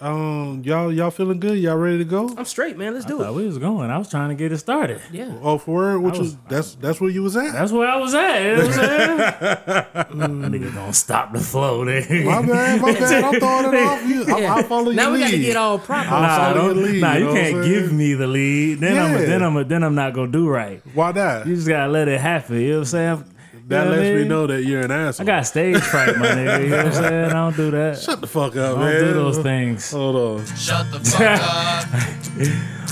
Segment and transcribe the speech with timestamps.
[0.00, 1.58] Um, y'all y'all feeling good?
[1.58, 2.28] Y'all ready to go?
[2.36, 2.94] I'm straight, man.
[2.94, 3.34] Let's do Thought it.
[3.34, 3.90] we was going.
[3.90, 5.00] I was trying to get it started.
[5.12, 5.32] Yeah.
[5.40, 7.52] Oh, for word, which I was, was- that's that's where you was at.
[7.52, 8.42] That's where I was at.
[8.42, 9.84] You know what I'm saying?
[10.14, 10.30] That
[10.60, 11.84] nigga gonna stop the flow.
[11.84, 12.24] Nigga.
[12.24, 13.24] My bad, my bad.
[13.24, 14.08] I'm throwing it off.
[14.08, 14.54] You, I, Yeah.
[14.54, 15.24] I'll follow your now we lead.
[15.24, 16.08] got to get all proper.
[16.10, 18.80] I'll Nah, follow don't, lead, nah, you you know can't give me the lead.
[18.80, 19.24] Then I'm Yeah.
[19.26, 20.82] then I'm then I'm not gonna do right.
[20.94, 21.46] Why not?
[21.46, 22.60] You just gotta let it happen.
[22.60, 23.24] You know what I'm saying?
[23.64, 25.24] You That know what I lets me know that you're an asshole.
[25.24, 26.64] I got stage fright, my nigga.
[26.64, 27.24] You know what I'm saying?
[27.24, 27.98] I don't do that.
[27.98, 29.00] Shut the fuck up, I don't man.
[29.00, 29.90] do those things.
[29.90, 30.46] Hold on.
[30.54, 31.88] Shut the fuck up.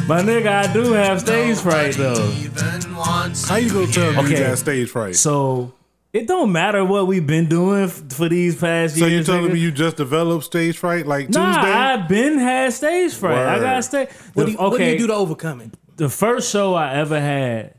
[0.08, 2.26] My nigga, I do have stage fright though.
[2.38, 4.48] Even once How you gonna tell me you Okay.
[4.48, 5.14] got stage fright?
[5.14, 5.74] So
[6.12, 9.00] it don't matter what we've been doing f- for these past years.
[9.00, 9.26] So you years.
[9.26, 9.52] telling nigga.
[9.54, 11.70] me you just developed stage fright like Nah, Tuesday?
[11.72, 13.36] I've been had stage fright.
[13.36, 13.62] I Word.
[13.62, 14.08] got stage.
[14.34, 15.70] What do, you, okay, what do you do to overcome it?
[15.96, 17.74] the first show I ever had,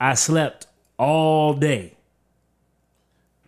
[0.00, 0.66] I slept
[0.98, 1.94] all day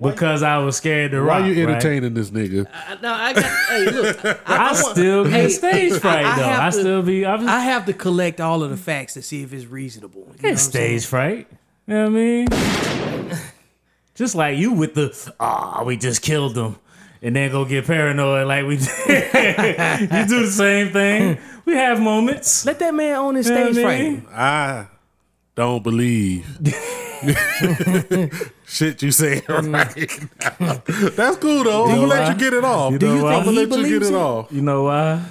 [0.01, 1.47] because I was scared to Why rock.
[1.49, 1.75] you right?
[1.77, 2.67] entertaining this nigga?
[2.73, 3.45] I, no, I got.
[3.45, 4.25] hey, look.
[4.25, 6.43] I, I, want- still get hey, stage fright I though.
[6.45, 7.25] have I to- still be.
[7.27, 10.21] I'm I have to collect all of the facts to see if it's reasonable.
[10.21, 10.99] You know what get I'm saying?
[11.01, 11.47] stage fright.
[11.87, 13.41] You know what I mean?
[14.15, 16.77] just like you with the ah, we just killed them.
[17.23, 19.33] And then go get paranoid like we did.
[20.03, 21.39] you do the same thing.
[21.65, 22.67] We have moments.
[22.67, 24.39] Let that man own his You know stage what I fright.
[24.39, 24.87] I
[25.55, 26.45] don't believe
[28.75, 29.85] shit you saying right now.
[31.17, 31.85] That's cool though.
[31.87, 32.93] I'm gonna let you get it off.
[32.93, 33.35] You Do you why?
[33.35, 34.17] I'm gonna He let you get believes it it?
[34.19, 34.53] off.
[34.53, 35.23] You know why?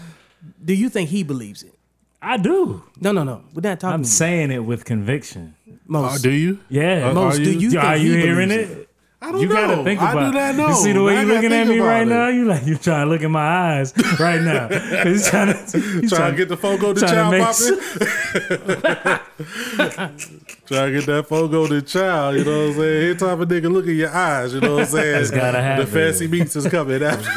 [0.63, 1.73] Do you think he believes it?
[2.21, 2.81] I do.
[3.01, 3.43] No, no, no.
[3.53, 3.93] We're not talking.
[3.95, 5.55] I'm saying it with conviction.
[5.85, 6.15] most.
[6.15, 6.59] Uh, do you?
[6.69, 7.09] Yeah.
[7.09, 8.82] Uh, Most, are do you think are he you hearing believes it?
[9.23, 9.55] I don't You know.
[9.55, 10.67] gotta think about I do not know.
[10.69, 12.05] You see the way you gotta looking at me right it.
[12.09, 12.27] now?
[12.27, 13.39] You like you trying to look in my
[13.79, 14.67] eyes right now.
[15.03, 19.23] He's trying to he's Trying to get the Fogo the trying to child make popping.
[20.65, 23.03] Trying to get that Fogo de Chão, you know what I'm saying?
[23.03, 25.21] Every time a nigga look in your eyes, you know what I'm saying?
[25.21, 25.85] It's gotta happen.
[25.85, 26.99] The fancy meats is coming.
[26.99, 27.27] That's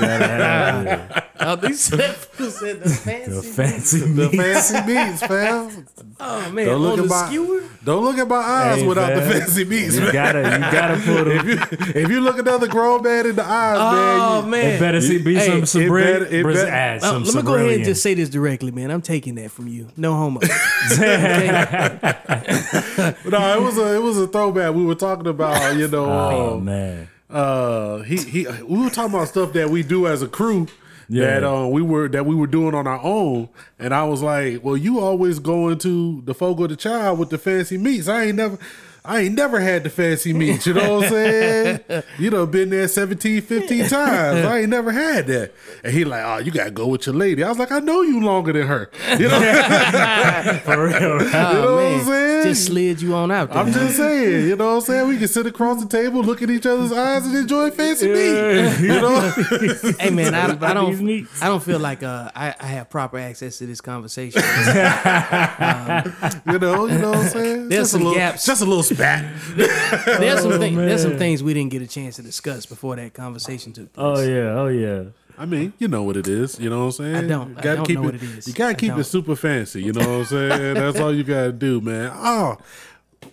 [1.38, 3.30] Oh, these said said the fancy.
[3.30, 4.36] the fancy the meat.
[4.40, 5.86] fancy meats, fam.
[6.18, 7.62] oh man, Don't look at my skewer.
[7.84, 9.32] Don't look at my eyes Hey, without the fam.
[9.40, 10.12] fancy meats, You man.
[10.12, 11.75] gotta you gotta put them.
[11.94, 15.18] If you look another grown man in the eyes, Oh man, man, It better see
[15.18, 17.84] be Hey, some it Sabri- better- it better- add some let me go ahead and
[17.84, 18.90] just say this directly, man.
[18.90, 19.88] I'm taking that from you.
[19.96, 20.40] No homo.
[22.10, 24.74] no, it was a it was a throwback.
[24.74, 27.08] We were talking about, you know, Oh um, man.
[27.30, 28.46] uh, he he.
[28.64, 30.66] We were talking about stuff that we do as a crew.
[31.08, 31.40] Yeah.
[31.40, 33.48] That uh, we were that we were doing on our own,
[33.78, 37.38] and I was like, "Well, you always going to the Fogo de Chão with the
[37.38, 38.08] fancy meats.
[38.08, 38.58] I ain't never,
[39.06, 40.66] I ain't never had the fancy meat.
[40.66, 41.80] You know what I'm saying?
[42.18, 44.44] you know, been there 17, 15 times.
[44.44, 45.52] I ain't never had that."
[45.84, 48.02] And he like, "Oh, you gotta go with your lady." I was like, "I know
[48.02, 48.90] you longer than her.
[49.18, 49.40] You know,
[50.64, 50.96] For real.
[50.96, 52.42] Oh, you know what I'm saying?
[52.44, 53.58] Just slid you on out there.
[53.58, 55.08] I'm just saying, you know what I'm saying?
[55.08, 58.80] We can sit across the table, look at each other's eyes, and enjoy fancy meat.
[58.80, 59.32] You know?
[59.98, 61.28] hey man, I, I don't.
[61.40, 64.42] I don't feel like uh, I, I have proper access to this conversation.
[66.46, 67.68] you know, you know what I'm saying?
[67.68, 68.46] There's just some a little, gaps.
[68.46, 69.24] Just a little spat.
[70.20, 73.14] there's some thing, there's some things we didn't get a chance to discuss before that
[73.14, 74.18] conversation took place.
[74.18, 75.04] Oh yeah, oh yeah.
[75.38, 76.58] I mean, you know what it is.
[76.58, 77.16] You know what I'm saying?
[77.16, 77.48] I don't.
[77.50, 78.48] You gotta don't keep know it, what it is.
[78.48, 79.82] You gotta keep it super fancy.
[79.82, 80.74] You know what I'm saying?
[80.74, 82.12] That's all you gotta do, man.
[82.28, 82.56] Oh,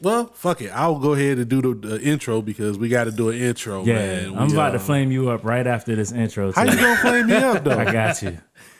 [0.02, 0.70] well, fuck it.
[0.70, 3.86] I'll go ahead and do the, the intro because we got to do an intro,
[3.86, 4.38] Yeah, man.
[4.38, 6.52] I'm We, about uh, to flame you up right after this intro.
[6.52, 6.72] How too.
[6.72, 7.78] you gonna flame me up though?
[7.80, 8.38] I got you.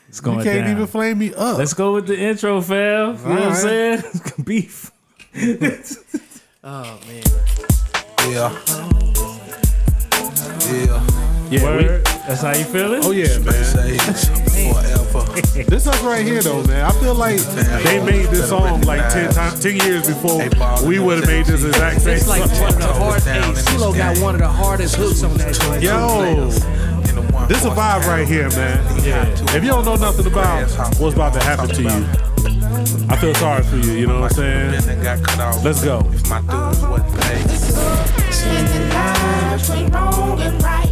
[0.10, 0.72] It's going you can't down.
[0.72, 1.58] even flame me up.
[1.58, 3.16] Let's go with the intro, fam.
[3.18, 4.04] You know what I'm saying?
[4.44, 4.92] Beef.
[6.66, 7.24] Oh man,
[8.32, 8.52] Yeah.
[10.72, 11.04] Yeah.
[11.50, 13.02] yeah, we- That's how you feeling?
[13.04, 13.54] oh yeah, man.
[15.68, 16.86] This us right here though, man.
[16.86, 17.40] I feel like
[17.84, 20.38] they made this song like ten times, ten years before
[20.88, 22.62] we would have made this exact same it's like song.
[22.62, 23.24] one of the hard.
[23.24, 25.84] Hey, CeeLo got one of the hardest hooks on that joint.
[25.84, 26.46] Yo,
[27.48, 29.04] this is a vibe right here, man.
[29.04, 29.28] Yeah.
[29.56, 32.08] If you don't know nothing about what's about to happen to you,
[33.10, 33.94] I feel sorry for you.
[33.94, 35.04] You know what I'm saying?
[35.64, 36.00] Let's go.
[36.12, 37.50] If my dues wasn't paid.
[38.34, 40.90] Singing line between wrong and right.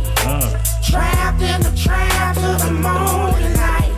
[0.83, 3.93] Trapped in the trap the morning light.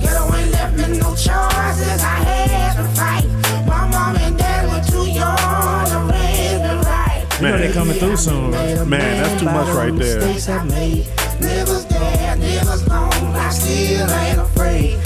[0.00, 2.02] Ghetto ain't left me no choices.
[2.02, 3.26] I had to fight.
[3.66, 5.36] My mom and dad were too young
[5.86, 7.26] to raise me right.
[7.40, 8.50] You know they coming through soon,
[8.88, 10.20] man, that's too much right there.
[10.20, 11.04] Mistakes I made.
[11.40, 13.10] Niggas dead, niggas gone.
[13.34, 15.03] I still ain't afraid.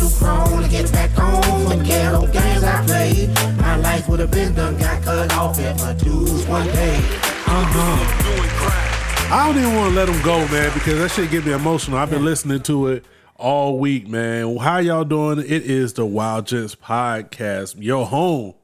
[0.00, 3.28] Ain't too grown to get back on for ghetto games I played.
[3.58, 7.04] My life would have been done, got cut off if my dues one paid.
[7.46, 9.34] Uh-huh.
[9.34, 11.98] I don't even want to let them go, man, because that shit get me emotional.
[11.98, 13.04] I've been listening to it
[13.36, 14.56] all week, man.
[14.56, 15.40] How y'all doing?
[15.40, 18.54] It is the Wild Gents podcast, your home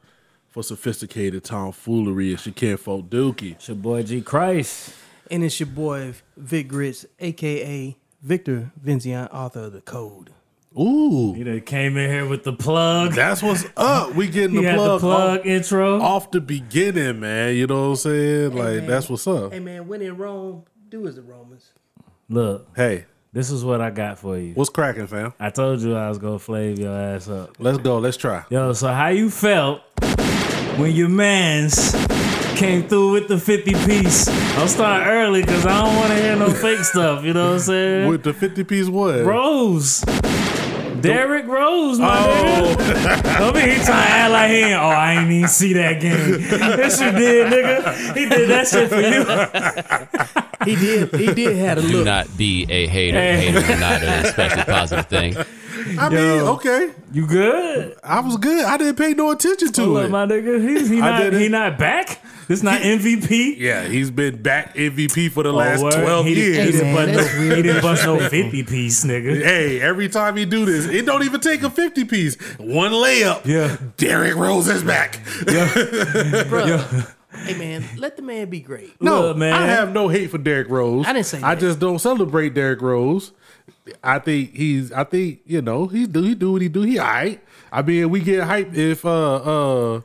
[0.48, 2.32] for sophisticated tomfoolery.
[2.32, 3.52] It's your kinfolk Dookie.
[3.52, 4.94] It's your boy G Christ.
[5.30, 10.33] And it's your boy Vic Grits, aka Victor Vinziant, author of the Code.
[10.78, 13.12] Ooh, He done came in here with the plug.
[13.12, 14.14] that's what's up.
[14.14, 16.00] We getting He the had plug, the plug Off, intro.
[16.00, 17.54] off the beginning, man.
[17.54, 18.50] You know what I'm saying?
[18.56, 18.86] Like man.
[18.86, 19.52] that's what's up.
[19.52, 21.70] Hey man, when in Rome, do as the Romans.
[22.28, 24.54] Look, Hey, this is what I got for you.
[24.54, 25.32] what's cracking, fam?
[25.38, 27.54] I told you I was gonna flave your ass up.
[27.60, 27.98] Let's go.
[27.98, 28.44] Let's try.
[28.50, 29.80] Yo, so how you felt
[30.76, 31.92] when your mans
[32.56, 34.28] came through with the 50 piece?
[34.56, 37.24] I'm starting early because I don't want to hear no fake stuff.
[37.24, 38.08] You know what I'm saying?
[38.08, 39.24] With the 50 piece what?
[39.24, 40.02] Rose.
[41.08, 43.38] Derrick Rose, my Oh, nigga.
[43.38, 46.00] Don't be he trying to act like he ain't, oh, I ain't even see that
[46.00, 46.40] game.
[46.40, 48.16] Yes, you did, nigga.
[48.16, 49.24] He did that shit for you.
[50.64, 51.14] He did.
[51.14, 52.04] He did have a Do look.
[52.06, 53.18] not be a hater.
[53.18, 53.36] Hey.
[53.50, 55.36] Haters are not an expected positive thing.
[55.98, 56.92] I mean, okay.
[57.12, 57.96] You good?
[58.02, 58.64] I was good.
[58.64, 60.04] I didn't pay no attention to Hold it.
[60.06, 60.60] up, my nigga.
[60.68, 61.40] he's he, I not, didn't.
[61.40, 62.20] he not back?
[62.46, 63.58] This not MVP?
[63.58, 65.92] yeah, he's been back MVP for the Oh, last word?
[65.94, 66.56] 12 he, years.
[66.66, 69.42] He didn't, bust no, he didn't bust no 50 piece, nigga.
[69.42, 72.36] Hey, every time he do this, it don't even take a 50 piece.
[72.58, 73.46] One layup.
[73.46, 73.76] Yeah.
[73.96, 75.20] Derrick Rose is back.
[75.50, 76.86] Yeah, Bro,
[77.44, 79.00] hey man, let the man be great.
[79.00, 79.54] No, Look, man.
[79.54, 81.06] I have no hate for Derrick Rose.
[81.06, 81.60] I didn't say I that.
[81.62, 83.32] just don't celebrate Derrick Rose.
[84.02, 84.92] I think he's.
[84.92, 86.82] I think you know he do he do what he do.
[86.82, 87.40] He alright.
[87.72, 90.00] I mean, we get hype if uh uh.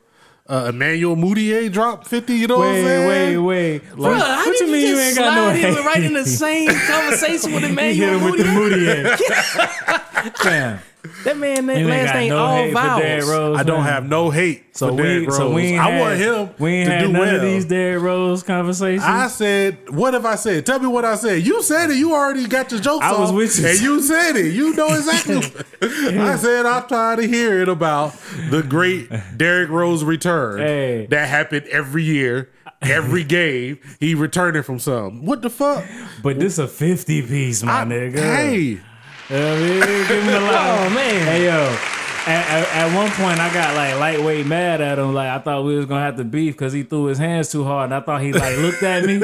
[0.52, 3.08] Uh, Emmanuel Mudiay dropped 50, you know what I'm Wait, saying?
[3.08, 3.90] wait, wait.
[3.96, 6.04] Bro, What, how what did you mean you just ain't got no slide him right
[6.04, 8.86] in the same conversation with He hit Emmanuel him with the Moody?
[10.24, 10.80] Moody Fam,
[11.24, 13.30] That man, that you ain't last got name no all hate for Derrick vowels.
[13.30, 13.58] Rose.
[13.60, 13.94] I don't man.
[13.94, 15.38] have no hate So for we, Derrick Rose.
[15.38, 17.36] so we ain't I had, want him We ain't to had do none well.
[17.38, 19.04] of these Derrick Rose conversations.
[19.06, 20.66] I said, what have I said?
[20.66, 21.46] Tell me what I said.
[21.48, 21.96] You said it.
[21.96, 23.68] You already got your jokes I was off, with you.
[23.68, 24.54] And you said it.
[24.54, 25.38] You know exactly.
[26.20, 28.14] I said, I'm tired of hearing about
[28.50, 31.08] the great Derrick Rose return Hey.
[31.12, 33.80] that happened every year, every game.
[34.02, 35.26] He returning from something.
[35.26, 35.86] What the fuck?
[36.22, 38.20] but this a 50 piece, my I- nigga.
[38.20, 38.80] Hey,
[39.30, 40.08] You know what I mean?
[40.08, 40.80] Give him a lot.
[40.80, 41.78] Oh man, Hey yo,
[42.26, 45.14] at, at, at one point I got like lightweight mad at him.
[45.14, 47.64] Like I thought we was gonna have to beef because he threw his hands too
[47.64, 49.22] hard, and I thought he like looked at me.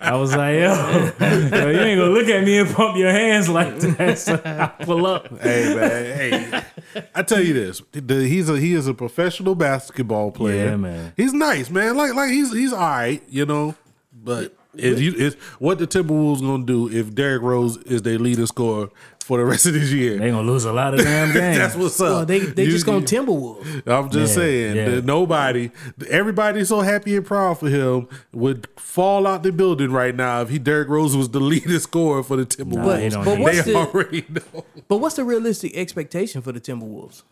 [0.00, 3.48] I was like, yo, yo, you ain't gonna look at me and pump your hands
[3.48, 4.18] like that.
[4.18, 5.28] So I pull up.
[5.40, 6.62] hey, man.
[6.92, 10.70] Hey, I tell you this: he's a he is a professional basketball player.
[10.70, 11.12] Yeah, man.
[11.16, 11.96] He's nice, man.
[11.96, 13.76] Like like he's he's all right, you know.
[14.12, 18.46] But if you is what the Timberwolves gonna do if Derrick Rose is their leading
[18.46, 18.88] scorer
[19.22, 20.18] for the rest of this year?
[20.18, 21.58] They gonna lose a lot of damn games.
[21.58, 22.06] That's what's up.
[22.08, 23.86] well, they they You- just gonna you- Timberwolves.
[23.86, 24.88] I'm just Yeah, saying yeah.
[24.90, 25.70] that nobody,
[26.08, 30.48] everybody's so happy and proud for him would fall out the building right now if
[30.48, 33.02] he Derrick Rose was the leading scorer for the Timberwolves.
[33.02, 34.64] he don't but need what's they the already know.
[34.88, 37.22] but what's the realistic expectation for the Timberwolves?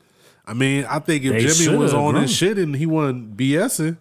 [0.46, 2.22] I mean, I think if They Jimmy shoulda was on grown.
[2.22, 3.98] his shit and he wasn't BSing,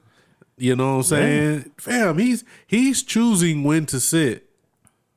[0.57, 1.71] you know what I'm saying?
[1.77, 4.49] Fam, he's he's choosing when to sit.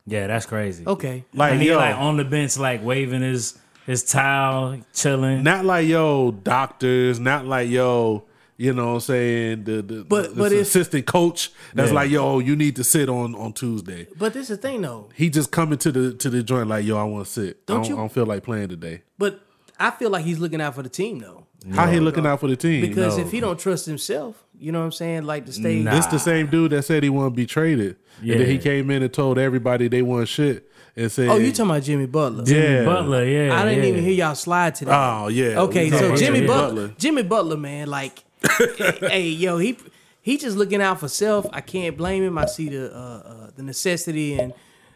[0.07, 0.85] Yeah, that's crazy.
[0.87, 5.43] Okay, Like and he yo, like on the bench, like waving his his towel, chilling.
[5.43, 8.25] not like yo doctors, not like yo,
[8.57, 9.65] you know what I'm saying?
[9.65, 11.95] The the, But- the but assistant coach that's Yeah.
[11.97, 14.07] like yo, you need to sit on on Tuesday.
[14.17, 15.09] but this is the thing though.
[15.15, 17.67] He just coming to the to the joint like yo, I want to sit.
[17.67, 19.03] Don't I, don't, you- I don't feel like playing today.
[19.19, 19.41] But
[19.81, 21.42] I feel like he's looking out for the team though.
[21.71, 22.81] How he looking out for the team?
[22.81, 23.25] Because No.
[23.25, 25.81] if he don't trust himself, you know what I'm saying, like to stay.
[25.81, 25.93] Nah.
[25.95, 28.91] This the same dude that said he want to be traded, and then he came
[28.91, 32.45] in and told everybody they want shit and said, Oh, you talking about Jimmy Butler?
[32.47, 32.85] Yeah.
[32.85, 33.55] Butler, yeah.
[33.61, 33.91] I didn't yeah.
[33.91, 34.93] even hear y'all slide today.
[34.95, 35.61] Oh yeah.
[35.61, 38.25] Okay, so Jimmy Jimmy Butler, Jimmy Butler, man, like,
[39.01, 39.79] hey, yo, he
[40.21, 41.47] he just looking out for self.
[41.53, 42.39] I can't blame him.
[42.39, 44.53] I see the uh, uh, the necessity in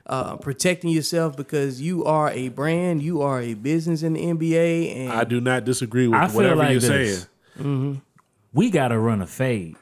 [0.07, 4.97] uh, protecting yourself because you are a brand, you are a business in the NBA,
[4.97, 7.27] and I do not disagree with I feel whatever like you're this.
[7.59, 8.03] saying.
[8.53, 9.77] we gotta run a fade.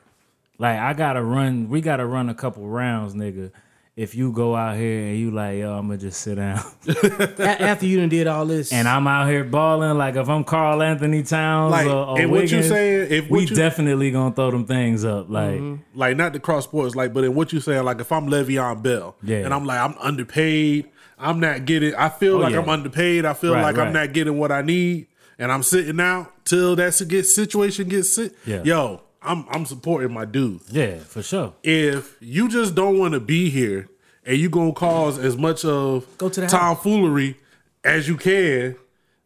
[0.59, 1.69] Like I gotta run.
[1.69, 3.51] We gotta run a couple rounds, nigga.
[3.97, 6.59] If you go out here and you like, yo, I'm gonna just sit down,
[7.39, 9.97] after you done did all this, and I'm out here balling.
[9.97, 13.13] Like if I'm Karl-Anthony Towns Like, or, or and what you saying?
[13.13, 15.31] If we you, definitely gonna throw them things up.
[15.31, 15.97] Like mm-hmm.
[15.97, 18.83] like not the cross sports, like, but in what you saying, like if I'm Le'Veon
[18.83, 19.45] Bell, Yeah.
[19.45, 21.95] and I'm like I'm underpaid, I'm not getting.
[21.95, 22.63] I feel Oh, like yeah.
[22.63, 23.25] I'm underpaid.
[23.25, 23.87] I feel Right, like right.
[23.87, 25.07] I'm not getting what I need,
[25.39, 28.35] and I'm sitting out till that si- situation gets sit.
[28.45, 28.65] Yeah.
[28.65, 30.61] Yo, I'm I'm supporting my dude.
[30.71, 31.55] yeah, for sure.
[31.63, 33.89] if you just don't want to be here
[34.25, 37.37] and you gonna cause as much of Go to the tomfoolery
[37.83, 38.77] as you can,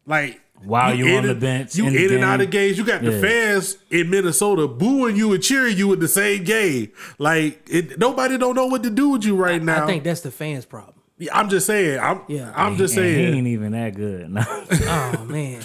[0.05, 2.77] like While you on in the bench, you in in, and out of games.
[2.77, 6.91] You got the fans in Minnesota booing you and cheering you in the same game.
[7.17, 9.83] Like it, nobody don't know what to do with you right now.
[9.83, 10.95] I think that's the fans' problem.
[11.19, 11.99] Yeah, I'm just saying.
[11.99, 12.51] I'm Yeah.
[12.55, 14.29] I'm just And he ain't even that good.
[14.31, 14.41] No.
[14.71, 15.61] Oh man,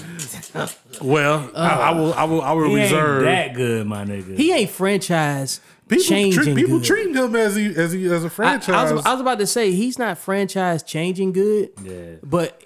[1.00, 3.23] Well, I, I will I will I will he ain't reserve.
[3.25, 4.37] that good, my nigga.
[4.37, 6.42] he ain't franchise people changing.
[6.42, 6.84] treat, people good.
[6.87, 8.90] treating him as he as he as a I, franchise.
[8.90, 12.16] I was, I was about to say he's not franchise changing good, Yeah.
[12.23, 12.61] but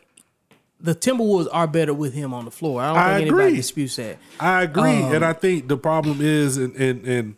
[0.80, 2.80] the Timberwolves are better with him on the floor.
[2.80, 3.56] I don't I think anybody agree.
[3.56, 4.16] disputes that.
[4.40, 7.36] I agree, Um, and I think the problem is, and and, and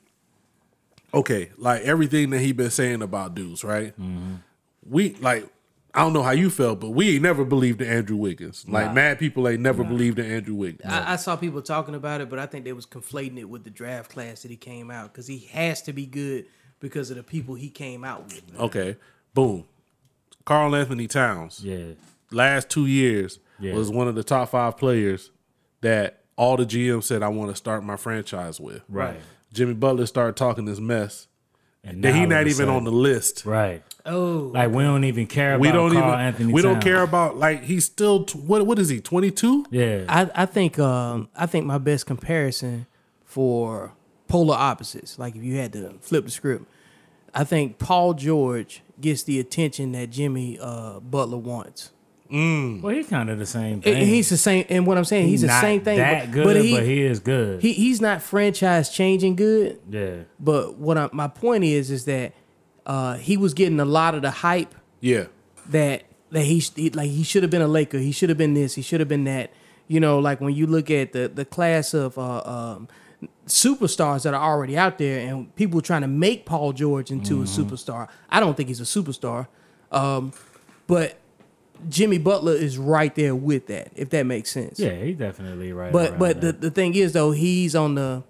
[1.14, 3.98] okay, like everything that he been saying about dudes, right?
[4.00, 4.34] Mm-hmm.
[4.90, 5.46] We like,
[5.94, 8.64] I don't know how you felt, but we ain't never believed in Andrew Wiggins.
[8.68, 10.92] Like mad people ain't never believed in Andrew Wiggins.
[10.92, 13.64] I, I saw people talking about it, but I think they was conflating it with
[13.64, 16.44] the draft class that he came out because he has to be good
[16.80, 18.42] because of the people he came out with.
[18.58, 18.96] Okay,
[19.32, 19.64] boom.
[20.44, 21.92] Karl-Anthony Towns, Yeah.
[22.30, 23.74] last two years Yeah.
[23.74, 25.30] was one of the top five players
[25.82, 28.82] that all the GM said I want to start my franchise with.
[28.88, 29.20] Right.
[29.52, 31.26] Jimmy Butler started talking this mess.
[31.82, 33.44] And That he not even on the list.
[33.46, 33.82] Right.
[34.06, 37.02] Oh, Like we don't even care about we don't Karl even Anthony we don't care
[37.02, 40.04] about like he's still t- what what is he 22 Yeah.
[40.08, 42.86] I, I think um, I think my best comparison
[43.24, 43.92] for
[44.28, 46.64] polar opposites, like if you had to flip the script,
[47.34, 51.90] I think Paul George gets the attention that Jimmy uh, Butler wants.
[52.30, 54.06] well, he's kind of the same And thing.
[54.06, 55.98] He's the same, and what I'm saying, he's, the not same thing.
[55.98, 57.60] That but, good, but but he, he, is good.
[57.60, 59.80] he he's not franchise changing good.
[59.88, 60.22] yeah.
[60.38, 62.32] But what I, my point is is that
[62.86, 65.26] uh, he was getting a lot of the hype yeah
[65.68, 67.98] that that he, he like he should have been a Laker.
[67.98, 68.74] He should have been this.
[68.74, 69.52] He should have been that.
[69.88, 72.88] You know, like when you look at the the class of uh, um,
[73.46, 77.44] superstars that are already out there, and people trying to make Paul George into a
[77.44, 78.08] superstar.
[78.28, 79.48] I don't think he's a superstar,
[79.90, 80.32] um,
[80.86, 81.18] but
[81.88, 83.90] Jimmy Butler is right there with that.
[83.96, 84.78] If that makes sense.
[84.78, 85.92] Yeah, he definitely right.
[85.92, 88.22] But around but the, the thing is though, he's on the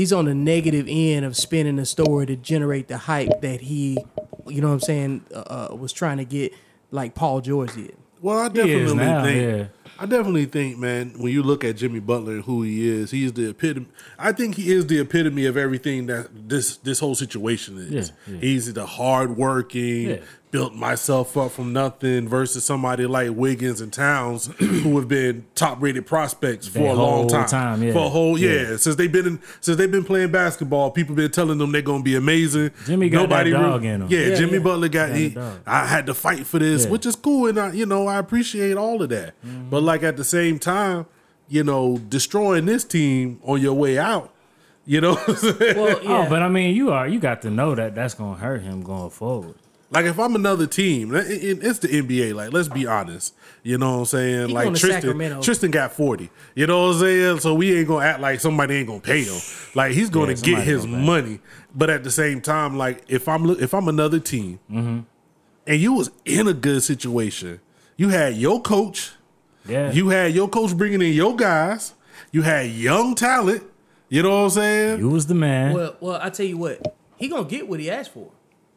[0.00, 3.98] he's on the negative end of spinning the story to generate the hype that he,
[4.46, 6.54] you know what I'm saying, uh, uh, was trying to get
[6.90, 7.94] like Paul George did.
[8.22, 9.66] well i definitely now, think yeah.
[9.98, 13.32] i definitely think man when you look at jimmy butler and who he is he's
[13.32, 13.86] the epitome
[14.18, 18.34] i think he is the epitome of everything that this this whole situation is Yeah,
[18.34, 18.40] yeah.
[18.40, 20.16] he's the hardworking Yeah.
[20.50, 25.80] Built myself up from nothing versus somebody like wiggins and towns who have been top
[25.80, 27.92] rated prospects for Their a long time, time, yeah.
[27.92, 28.70] for a whole yeah.
[28.70, 28.76] Yeah.
[28.76, 32.02] since they've been in, since they've been playing basketball people been telling them they're gonna
[32.02, 34.08] be amazing Jimmy got that re- dog in him.
[34.10, 34.58] yeah, Yeah, Jimmy yeah.
[34.58, 35.36] Butler got, Got he.
[35.66, 36.90] I had to fight for this, Yeah.
[36.90, 39.40] which is cool, and I, you know, I appreciate all of that.
[39.46, 39.70] Mm-hmm.
[39.70, 41.06] But like at the same time,
[41.48, 44.32] you know, destroying this team on your way out,
[44.84, 45.76] you know, what I'm saying?
[45.76, 46.24] Well, yeah.
[46.26, 48.82] Oh, but I mean, you are you got to know that that's gonna hurt him
[48.82, 49.54] going forward.
[49.90, 52.32] Like if I'm another team, it- it- it's the NBA.
[52.34, 54.48] Like, let's be honest, you know what I'm saying?
[54.48, 55.42] He like Tristan, Sacramento.
[55.42, 56.30] Tristan got 40.
[56.54, 57.40] You know what I'm saying?
[57.40, 59.40] So we ain't gonna act like somebody ain't gonna pay him.
[59.74, 61.40] Like he's gonna Yeah, get his gonna money,
[61.74, 65.00] but at the same time, like if I'm if I'm another team, Mm-hmm.
[65.66, 67.60] and you was in a good situation,
[67.96, 69.12] you had your coach.
[69.68, 71.92] Yeah, You had your coach bringing in your guys.
[72.32, 73.62] You had young talent.
[74.08, 74.98] You know what I'm saying?
[75.00, 75.72] you was the man.
[75.74, 78.30] well, well, I tell you what, he gonna get what he asked for,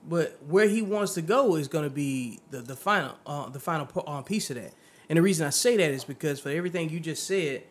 [0.07, 3.87] but where he wants to go is gonna be the the final uh, the final
[4.07, 4.73] uh, piece of that.
[5.09, 7.63] And the reason I say that is because for everything you just said,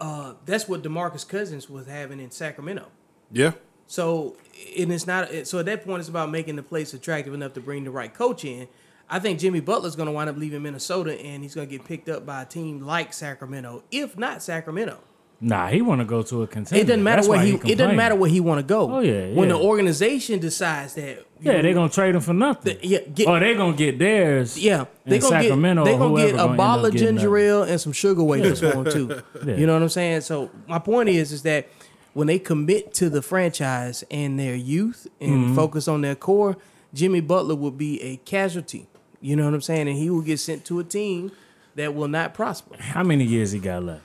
[0.00, 2.86] uh, that's what Demarcus Cousins was having in Sacramento.
[3.32, 3.52] yeah.
[3.86, 4.36] So
[4.76, 7.60] and it's not so at that point it's about making the place attractive enough to
[7.60, 8.68] bring the right coach in.
[9.08, 11.86] I think Jimmy Butler's going to wind up leaving Minnesota and he's going to get
[11.86, 14.98] picked up by a team like Sacramento, if not Sacramento.
[15.40, 16.82] Nah, he want to go to a contender.
[16.82, 18.92] It doesn't matter That's where why he, it doesn't matter where he want to go.
[18.96, 22.78] Oh, yeah, When the organization decides that Yeah, they're gonna trade him for nothing.
[22.82, 24.58] yeah, get- or they're gonna get theirs.
[24.58, 25.84] yeah, they in gonna Sacramento.
[25.84, 28.60] get they or gonna get a gonna bottle of ginger ale and some sugar wafers
[28.60, 29.22] for him too.
[29.46, 29.56] Yeah.
[29.56, 30.22] You know what I'm saying?
[30.22, 31.68] So my point is, is that
[32.14, 35.54] when they commit to the franchise and their youth and Mm-hmm.
[35.54, 36.56] focus on their core,
[36.94, 38.86] Jimmy Butler will be a casualty.
[39.20, 39.86] You know what I'm saying?
[39.88, 41.30] And he will get sent to a team
[41.74, 42.76] that will not prosper.
[42.78, 44.02] How many years he got left?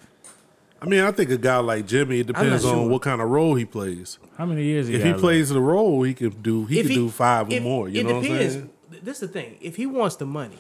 [0.82, 2.90] I mean, I think a guy like Jimmy, it depends on sure.
[2.90, 4.18] what kind of role he plays.
[4.36, 5.22] How many years he If got he left?
[5.22, 7.88] plays the role, he can do he If can do five or more.
[7.88, 8.70] You it know what I'm saying?
[9.04, 9.58] This is the thing.
[9.62, 10.58] If he wants the money,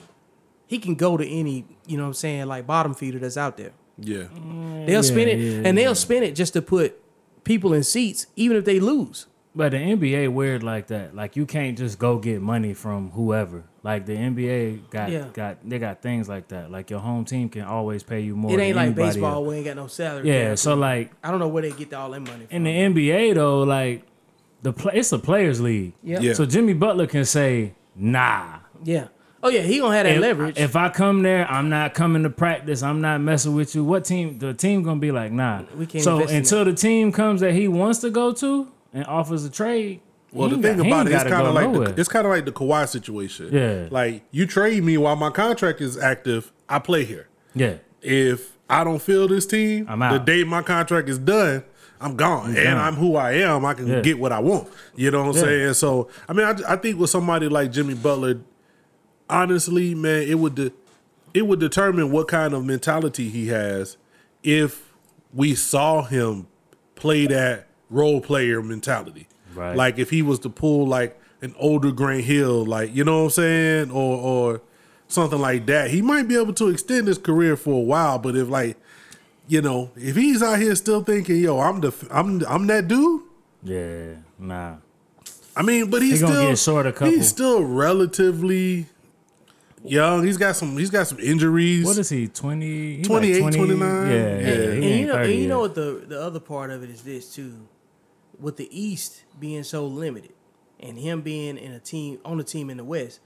[0.67, 3.57] he can go to any, you know what I'm saying, like bottom feeder that's out
[3.57, 3.71] there.
[3.97, 4.25] Yeah.
[4.85, 6.99] They'll spend it yeah, and they'll spend it just to put
[7.43, 9.27] people in seats, even if they lose.
[9.53, 11.13] But the NBA weird like that.
[11.13, 13.65] Like you can't just go get money from whoever.
[13.83, 15.25] Like the NBA got Yeah.
[15.33, 16.71] got they got things like that.
[16.71, 18.51] Like your home team can always pay you more.
[18.51, 19.47] It than ain't like baseball else.
[19.47, 20.27] where ain't got no salary.
[20.29, 20.59] Yeah, cap.
[20.59, 23.63] so like I don't know where they get all that money in the NBA though,
[23.63, 24.03] like
[24.61, 25.93] the play, it's a players league.
[26.01, 26.19] yeah.
[26.19, 26.29] Yeah.
[26.29, 26.33] yeah.
[26.33, 29.07] So Jimmy Butler can say, "Nah, Yeah.
[29.43, 30.57] Oh yeah, he gonna have that if, leverage.
[30.59, 32.83] if I come there, I'm not coming to practice.
[32.83, 33.83] I'm not messing with you.
[33.83, 34.37] What team?
[34.37, 35.63] The team gonna be like, nah.
[35.75, 38.67] We can't So invest in until the team comes that he wants to go to
[38.93, 40.01] and offers a trade.
[40.33, 42.45] Well, the thing got- about it, ain't kind of like the, it's kind of like
[42.45, 43.49] the Kawhi situation.
[43.51, 43.87] Yeah.
[43.91, 47.27] Like you trade me while my contract is active, I play here.
[47.53, 47.75] yeah.
[48.01, 50.13] If I don't feel this team, I'm out.
[50.13, 51.63] the day my contract is done,
[51.99, 52.77] I'm gone, and gone.
[52.77, 53.63] I'm who I am.
[53.65, 54.01] I can Yeah.
[54.01, 54.69] get what I want.
[54.95, 55.41] You know what I'm Yeah.
[55.41, 55.73] saying?
[55.75, 58.39] So, I mean, I, I think with somebody like Jimmy Butler,
[59.29, 60.55] honestly, man, it would.
[60.55, 60.71] De-
[61.33, 63.95] it would determine what kind of mentality he has
[64.43, 64.91] if
[65.33, 66.45] we saw him
[66.95, 69.27] play that role player mentality.
[69.53, 69.75] Right.
[69.75, 73.23] Like if he was to pull like an older Grant Hill, like you know what
[73.25, 74.61] I'm saying, or or
[75.07, 78.17] something like that, he might be able to extend his career for a while.
[78.17, 78.77] But if like,
[79.47, 83.21] you know, if he's out here still thinking, yo, I'm the I'm I'm that dude.
[83.63, 84.77] Yeah, nah.
[85.55, 87.09] I mean, but he's He gonna still get short a couple.
[87.13, 88.85] he's still relatively
[89.83, 90.23] young.
[90.25, 91.85] He's got some he's got some injuries.
[91.85, 92.27] What is he?
[92.29, 93.79] 20, he 28, 29?
[93.79, 94.13] Yeah, Yeah.
[94.13, 94.47] yeah.
[94.47, 97.01] and, and you know, and you know what the the other part of it is
[97.01, 97.53] this too,
[98.41, 100.33] with the East being so limited,
[100.79, 103.19] and him being in a team on a team in the West,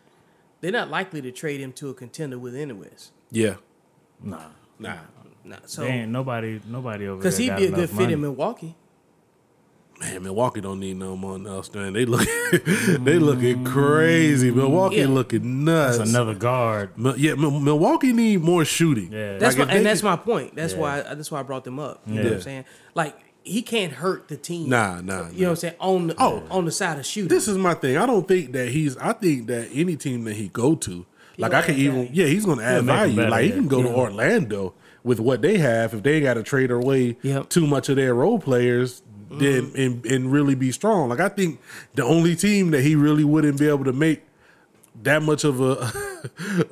[0.62, 3.12] they're not likely to trade him to a contender within the West.
[3.32, 3.56] yeah.
[4.22, 4.48] Nah.
[4.80, 4.98] Nah.
[5.44, 7.96] Nah, so They ain't nobody, nobody over because he'd got be a enough good fit
[8.00, 8.14] money.
[8.14, 8.76] in Milwaukee.
[10.00, 11.94] Man, Milwaukee don't need no more else, man.
[11.94, 12.28] They look
[12.66, 14.52] they looking crazy.
[14.52, 15.08] Milwaukee Yeah.
[15.08, 16.00] looking nuts.
[16.00, 16.90] That's another guard.
[17.18, 19.12] Yeah, Mil- Milwaukee need more shooting.
[19.14, 19.38] Yeah.
[19.38, 20.56] That's Like, my, and that's could- my point.
[20.56, 20.80] That's Yeah.
[20.80, 22.02] why that's why I brought them up.
[22.08, 22.36] You know what Yeah.
[22.36, 22.66] I'm saying?
[22.94, 23.16] Like
[23.46, 24.70] he can't hurt the team.
[24.70, 25.30] Nah, nah.
[25.30, 25.74] You know what I'm saying?
[25.80, 26.44] On the Oh.
[26.52, 27.30] on the side of shooting.
[27.30, 27.96] This is my thing.
[27.98, 28.98] I don't think that he's.
[28.98, 31.06] I think that any team that he go to,
[31.38, 31.96] like He'll I can even.
[31.96, 32.10] value.
[32.14, 33.16] Yeah, he's going to add make 'em value.
[33.16, 34.74] better, Like he can go to Orlando
[35.04, 35.94] with what they have.
[35.94, 37.50] If they got to trade away Yep.
[37.50, 39.80] too much of their role players, then mm-hmm.
[39.82, 41.10] and, and really be strong.
[41.10, 41.60] Like I think
[41.94, 44.24] the only team that he really wouldn't be able to make
[45.04, 45.92] that much of a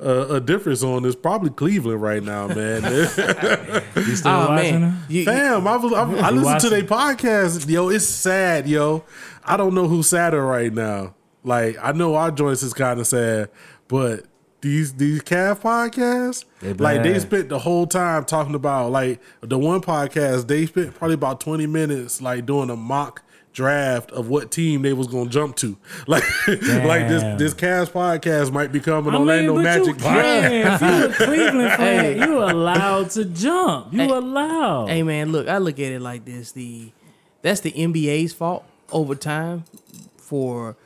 [0.00, 2.82] a, a difference on is probably Cleveland right now, man.
[3.96, 4.98] You still oh watching man, him?
[5.08, 6.70] You- you- Fam, I was I, I listened to watching?
[6.70, 7.68] their podcast.
[7.68, 9.04] Yo, it's sad, yo.
[9.44, 11.14] I don't know who's sadder right now.
[11.44, 13.50] Like I know our joints is kind of sad,
[13.88, 14.24] but
[14.62, 19.58] these these Cavs podcasts, They like they spent the whole time talking about like the
[19.58, 20.46] one podcast.
[20.48, 23.22] They spent probably about twenty minutes like doing a mock
[23.54, 25.76] draft of what team they was gonna jump to.
[26.06, 29.94] Like like this this cast podcast might become an I mean, Orlando but Magic you
[29.94, 30.48] podcast.
[30.48, 30.52] can.
[30.52, 32.18] If you a Cleveland fan, Hey.
[32.18, 33.92] you allowed to jump.
[33.92, 34.08] You Hey.
[34.10, 34.88] allowed.
[34.88, 36.92] Hey man, look, I look at it like this: the
[37.42, 39.64] that's the NBA's fault over time
[40.16, 40.76] for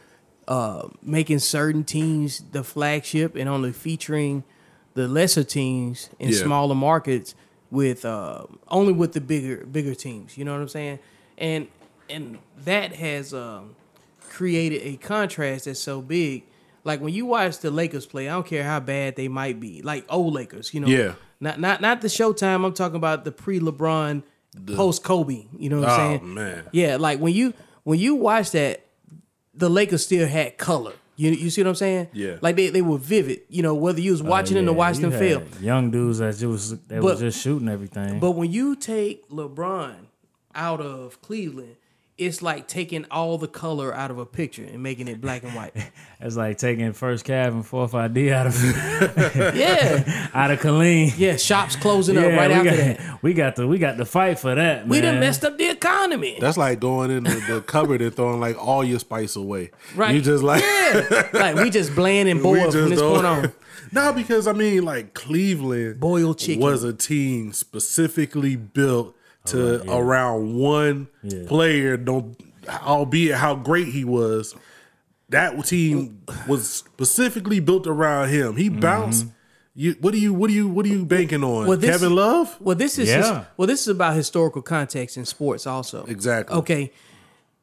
[0.47, 4.45] uh, making certain teams the flagship and only featuring
[4.95, 6.39] the lesser teams in Yeah.
[6.39, 7.35] smaller markets
[7.71, 10.37] with uh, only with the bigger bigger teams.
[10.39, 10.99] You know what I'm saying?
[11.39, 11.69] And
[12.11, 13.75] and that has um,
[14.31, 16.45] created a contrast that's so big.
[16.85, 19.83] Like when you watch the Lakers play, I don't care how bad they might be,
[19.83, 20.87] like old Lakers, you know.
[20.89, 21.15] Yeah.
[21.41, 22.65] Not not not the Showtime.
[22.65, 24.23] I'm talking about the pre LeBron,
[24.75, 25.47] post Kobe.
[25.57, 26.35] You know what I'm Oh saying?
[26.35, 26.65] man.
[26.73, 28.85] Yeah, like when you when you watch that,
[29.55, 30.93] the Lakers still had color.
[31.17, 32.09] You you see what I'm saying?
[32.13, 32.39] Yeah.
[32.41, 33.43] Like they, they were vivid.
[33.49, 35.63] You know whether you was watching them Oh, Yeah, or watching you them had film.
[35.65, 38.19] Young dudes that just that But- was just shooting everything.
[38.21, 39.95] But when you take LeBron
[40.55, 41.77] out of Cleveland,
[42.19, 45.55] it's like taking all the color out of a picture and making it black and
[45.55, 45.73] white.
[46.21, 48.61] it's like taking first cab and fourth ID out of
[49.57, 51.13] yeah, out of Colleen.
[51.17, 51.37] yeah.
[51.37, 53.23] Shops closing up right we after got, that.
[53.23, 54.81] We got the we got the fight for that.
[54.81, 54.89] Man.
[54.89, 56.39] We done messed up the economy.
[56.41, 59.71] That's like going in the, the cupboard and throwing like all your spice away.
[59.95, 60.15] Right.
[60.15, 63.15] You just like yeah, like we just bland and we boiled from just this don't-
[63.15, 63.53] point on.
[63.93, 66.61] no, because I mean, like Cleveland Boiled chicken.
[66.63, 69.15] was a team specifically built
[69.51, 71.45] to around one Yeah.
[71.47, 71.97] player.
[71.97, 72.37] Don't,
[72.69, 74.55] albeit how great he was,
[75.31, 78.57] that team was specifically built around him.
[78.57, 78.81] He Mm-hmm.
[78.81, 79.27] bounced.
[79.75, 81.67] You, what do you, what do you, what are you banking on?
[81.69, 82.57] Well, this- Kevin Love.
[82.61, 83.45] Well, this is Yeah.
[83.57, 86.05] well, this is about historical context in sports also.
[86.07, 86.57] Exactly.
[86.57, 86.93] Okay,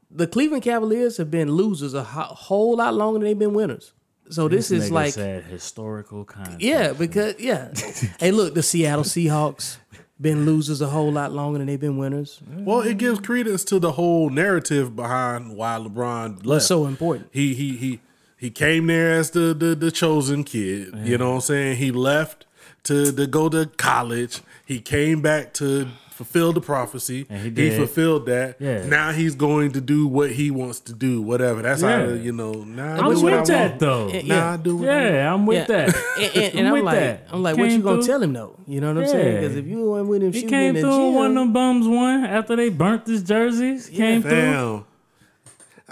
[0.09, 3.91] the Cleveland Cavaliers have been losers a whole lot longer than they've been winners.
[4.29, 6.61] So this, is like, said historical context.
[6.61, 7.71] yeah, because yeah.
[8.19, 9.77] hey, look, the Seattle Seahawks
[10.19, 12.39] been losers a whole lot longer than they've been winners.
[12.49, 16.65] Well, it gives credence to the whole narrative behind why LeBron left.
[16.65, 17.29] so important.
[17.33, 17.99] He he he
[18.37, 20.93] he came there as the the, the chosen kid.
[21.03, 21.77] You know what I'm saying?
[21.77, 22.45] He left
[22.83, 24.41] to to go to college.
[24.65, 27.25] He came back to fulfill the prophecy.
[27.29, 28.55] And he he, fulfilled that.
[28.57, 28.85] Yeah.
[28.87, 31.21] Now he's going to do what he wants to do.
[31.21, 31.61] Whatever.
[31.61, 32.53] That's how you know.
[32.53, 33.79] Now I I'm do what I with that want.
[33.79, 34.07] though.
[34.07, 34.21] Yeah.
[34.23, 35.13] Now I do what I want.
[35.13, 35.65] Yeah, I'm with Yeah.
[35.85, 35.95] that.
[36.15, 37.27] And, and, and I'm I'm, with like, that.
[37.31, 38.57] I'm like, what you gonna tell him though?
[38.65, 39.41] You know what I'm saying?
[39.41, 42.23] Because if you went with him He came through gym, one of them bums one
[42.23, 43.89] after they burnt his jerseys.
[43.89, 44.31] Came through.
[44.31, 44.85] Damn.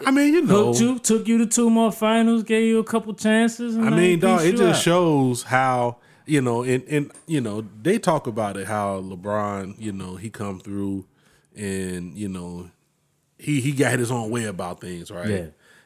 [0.08, 2.84] I mean, you know, Hooked you, took you to two more finals, gave you a
[2.84, 3.76] couple chances.
[3.76, 4.82] And I mean, dog, it just out.
[4.82, 9.92] shows how you know, and and you know, they talk about it how LeBron, you
[9.92, 11.06] know, he come through,
[11.56, 12.70] and you know,
[13.38, 15.30] he he got his own way about things, right?
[15.30, 15.46] Yeah.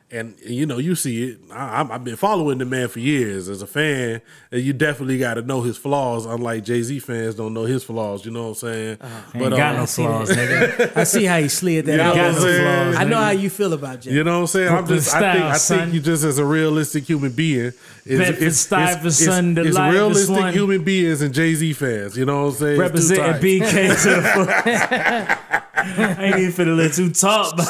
[0.09, 1.39] And you know you see it.
[1.51, 5.17] I, I'm- I've been following the man for years as a fan, and you definitely
[5.17, 6.25] got to know his flaws.
[6.25, 8.25] Unlike Jay Z fans don't know his flaws.
[8.25, 8.97] You know what I'm saying?
[9.35, 10.95] Ain't got uh, no flaws, nigga.
[10.95, 12.17] I see how he slid that You know out.
[12.17, 12.95] I'm Got no flaws.
[12.95, 14.11] I know how you feel about Jay.
[14.11, 14.67] You know what I'm saying?
[14.69, 15.79] I'm Brooklyn just, I think, style, I son.
[15.79, 17.73] think you just as a realistic human being,
[18.05, 20.53] is Bedford Stuyvesant, the it's livest realistic one.
[20.53, 22.17] human beings and Jay Z fans.
[22.17, 22.81] You know what I'm saying?
[22.81, 23.61] It's two Representing.
[23.61, 24.21] BK to the
[25.37, 25.53] full.
[25.79, 27.55] I ain't even finna let you talk.
[27.55, 27.67] But...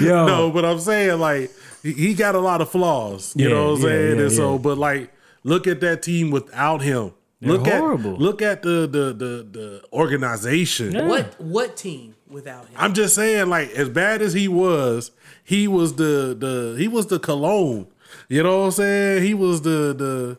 [0.00, 1.50] Yo, No, but I'm saying like
[1.82, 3.34] he, he got a lot of flaws.
[3.36, 4.16] You Yeah, know what I'm yeah, saying?
[4.18, 4.58] yeah, and so, yeah.
[4.58, 5.12] but like,
[5.44, 7.12] look at that team without him.
[7.40, 8.14] They're look horrible.
[8.14, 10.92] at look at the the the, the organization.
[10.92, 11.06] Yeah.
[11.06, 12.74] What what team without him?
[12.78, 15.10] I'm just saying, like, as bad as he was,
[15.44, 17.86] he was the the he was the cologne.
[18.28, 19.22] You know what I'm saying?
[19.22, 20.38] He was the the.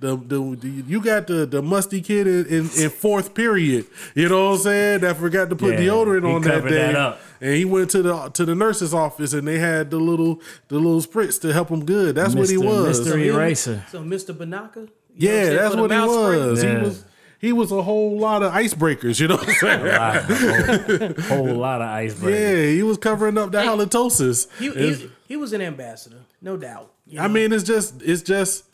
[0.00, 3.84] The, the, the you got the the musty kid in, in, in fourth period.
[4.14, 5.00] You know what I'm saying?
[5.00, 6.70] That forgot to put Yeah, deodorant on that day.
[6.76, 7.20] that up.
[7.40, 10.76] And he went to the to the nurse's office and they had the little the
[10.76, 12.14] little spritz to help him good.
[12.14, 13.00] That's what he was.
[13.00, 13.18] Mr.
[13.18, 13.84] Eraser.
[13.90, 14.32] So Mr.
[14.32, 14.76] Banaka?
[14.76, 16.62] You what Yeah, that's what he was.
[16.62, 16.76] Yeah.
[16.78, 17.04] He was
[17.40, 19.86] he was a whole lot of icebreakers, you know what I'm saying?
[19.86, 22.34] a whole, whole lot of iceberg.
[22.34, 24.48] Yeah, he was covering up the halitosis.
[24.58, 26.92] He, he, he was an ambassador, no doubt.
[27.06, 27.34] You I know?
[27.34, 28.64] mean, it's just it's just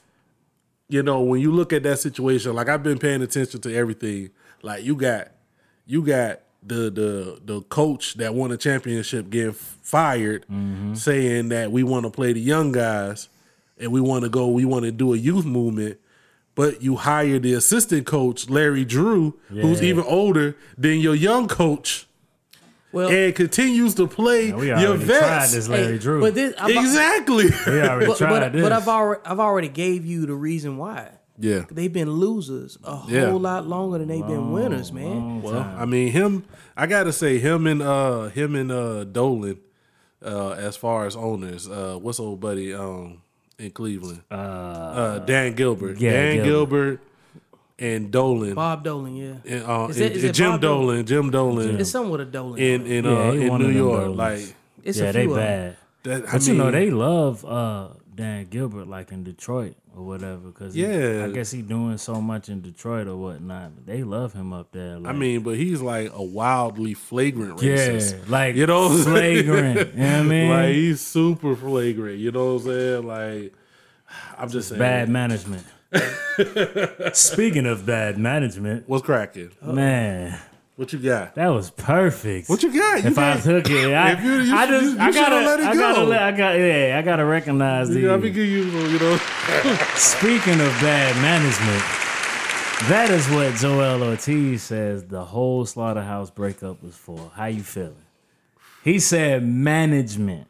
[0.89, 2.55] you know when you look at that situation.
[2.55, 4.31] Like I've been paying attention to everything.
[4.63, 5.29] Like you got
[5.87, 10.95] you got the the the coach that won a championship getting fired, mm-hmm.
[10.95, 13.29] saying that we want to play the young guys
[13.79, 14.49] and we want to go.
[14.49, 15.99] We want to do a youth movement.
[16.57, 22.07] But you hire the assistant coach Larry Drew, who's even older than your young coach,
[22.95, 25.53] well, and continues to play We your already tried vets.
[25.55, 26.21] this, hey, Drew.
[26.21, 27.45] But this, I've, Exactly.
[27.67, 28.63] we already but, tried but, this.
[28.63, 31.11] but I've already I've already gave you the reason why.
[31.39, 31.65] yeah.
[31.71, 33.31] They've been losers a whole Yeah.
[33.33, 35.43] lot longer than they've been winners, man.
[35.43, 36.45] Well, I mean him.
[36.77, 39.59] I gotta say him and uh him and uh Dolan,
[40.25, 41.69] uh as far as owners.
[41.69, 43.21] Uh, what's old buddy um
[43.59, 44.23] in Cleveland?
[44.31, 45.99] Uh, Dan Gilbert.
[45.99, 46.47] yeah, Dan Gilbert.
[46.47, 47.01] Gilbert.
[47.85, 48.55] And Dolan.
[48.55, 49.35] Bob Dolan, yeah.
[49.53, 50.87] and, uh, Is it- and- is and it Jim Bob Dolan?
[50.87, 51.07] Dolan.
[51.07, 52.59] Jim Dolan It's something with a Dolan.
[52.59, 54.01] in in Yeah, uh he in New York.
[54.03, 54.17] Dolans.
[54.19, 55.47] Like it's yeah, a they few of them.
[55.47, 55.77] bad.
[56.23, 56.29] that.
[56.29, 60.77] I But you know they love uh, Dan Gilbert like in Detroit or whatever because
[60.77, 61.25] Yeah.
[61.27, 63.87] I guess he doing so much in Detroit or whatnot.
[63.87, 64.99] They love him up there.
[64.99, 69.03] Like, I mean, but he's like a wildly flagrant yeah, like You know what I'm
[69.05, 69.45] saying?
[69.45, 69.95] flagrant.
[69.95, 70.51] you know what I mean?
[70.51, 72.19] Like he's super flagrant.
[72.19, 73.07] You know what I'm saying?
[73.07, 73.55] Like
[74.39, 74.79] I'm just saying.
[74.79, 75.65] bad management.
[77.13, 79.51] Speaking of bad management, What's cracking?
[79.63, 80.39] man,
[80.77, 81.35] What you got?
[81.37, 82.49] that was perfect.
[82.49, 83.03] What you got?
[83.05, 85.75] You if I took it, I, you- you I just, I gotta, let it I
[85.75, 87.91] gotta, let, I got, yeah, I gotta recognize.
[87.95, 89.17] You know, I think you, you know,
[89.95, 91.83] Speaking of bad management,
[92.89, 97.31] that is what Joell Ortiz says the whole slaughterhouse breakup was for.
[97.35, 97.95] How you feeling?
[98.83, 100.49] He said management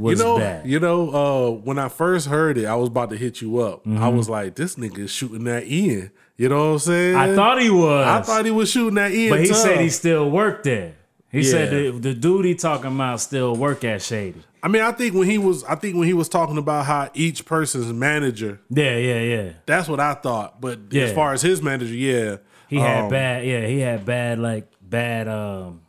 [0.00, 0.66] you know, bad.
[0.66, 1.10] you know.
[1.10, 3.82] Uh, when I first heard it, I was about to hit you up.
[3.86, 4.16] I Mm-hmm.
[4.16, 7.16] was like, "This nigga is shooting that in." You know what I'm saying?
[7.16, 8.06] I thought he was.
[8.06, 9.28] I thought he was shooting that in.
[9.30, 9.58] but he tough.
[9.58, 10.94] said he still worked there.
[11.30, 14.42] He said the, the dude he talking about still work at Shady.
[14.62, 17.08] I mean, I think when he was, I think when he was talking about how
[17.14, 18.60] each person's manager.
[18.68, 19.52] Yeah, yeah, yeah.
[19.64, 20.60] That's what I thought.
[20.60, 21.04] But Yeah.
[21.04, 23.44] as far as his manager, yeah, He had um, bad.
[23.46, 25.82] Yeah, he had bad like bad um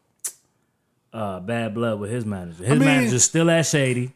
[1.13, 2.63] uh bad blood with his manager.
[2.63, 4.13] His mean- manager's still at Shady.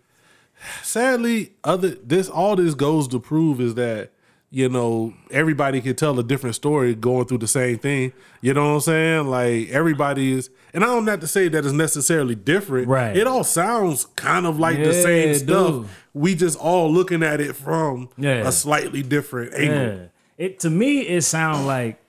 [0.83, 4.11] sadly, other this all this goes to prove is that
[4.51, 8.13] you know everybody can tell a different story going through the same thing.
[8.41, 9.27] You know what I'm saying?
[9.27, 12.87] Like everybody is, and I don't have to say that it's necessarily different.
[12.87, 13.15] Right.
[13.17, 15.47] It all sounds kind of like the same stuff.
[15.83, 15.85] do.
[16.13, 18.47] We just all looking at it from Yeah.
[18.47, 19.77] a slightly different angle.
[19.97, 20.03] Yeah.
[20.37, 21.99] It to me it sounds like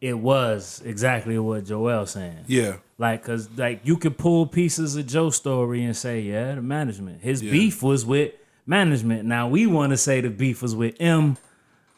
[0.00, 2.44] it was exactly what Joell's saying.
[2.46, 2.76] Yeah.
[2.98, 7.22] Like, cause like you could pull pieces of Joe's story and say, yeah, the management.
[7.22, 8.32] His beef was with
[8.66, 9.24] management.
[9.24, 11.36] Now we want to say the beef was with M,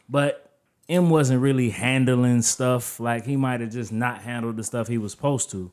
[0.09, 0.51] but
[0.89, 2.99] M wasn't really handling stuff.
[2.99, 5.71] Like he might have just not handled the stuff he was supposed to.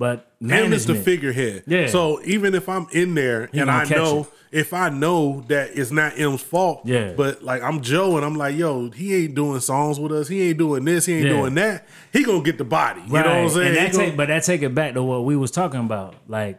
[0.00, 1.64] But Him is the figurehead.
[1.66, 1.86] Yeah.
[1.88, 4.60] So even if I'm in there and I know it.
[4.60, 7.12] if I know that it's not M's fault, Yeah.
[7.14, 10.26] But like I'm Joe and I'm like, yo, he ain't doing songs with us.
[10.26, 11.04] He ain't doing this.
[11.04, 11.32] He ain't Yeah.
[11.32, 11.86] doing that.
[12.14, 13.02] He gonna get the body.
[13.02, 13.66] You know what I'm saying?
[13.68, 16.14] And that gonna- take, but that take it back to what we was talking about.
[16.26, 16.58] Like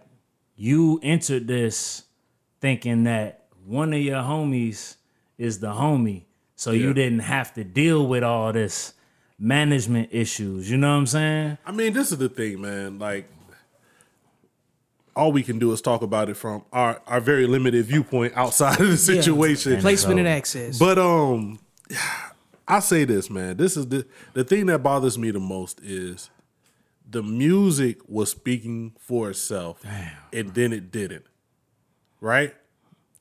[0.56, 2.04] you entered this
[2.62, 4.97] thinking that one of your homies
[5.39, 6.25] is the homie,
[6.56, 6.84] so Yeah.
[6.89, 8.93] you didn't have to deal with all this
[9.41, 10.69] management issues.
[10.69, 11.58] You know what I'm saying?
[11.65, 12.99] I mean, this is the thing, man.
[12.99, 13.27] Like,
[15.15, 18.80] all we can do is talk about it from our, our very limited viewpoint outside
[18.80, 19.82] of the situation.
[19.82, 20.80] Placement and So- access.
[20.80, 21.60] But um,
[22.67, 23.58] I say this, man.
[23.58, 26.30] This is the the thing that bothers me the most is
[27.10, 29.84] the music was speaking for itself,
[30.32, 31.25] and then it didn't.
[32.21, 32.54] Right?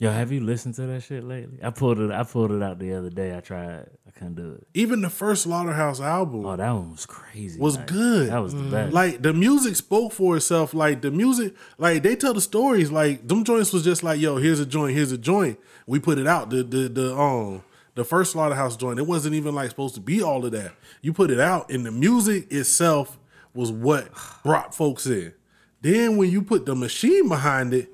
[0.02, 1.58] Yo, have you listened to that shit lately?
[1.62, 2.10] I pulled it.
[2.10, 3.36] I pulled it out the other day.
[3.36, 3.84] I tried.
[4.08, 4.66] I couldn't do it.
[4.72, 7.60] Even the first Slaughterhouse album Oh, that one was crazy.
[7.60, 8.30] was Like, good.
[8.30, 8.94] That was the best.
[8.94, 10.72] Like the music spoke for itself.
[10.72, 12.90] Like the music, like they tell the stories.
[12.90, 15.60] Like them joints was just like, yo, here's a joint, here's a joint.
[15.86, 16.48] We put it out.
[16.48, 17.62] The the the um
[17.94, 18.98] the first slaughterhouse joint.
[18.98, 20.72] It wasn't even like supposed to be all of that.
[21.02, 23.18] You put it out, and the music itself
[23.52, 24.08] was what
[24.42, 25.34] brought folks in.
[25.82, 27.90] Then when you put the machine behind it,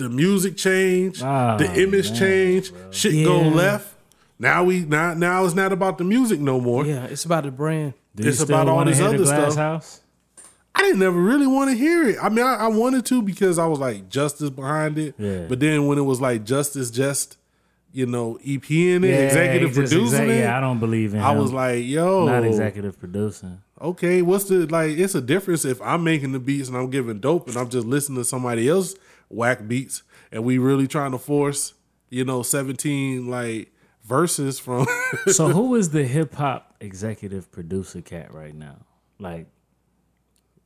[0.00, 3.94] the music changed, Ah, the image man, changed, shit go left.
[4.38, 6.84] Now we now now it's not about the music no more.
[6.86, 7.94] Yeah, it's about the brand.
[8.16, 9.56] Do it's about all wanna this other the Glass stuff.
[9.56, 10.00] House?
[10.74, 12.16] I didn't never really want to hear it.
[12.22, 15.14] I mean, I, I wanted to because I was like Justice behind it.
[15.18, 15.46] Yeah.
[15.48, 17.36] But then when it was like Justice just,
[17.92, 21.12] you know, EP in it, Yeah, executive he producing exa- it, Yeah, I don't believe
[21.14, 21.20] in.
[21.20, 21.38] I him.
[21.38, 23.60] was like, yo, not executive producing.
[23.80, 24.96] okay, what's the like?
[24.96, 27.86] It's a difference if I'm making the beats and I'm giving dope and I'm just
[27.86, 28.94] listening to somebody else
[29.30, 31.72] whack beats and we really trying to force,
[32.10, 34.86] you know, 17 like verses from.
[35.28, 38.76] So who is the hip hop executive producer cat right now?
[39.18, 39.46] Like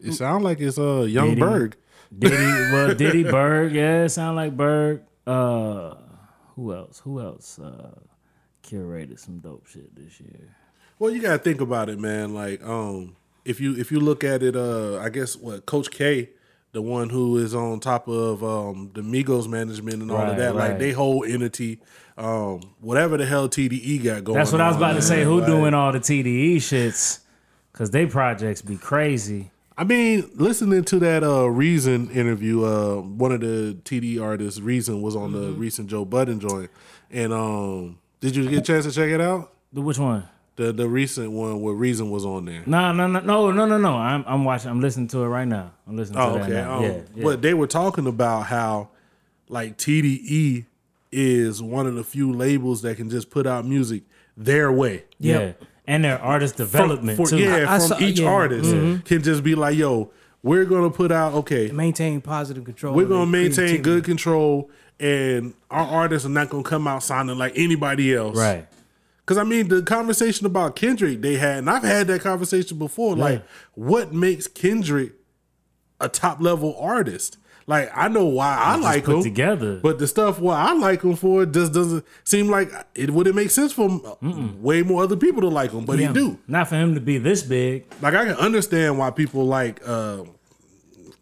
[0.00, 1.40] it sounds like it's uh Young Diddy.
[1.40, 1.77] Berg.
[2.16, 5.03] Diddy, well, Diddy Berg, yeah, it sound like Berg.
[5.27, 5.94] Uh,
[6.55, 7.00] who else?
[7.00, 7.90] Who else uh,
[8.62, 10.55] curated some dope shit this year?
[10.98, 12.35] Well, you gotta think about it, man.
[12.35, 16.31] Like, um, if you if you look at it, uh, I guess what Coach K,
[16.74, 20.37] the one who is on top of um the Migos management and all of Right,
[20.38, 21.80] that, like they whole entity,
[22.18, 24.37] um, whatever the hell TDE got going.
[24.37, 24.40] On.
[24.40, 25.18] That's what I was on, about to say.
[25.18, 25.26] man.
[25.26, 27.20] Who Like, doing all the TDE shits?
[27.72, 29.50] Cause they projects be crazy.
[29.76, 35.00] I mean, listening to that uh Reason interview, uh, one of the TD artists, Reason,
[35.02, 36.70] was on the recent Joe Budden joint,
[37.10, 39.52] and um, did you get a chance to check it out?
[39.72, 40.28] The- Which one?
[40.57, 42.62] The the recent one where Reason was on there.
[42.67, 43.95] No, no, no, no, no, no, no.
[43.95, 44.71] I'm I'm watching.
[44.71, 45.73] I'm listening to it right now.
[45.88, 46.53] I'm listening to Oh, that okay.
[46.53, 46.77] now.
[46.77, 47.23] Um, yeah, yeah.
[47.25, 48.90] But they were talking about how,
[49.49, 50.67] like TDE
[51.11, 54.03] is one of the few labels that can just put out music
[54.37, 55.05] their way.
[55.19, 55.53] yeah.
[55.87, 57.38] And their artist From- development for- too.
[57.38, 58.29] Yeah, I from saw- each yeah.
[58.29, 58.71] artist
[59.05, 60.11] can just be like, yo,
[60.43, 62.95] we're gonna put out okay, Maintain positive control.
[62.95, 67.53] we're gonna maintain good control, and our artists are not gonna come out sounding like
[67.57, 68.37] anybody else.
[68.38, 68.67] Right.
[69.24, 73.16] Because I mean, the conversation about Kendrick they had, and I've had that conversation before.
[73.16, 73.42] Like,
[73.74, 75.12] what makes Kendrick
[76.00, 77.38] a top level artist?
[77.66, 79.80] Like, I know why I like put him, together.
[79.82, 83.48] but the stuff what I like him for just doesn't seem like it wouldn't make
[83.48, 83.88] sense for
[84.60, 86.08] way more other people to like him, but Yeah.
[86.08, 86.38] he do.
[86.46, 87.87] Not for him to be this big.
[88.02, 90.24] Like, I can understand why people like uh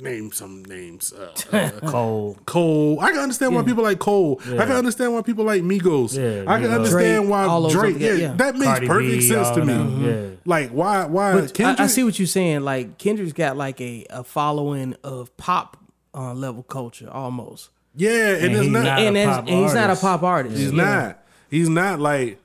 [0.03, 1.13] name some names.
[1.13, 2.37] Uh, uh, Cole.
[2.47, 3.01] Cole.
[3.01, 4.41] I can understand why people like Cole.
[4.45, 6.17] I can understand why people like Migos.
[6.17, 6.75] Yeah, I can Migos.
[6.75, 7.97] understand Drake, why Drake.
[7.99, 8.33] Yeah, yeah.
[8.35, 9.73] that makes Cardi perfect B, sense to me.
[9.73, 10.37] them, yeah.
[10.45, 11.07] Like why?
[11.07, 11.81] Why But I, Kendrick?
[11.81, 12.61] I see what you're saying.
[12.63, 15.77] Like Kendrick's got like a, a following of pop
[16.15, 18.83] uh, level culture almost, yeah, and, And it's he's not.
[18.85, 20.03] not- and, a pop and he's not a artist.
[20.03, 20.57] pop artist.
[20.59, 20.85] he's Yeah.
[20.85, 21.19] not.
[21.51, 22.39] He's not like.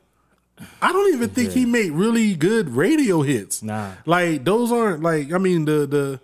[0.81, 3.61] I don't even think he made really good radio hits.
[3.61, 3.91] Nah.
[4.07, 5.31] like those aren't like.
[5.31, 6.19] I mean the the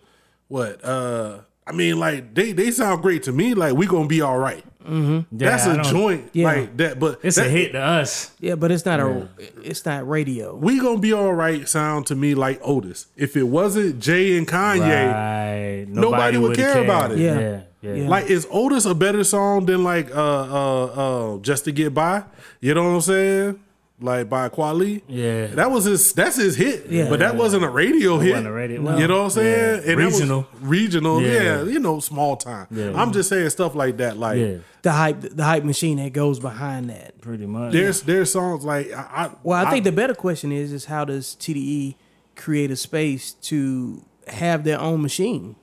[0.53, 0.83] what?
[0.85, 3.53] uh I mean like they they sound great to me.
[3.53, 4.63] Like we gonna be all right.
[4.85, 6.45] Yeah, That's I a don't- joint Yeah.
[6.51, 6.99] like that.
[6.99, 8.31] But It's that- a hit to us.
[8.41, 9.29] Yeah, but it's not a
[9.63, 10.53] it's not radio.
[10.57, 11.67] We gonna be all right.
[11.69, 13.07] Sound to me like Otis.
[13.15, 15.85] If it wasn't Jay and Kanye, Right.
[15.87, 16.85] Nobody would would've care cared.
[16.85, 17.19] about it.
[17.19, 17.39] Yeah.
[17.39, 17.59] Yeah.
[17.81, 17.93] Yeah.
[17.95, 18.09] Yeah.
[18.09, 22.23] like is Otis a better song than like uh uh uh Just to Get By?
[22.59, 23.59] You know what I'm saying?
[24.01, 25.01] Like by Kweli.
[25.07, 25.47] Yeah.
[25.47, 26.87] That was his that's his hit.
[26.89, 27.09] Yeah.
[27.09, 28.31] But that wasn't a radio hit.
[28.31, 29.81] wasn't a radio- You know what I'm saying?
[29.85, 29.91] Yeah.
[29.91, 30.47] And Regional.
[30.61, 31.21] regional.
[31.21, 31.31] Yeah.
[31.41, 31.63] Yeah.
[31.63, 32.67] you know, small time.
[32.71, 32.91] Yeah.
[32.99, 34.17] I'm just saying stuff like that.
[34.17, 34.57] Like Yeah.
[34.81, 37.21] The hype the hype machine that goes behind that.
[37.21, 37.71] Pretty much.
[37.71, 41.05] there's there's songs like I, I Well, I think the better question is is how
[41.05, 41.95] does TDE
[42.35, 45.55] create a space to have their own machine?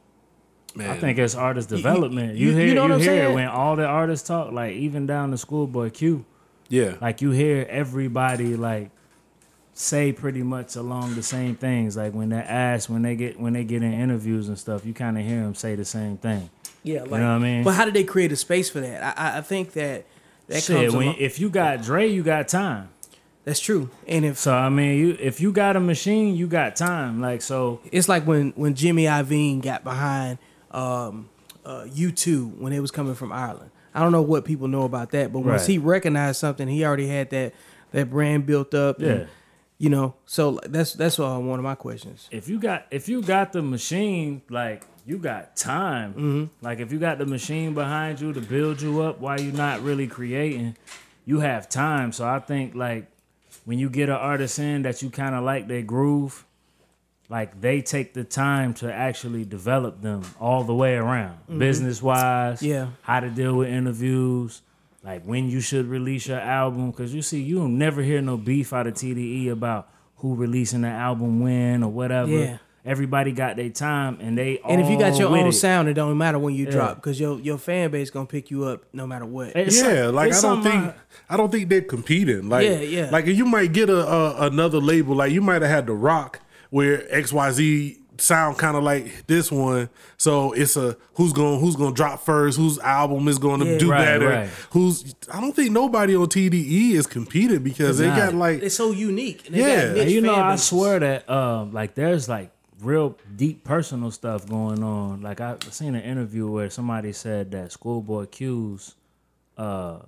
[0.76, 2.36] man, I think it's artist development.
[2.36, 3.34] you- You, hear you know what you I'm hear it saying?
[3.34, 6.24] when all the artists talk, like even down to Schoolboy Q.
[6.70, 6.94] yeah.
[7.02, 8.90] Like you hear everybody like
[9.74, 11.96] say pretty much along the same things.
[11.96, 14.94] Like when they're asked, when they get when they get in interviews and stuff, you
[14.94, 16.48] kind of hear them say the same thing.
[16.82, 17.62] Yeah, like, you know what I mean?
[17.64, 19.18] But how did they create a space for that?
[19.18, 20.06] I, I- I think that
[20.48, 20.94] that Shit, comes.
[20.96, 22.88] when, along- if you got Dre, you got time.
[23.44, 26.76] that's true, and if So I mean, you if you got a machine, you got
[26.76, 27.20] time.
[27.20, 30.38] Like so, it's like when when Jimmy Iovine got behind
[30.70, 31.28] um,
[31.66, 33.70] uh, U2 when it was coming from Ireland.
[33.94, 35.68] I don't know what people know about that, but once Right.
[35.72, 37.54] he recognized something, he already had that
[37.92, 39.00] that brand built up.
[39.00, 39.26] and,
[39.78, 40.14] you know.
[40.26, 42.28] So that's that's all one of my questions.
[42.30, 46.12] if you got if you got the machine, like you got time.
[46.12, 46.44] Mm-hmm.
[46.64, 49.80] Like if you got the machine behind you to build you up while you're not
[49.82, 50.76] really creating,
[51.24, 52.12] you have time.
[52.12, 53.06] So I think like
[53.64, 56.44] when you get an artist in that you kind of like their groove,
[57.30, 62.58] like they take the time to actually develop them all the way around, business wise.
[62.60, 62.66] Mm-hmm.
[62.70, 62.88] Yeah.
[63.02, 64.62] how to deal with interviews,
[65.04, 66.90] like when you should release your album.
[66.90, 70.88] Because you see, you'll never hear no beef out of TDE about who releasing the
[70.88, 72.30] album when or whatever.
[72.30, 72.58] Yeah.
[72.82, 75.52] Everybody got their time, and they And if you got your own it.
[75.52, 78.64] sound, it don't matter when you drop because your your fan base gonna pick you
[78.64, 79.54] up no matter what.
[79.54, 80.94] It's yeah, some- like I don't something think
[81.28, 82.48] I don't think they're competing.
[82.48, 83.10] Like, Yeah, yeah.
[83.12, 85.14] Like you might get a, a another label.
[85.14, 89.26] Like you might have had the Rock where X Y Z sound kind of like
[89.26, 89.88] this one.
[90.18, 93.66] So it's a who's going who's going to drop first, whose album is going to
[93.66, 93.78] Yeah.
[93.78, 94.28] do Right, better.
[94.28, 94.48] right.
[94.72, 98.16] Who's I don't think nobody on TDE is competing because they not.
[98.18, 99.46] got like It's so unique.
[99.46, 99.66] And they Yeah.
[99.76, 102.50] got And niche And you know, fan I swear that um, like there's like
[102.82, 105.22] real deep personal stuff going on.
[105.22, 108.94] Like I seen an interview where somebody said that Schoolboy Q's,
[109.56, 109.98] uh,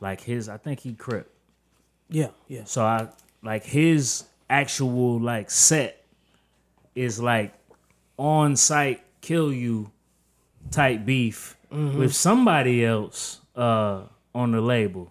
[0.00, 1.30] like his, I think he crip.
[2.08, 2.62] Yeah, yeah.
[2.64, 3.08] So I
[3.42, 6.04] like his actual like set
[6.94, 7.54] is like
[8.18, 9.90] on site kill you
[10.70, 14.02] type beef with somebody else uh
[14.34, 15.10] on the label.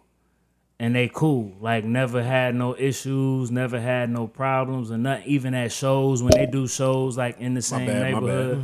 [0.80, 1.54] And they cool.
[1.60, 6.34] Like never had no issues, never had no problems and not even at shows when
[6.34, 8.64] they do shows like in the same bad, neighborhood.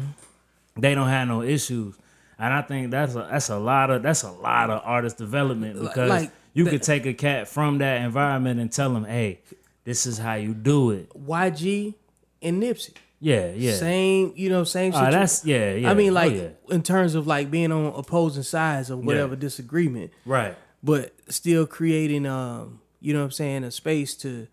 [0.75, 1.95] They don't have no issues.
[2.39, 5.79] And I think that's a that's a lot of that's a lot of artist development
[5.79, 9.39] because like you that- could take a cat from that environment and tell them, "Hey,
[9.87, 11.95] this is how you do it." YG
[12.41, 12.93] and Nipsey.
[13.19, 13.73] Yeah, yeah.
[13.73, 15.19] Same, you know, same Uh, situation.
[15.19, 15.89] that's yeah, yeah.
[15.89, 16.49] I mean, Oh, like yeah.
[16.75, 20.55] in terms of like being on opposing sides of whatever disagreement, right.
[20.83, 24.47] but still creating, um, you know, what I'm saying, a space to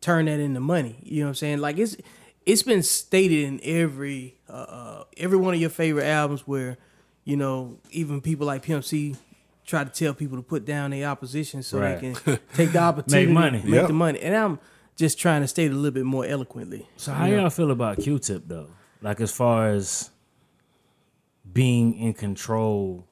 [0.00, 0.96] turn that into money.
[1.04, 1.96] You know, what I'm saying, like it's
[2.44, 6.76] it's been stated in every uh, uh, every one of your favorite albums where,
[7.24, 9.14] you know, even people like Pimp C
[9.64, 12.00] try to tell people to put down their opposition so Right.
[12.00, 13.58] they can take the opportunity, make money.
[13.62, 13.86] make Yep.
[13.86, 14.18] the money.
[14.20, 14.58] And I'm
[14.98, 16.86] just trying to state a little bit more eloquently.
[16.96, 18.68] So how y'all feel about Q-Tip though?
[19.00, 20.10] Like as far as
[21.50, 23.06] being in control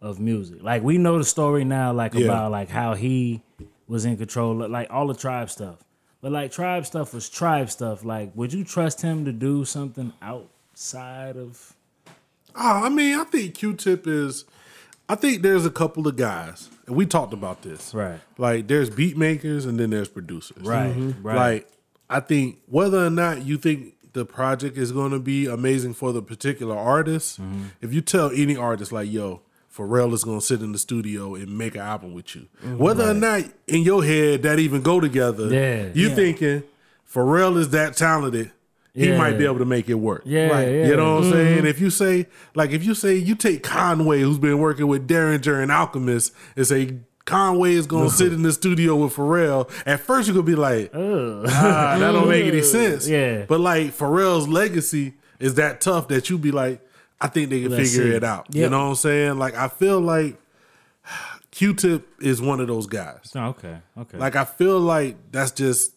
[0.00, 0.62] of music.
[0.62, 2.24] Like we know the story now, like Yeah.
[2.24, 3.42] about like how he
[3.86, 5.78] was in control, of, like all the tribe stuff.
[6.20, 8.04] But like tribe stuff was tribe stuff.
[8.04, 11.74] Like, would you trust him to do something outside of?
[12.56, 14.44] Oh, I mean, I think Q-Tip is.
[15.08, 17.94] I think there's a couple of guys, and we talked about this.
[17.94, 18.20] Right.
[18.36, 20.62] Like, there's beat makers and then there's producers.
[20.62, 21.36] Right, right.
[21.36, 21.68] Like,
[22.10, 26.12] I think whether or not you think the project is going to be amazing for
[26.12, 27.62] the particular artist, Mm-hmm.
[27.80, 29.40] if you tell any artist like, "Yo,"
[29.72, 32.48] Pharrell is gonna sit in the studio and make an album with you.
[32.76, 35.90] Whether or not in your head that even go together, Yeah.
[35.94, 36.14] you Yeah.
[36.16, 36.62] thinking
[37.08, 38.50] Pharrell is that talented,
[38.94, 39.18] he Yeah.
[39.18, 40.22] might be able to make it work.
[40.24, 40.68] Yeah, Right.
[40.68, 40.86] yeah.
[40.88, 41.66] You know what I'm saying?
[41.66, 45.62] If you say, like, if you say you take Conway, who's been working with Daringer
[45.62, 50.26] and Alchemist, and say Conway is gonna sit in the studio with Pharrell, at first
[50.28, 53.06] you could be like, ah, that don't make any sense.
[53.08, 53.44] Yeah.
[53.46, 56.80] But like Pharrell's legacy is that tough that you be like,
[57.20, 58.16] I think they can Let's figure see.
[58.16, 58.46] it out.
[58.54, 59.38] You know what I'm saying?
[59.38, 60.36] Like I feel like
[61.50, 63.32] Q-Tip is one of those guys.
[63.34, 64.18] Oh, okay, okay.
[64.18, 65.92] Like I feel like that's just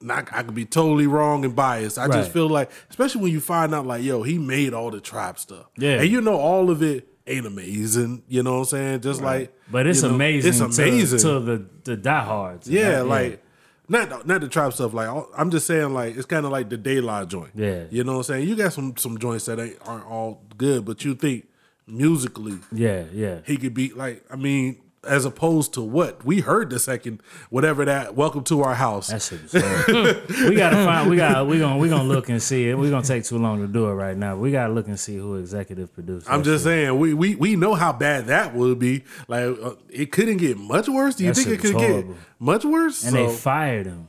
[0.00, 1.98] not I could be totally wrong and biased.
[1.98, 2.12] I Right.
[2.18, 5.38] just feel like especially when you find out like, yo, he made all the tribe
[5.38, 5.66] stuff.
[5.76, 6.00] Yeah.
[6.00, 8.22] And you know all of it ain't amazing.
[8.28, 9.00] You know what I'm saying?
[9.02, 10.48] Just like but it's you know, amazing.
[10.50, 11.18] It's amazing.
[11.18, 12.68] to, to the the diehards.
[12.68, 13.42] yeah, like
[13.88, 14.94] not not the tribe stuff.
[14.94, 17.50] Like I'm just saying, like it's kind of like the daylight joint.
[17.54, 17.84] Yeah.
[17.90, 18.48] you know what I'm saying.
[18.48, 21.46] You got some some joints that ain't aren't all good, but you think
[21.86, 23.38] musically yeah, yeah.
[23.46, 24.24] he could be like.
[24.30, 28.14] I mean, as opposed to what we heard the second whatever that.
[28.14, 29.08] Welcome to our house.
[29.08, 29.40] That shit
[30.48, 31.08] we gotta find.
[31.08, 31.46] We got.
[31.46, 31.78] We gonna.
[31.78, 32.76] We gonna look and see it.
[32.76, 34.36] We gonna take too long to do it right now.
[34.36, 36.28] We gotta look and see who executive produced.
[36.30, 36.70] I'm just shit.
[36.70, 39.04] saying we, we we know how bad that would be.
[39.26, 41.14] Like uh, it couldn't get much worse.
[41.14, 42.06] Do you That think it could get
[42.38, 43.02] much worse?
[43.04, 44.08] and So- they fired him.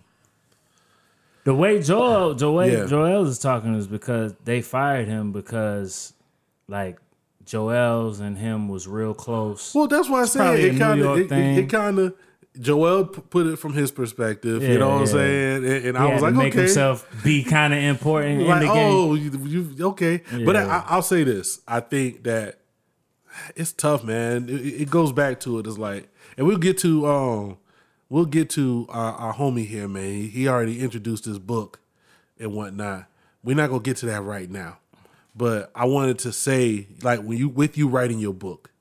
[1.44, 2.80] The way Joell Joell Yeah.
[2.86, 6.14] Joell is talking is because they fired him because
[6.68, 7.00] like
[7.52, 9.76] Joell's and him was real close.
[9.76, 11.58] Well, that's why I said it kind of it, thing.
[11.58, 12.16] it, kind of
[12.58, 14.64] Joell put it from his perspective.
[14.64, 15.66] you know what I'm saying?
[15.66, 18.68] And, and I was like, make okay, himself be kind of important in like the
[18.68, 18.94] game.
[18.94, 20.22] oh, you, you okay?
[20.46, 22.60] But I, I'll say this: I think that
[23.56, 24.48] it's tough, man.
[24.50, 25.68] It, it goes back to it.
[25.68, 27.58] It's like, and we'll get to um,
[28.10, 30.04] we'll get to our, our homie here, man.
[30.04, 31.80] He, he already introduced his book
[32.40, 33.08] and whatnot.
[33.44, 34.78] We're not gonna get to that right now,
[35.36, 38.72] but I wanted to say, like, when you with you writing your book,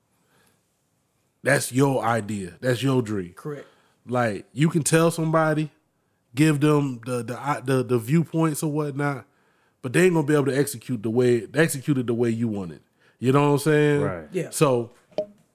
[1.43, 3.33] that's your idea, that's your dream.
[3.35, 3.67] Correct.
[4.07, 5.71] Like you can tell somebody,
[6.35, 9.27] give them the the the, the viewpoints or whatnot,
[9.83, 12.49] but they ain't gonna be able to execute the way execute it the way you
[12.49, 12.83] want it.
[13.19, 14.03] You know what I'm saying?
[14.03, 14.29] Right.
[14.33, 14.51] Yeah.
[14.51, 14.93] So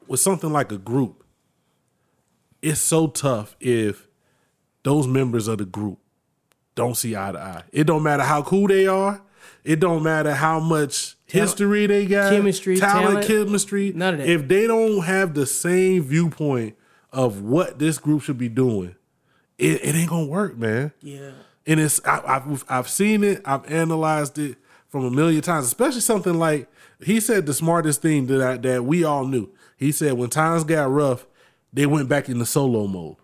[0.08, 1.24] with something like a group,
[2.62, 4.08] it's so tough if
[4.84, 6.00] those members of the group
[6.76, 7.64] don't see eye to eye.
[7.72, 9.22] It don't matter how cool they are.
[9.66, 13.92] It don't matter how much history they got, Chemistry, talent, talent, chemistry.
[13.96, 14.30] none of that.
[14.30, 16.76] If they don't have the same viewpoint
[17.12, 18.96] of what this group should be doing,
[19.58, 20.92] it, it ain't gonna work, man.
[21.02, 21.32] Yeah.
[21.66, 24.58] And it's I, I've I've seen it, I've analyzed it
[24.88, 26.70] from a million times, especially something like
[27.04, 29.50] he said the smartest thing that I, that we all knew.
[29.78, 31.26] He said when times got rough,
[31.74, 33.16] they went back into solo mode.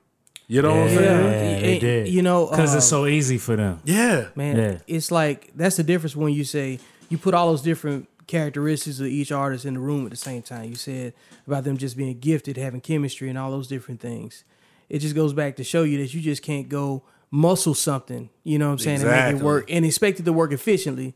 [0.54, 1.62] You know what I'm Yeah, saying?
[1.62, 2.08] they And, did.
[2.10, 3.80] you know, because it's um, so easy for them.
[3.86, 4.28] Yeah.
[4.36, 4.78] man Yeah.
[4.88, 6.80] it's like that's the difference when you say
[7.10, 10.42] you put all those different characteristics of each artist in the room at the same
[10.42, 11.14] time you said
[11.48, 14.44] about them just being gifted having chemistry and all those different things
[14.90, 18.58] it just goes back to show you that you just can't go muscle something you
[18.58, 19.40] know what i'm saying and make Exactly.
[19.42, 21.14] it work and expect it to work efficiently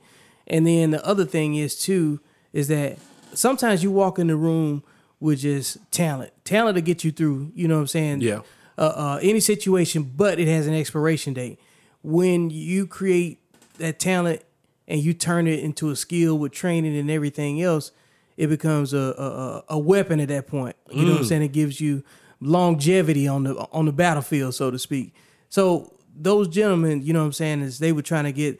[0.47, 2.19] and then the other thing is too
[2.51, 2.97] is that
[3.33, 4.83] sometimes you walk in the room
[5.21, 8.41] with just talent talent to get you through you know what i'm saying Yeah.
[8.77, 11.59] Uh, uh, any situation, but it has an expiration date.
[12.03, 13.39] When you create
[13.77, 14.41] that talent
[14.87, 17.91] and you turn it into a skill with training and everything else,
[18.37, 20.75] it becomes a a, a- a weapon at that point.
[20.91, 21.41] You know what I'm saying?
[21.43, 22.03] It gives you
[22.41, 25.13] longevity on the on the battlefield, so to speak.
[25.49, 28.59] So those gentlemen, you know what I'm saying, is they were trying to get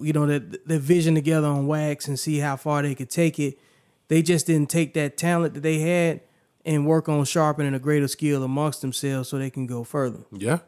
[0.00, 3.38] you know that the vision together on wax and see how far they could take
[3.38, 3.58] it.
[4.08, 6.20] They just didn't take that talent that they had
[6.64, 10.20] and work on sharpening a greater skill amongst themselves so they can go further.
[10.32, 10.58] Yeah.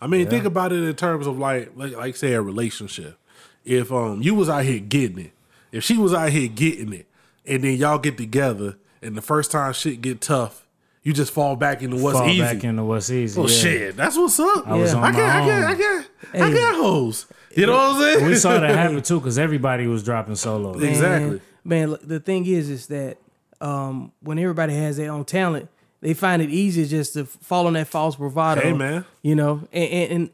[0.00, 3.18] I mean, think about it in terms of like, like, like say a relationship.
[3.64, 5.32] If um you was out here getting it,
[5.72, 7.06] if she was out here getting it,
[7.46, 10.66] and then y'all get together, and the first time shit get tough,
[11.02, 12.42] you just fall back into what's Fall easy.
[12.42, 13.38] Fall back into what's easy.
[13.38, 13.54] oh yeah.
[13.54, 14.66] shit, that's what's up.
[14.66, 17.26] I was on I my got, I got, I got, I got hoes.
[17.54, 18.26] You know what I'm saying?
[18.26, 20.78] we saw that happen too because everybody was dropping solo.
[20.78, 21.30] Exactly.
[21.30, 23.18] And, man, look, the thing is, is that
[23.60, 25.68] um, when everybody has their own talent,
[26.00, 28.60] they find it easier just to fall on that false bravado.
[28.62, 29.04] Hey, man.
[29.22, 29.68] you know.
[29.72, 30.30] And, and, and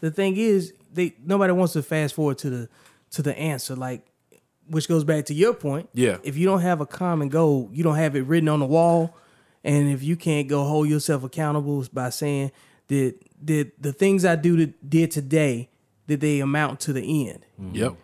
[0.00, 2.68] the thing is, they nobody wants to fast forward to the
[3.12, 4.06] to the answer, like
[4.68, 5.88] which goes back to your point.
[5.94, 6.18] Yeah.
[6.22, 9.16] If you don't have a common goal, you don't have it written on the wall,
[9.64, 12.52] and if you can't go hold yourself accountable by saying
[12.88, 13.14] that
[13.44, 15.68] did the things I do to, did today
[16.06, 17.46] did they amount to the end?
[17.72, 17.94] Yep.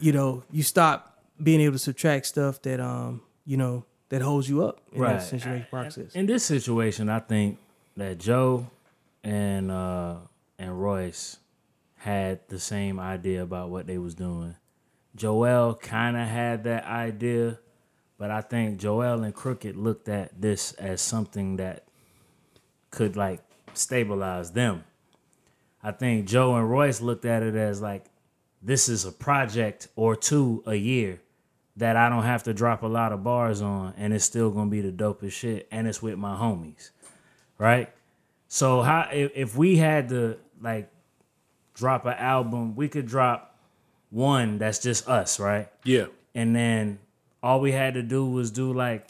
[0.00, 4.48] you know, you stop being able to subtract stuff that um, you know, that holds
[4.48, 5.14] you up in Right.
[5.14, 6.14] that situation process.
[6.14, 7.58] In this situation, I think
[7.96, 8.68] that Joe
[9.22, 10.16] and uh,
[10.58, 11.38] and Royce
[11.96, 14.56] had the same idea about what they was doing.
[15.16, 17.58] Joell kind of had that idea,
[18.18, 21.84] but I think Joell and Crooked looked at this as something that
[22.90, 23.40] could like
[23.74, 24.84] stabilize them.
[25.82, 28.04] I think Joe and Royce looked at it as like
[28.62, 31.20] this is a project or two a year
[31.80, 34.70] that I don't have to drop a lot of bars on and it's still gonna
[34.70, 36.90] be the dopest shit and it's with my homies.
[37.58, 37.90] Right?
[38.48, 40.90] So how if, if we had to like
[41.74, 43.56] drop an album, we could drop
[44.10, 45.68] one that's just us, right?
[45.84, 46.06] Yeah.
[46.34, 46.98] And then
[47.42, 49.06] all we had to do was do like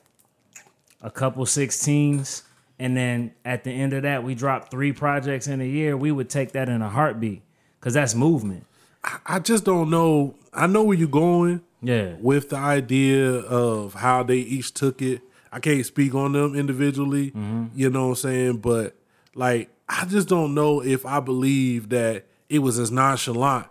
[1.03, 2.43] a couple 16s.
[2.79, 5.97] And then at the end of that, we dropped three projects in a year.
[5.97, 7.43] We would take that in a heartbeat
[7.81, 8.65] because that's movement.
[9.27, 10.37] I just don't know.
[10.53, 11.63] I know where you're going.
[11.83, 12.15] Yeah.
[12.21, 15.23] with the idea of how they each took it.
[15.53, 17.33] I can't speak on them individually,
[17.75, 18.57] you know what I'm saying?
[18.59, 18.97] But
[19.35, 23.67] like, I just don't know if I believe that it was as nonchalant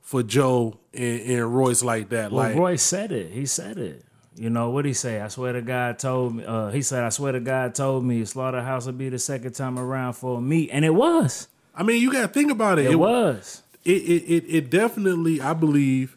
[0.00, 2.32] for Joe and, and Royce like that.
[2.32, 3.30] Well, like, Royce said it.
[3.30, 4.04] He said it.
[4.36, 5.20] You know what he say?
[5.20, 6.44] I swear to God told me.
[6.44, 9.78] Uh, he said, "I swear to God told me Slaughterhouse would be the second time
[9.78, 11.48] around for me," and it was.
[11.74, 12.90] I mean, you got to think about it.
[12.90, 13.62] It, was.
[13.84, 16.16] It, it, it, it definitely, I believe,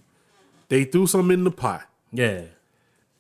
[0.70, 1.88] they threw some in the pot.
[2.12, 2.44] Yeah.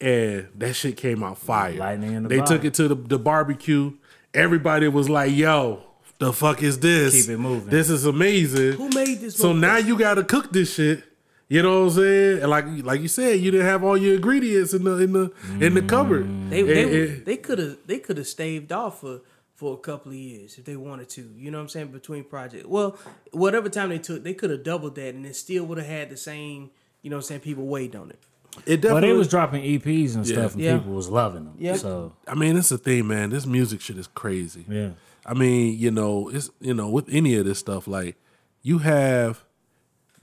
[0.01, 1.73] and that shit came out fire.
[1.73, 2.57] Lightning in the they bottle.
[2.57, 3.93] took it to the, the barbecue.
[4.33, 5.83] Everybody was like, "Yo,
[6.19, 7.25] the fuck is this?
[7.25, 7.69] Keep it moving.
[7.69, 9.35] This is amazing." Who made this?
[9.37, 9.59] So motherfucker?
[9.59, 11.03] now you got to cook this shit.
[11.47, 12.41] You know what I'm saying?
[12.41, 15.31] And like like you said, you didn't have all your ingredients in the in the
[15.65, 16.25] in the cupboard.
[16.25, 16.49] Mm.
[16.49, 19.21] they And- they they could have they could have staved off for
[19.55, 21.21] for a couple of years if they wanted to.
[21.37, 21.87] You know what I'm saying?
[21.89, 22.97] Between projects, well,
[23.31, 26.09] whatever time they took, they could have doubled that, and it still would have had
[26.09, 26.71] the same.
[27.05, 27.41] You know what I'm saying?
[27.41, 28.17] People waiting on it.
[28.17, 28.75] it definitely.
[28.77, 30.33] But definitely they was dropping EPs and Yeah.
[30.35, 30.77] stuff, and Yeah.
[30.79, 31.53] people was loving them.
[31.59, 31.75] Yeah.
[31.75, 33.29] So I mean, it's a thing, man.
[33.29, 34.65] This music shit is crazy.
[34.67, 34.89] yeah.
[35.23, 38.15] I mean, you know, it's you know, with any of this stuff, like
[38.63, 39.43] you have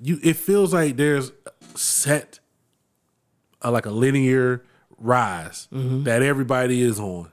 [0.01, 1.31] you it feels like there's
[1.77, 2.41] set
[3.65, 4.65] uh, like a linear
[4.99, 7.31] rise that everybody is on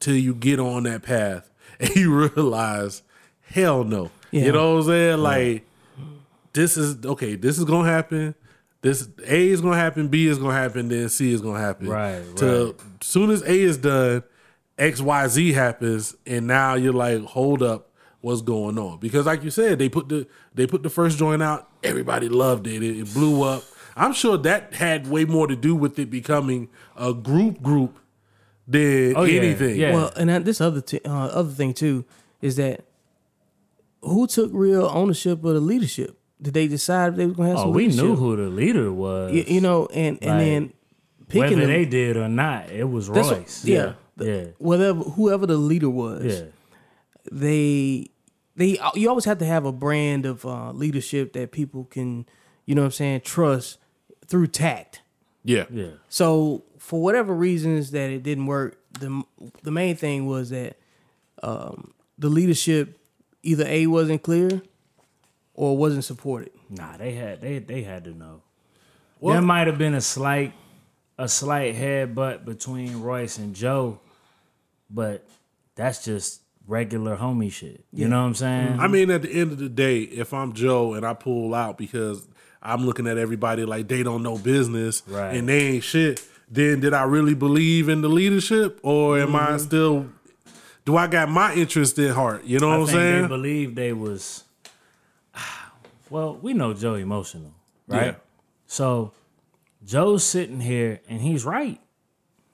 [0.00, 1.48] till you get on that path
[1.80, 3.02] and you realize,
[3.42, 4.10] hell no.
[4.32, 4.46] Yeah.
[4.46, 5.18] You know what I'm saying?
[5.18, 5.64] Like
[6.54, 8.34] this is okay, this is gonna happen.
[8.82, 11.88] This A is gonna happen, B is gonna happen, then C is gonna happen.
[11.88, 12.74] Right, Till right.
[13.02, 14.22] soon as A is done,
[14.78, 17.90] X, Y, Z happens, and now you're like, hold up,
[18.22, 18.98] what's going on.
[18.98, 22.66] Because like you said, they put the they put the first joint out, everybody loved
[22.66, 22.82] it.
[22.82, 23.62] It, it blew up.
[23.96, 27.98] I'm sure that had way more to do with it becoming a group group
[28.66, 29.76] than Oh, yeah, anything.
[29.76, 29.92] yeah.
[29.92, 32.06] Well, and this other t- uh, other thing too
[32.40, 32.84] is that
[34.00, 36.16] who took real ownership of the leadership?
[36.42, 37.68] Did they decide they were gonna have some?
[37.68, 38.04] Oh, we leadership?
[38.04, 39.32] knew who the leader was.
[39.32, 40.72] Y- you know, and and Like, then
[41.28, 43.64] picking Whether them, they did or not, it was that's what- Royce.
[43.64, 46.46] yeah, yeah, whatever whoever the leader was, yeah.
[47.30, 48.10] they
[48.56, 52.26] they you always have to have a brand of uh, leadership that people can,
[52.66, 53.78] you know, what I'm saying, trust
[54.26, 55.02] through tact.
[55.44, 55.90] yeah, yeah.
[56.08, 59.22] So for whatever reasons that it didn't work, the
[59.62, 60.78] the main thing was that
[61.42, 62.98] um, the leadership
[63.42, 64.62] either a wasn't clear
[65.60, 66.50] or wasn't supported.
[66.70, 68.40] Nah, they had they they had to know.
[69.20, 70.54] Well- there might have been a slight
[71.18, 74.00] a slight headbutt between Royce and Joe,
[74.88, 75.22] but
[75.74, 77.84] that's just regular homie shit.
[77.92, 78.80] You know what I'm saying?
[78.80, 81.76] I mean, at the end of the day, if I'm Joe and I pull out
[81.76, 82.26] because
[82.62, 85.34] I'm looking at everybody like they don't know business Right.
[85.36, 89.48] and they ain't shit, then did I really believe in the leadership or am I
[89.48, 89.58] mm-hmm.
[89.58, 90.06] still?
[90.86, 92.44] Do I got my interest at heart?
[92.44, 93.28] You know what I I'm think they saying?
[93.28, 94.44] believed they was.
[96.10, 97.54] Well, we know Joe emotional,
[97.86, 98.06] right?
[98.06, 98.14] Yeah.
[98.66, 99.12] So
[99.84, 101.80] Joe's sitting here and he's right.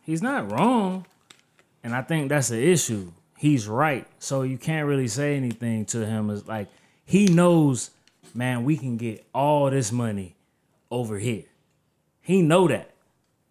[0.02, 1.06] He's not wrong,
[1.82, 3.10] and I think that's the issue.
[3.36, 6.30] He's right, so you can't really say anything to him.
[6.30, 6.68] It's like
[7.04, 7.90] he knows,
[8.34, 8.64] man.
[8.64, 10.36] We can get all this money
[10.90, 11.44] over here.
[12.20, 12.90] He know that.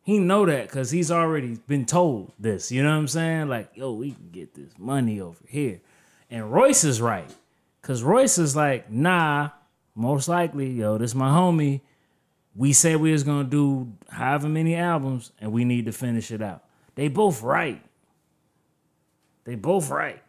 [0.04, 2.72] He know that because he's already been told this.
[2.72, 3.50] You know what I'm saying?
[3.50, 5.82] Like, yo, we can get this money over here.
[6.30, 7.30] And Royce is right.
[7.82, 9.50] Cause Royce is like, nah,
[9.96, 11.82] most likely, yo, this my homie.
[12.58, 16.42] We said we was gonna do however many albums and we need to finish it
[16.42, 16.64] out.
[16.96, 17.82] They both right.
[19.44, 20.22] They both right.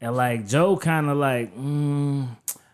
[0.00, 2.26] And like Joe kind of like, mm,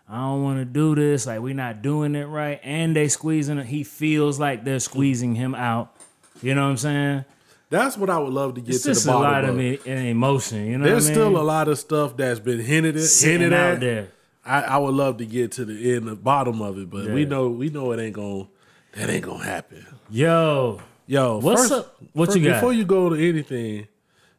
[0.09, 1.25] I don't want to do this.
[1.25, 2.59] Like we not doing it right.
[2.63, 3.65] And they squeezing it.
[3.67, 5.95] He feels like they're squeezing him out.
[6.41, 7.25] You know what I'm saying?
[7.69, 9.81] That's what I would love to get It's to the just a bottom lot of.
[9.87, 10.65] of emotion.
[10.65, 13.41] You know There's what I still a lot of stuff that's been hinted at, Sitting
[13.41, 13.79] hinted out at.
[13.81, 14.07] there.
[14.45, 17.25] I, I would love to get to the end, the bottom of it, but we
[17.25, 18.47] know we know it ain't gonna
[18.93, 19.85] that ain't gonna happen.
[20.09, 21.95] Yo, Yo, What's first, up?
[22.13, 22.55] What first- you got?
[22.55, 23.87] Before you go to anything,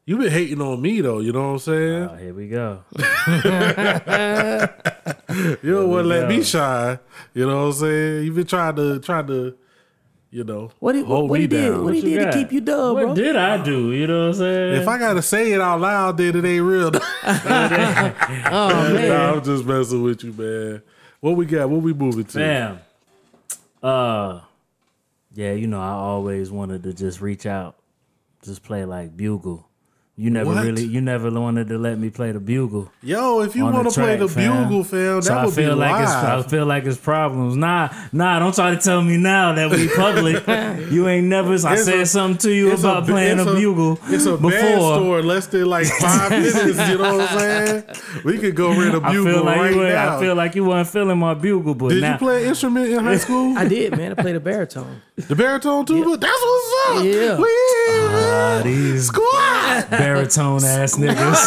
[0.06, 1.20] you been hating on me though.
[1.20, 2.08] You know what I'm saying?
[2.10, 2.82] oh, here we go.
[5.62, 6.98] you don't want to let me shine.
[7.34, 8.24] You know what I'm saying?
[8.24, 9.54] You been trying to trying to,
[10.32, 11.68] you know, What he hold what me he did?
[11.70, 11.84] down.
[11.84, 13.14] What he What you did to keep you dub, What bro?
[13.14, 13.92] did I do?
[13.92, 14.82] You know what I'm saying?
[14.82, 16.90] if I gotta say it out loud, then it ain't real.
[17.24, 20.82] oh man, nah, I'm just messing with you, man.
[21.20, 21.68] What we got?
[21.68, 22.38] What we moving to?
[22.38, 22.80] Bam.
[23.82, 24.40] Uh,
[25.34, 27.76] yeah, you know, I always wanted to just reach out,
[28.42, 29.68] just play like bugle.
[30.14, 30.64] You never What?
[30.64, 32.92] really, you never wanted to let me play the bugle.
[33.02, 34.64] Yo, if you want to play the fam.
[34.68, 37.56] bugle, fam, that So I would feel be like it's, I feel like it's problems.
[37.56, 40.46] Nah, nah, don't try to tell me now that we public.
[40.92, 41.54] you ain't never.
[41.54, 44.42] I said a- something to you It's about playing it's a, bugle It's a band
[44.42, 44.94] before.
[44.96, 46.56] store less than like five minutes.
[46.90, 47.84] You know what I'm saying?
[48.26, 49.82] We could go rent a bugle feel like right you.
[49.82, 50.18] now.
[50.18, 52.90] I feel like you weren't feeling my bugle, but Did now you play an instrument
[52.90, 53.56] in high school?
[53.56, 54.12] I did, man.
[54.12, 55.00] I played a baritone.
[55.16, 56.16] The baritone tuba.
[56.16, 57.04] That's what's up.
[57.04, 57.36] Yeah.
[57.38, 57.48] we
[58.14, 59.90] Ah, these squad.
[59.90, 61.46] baritone ass niggas.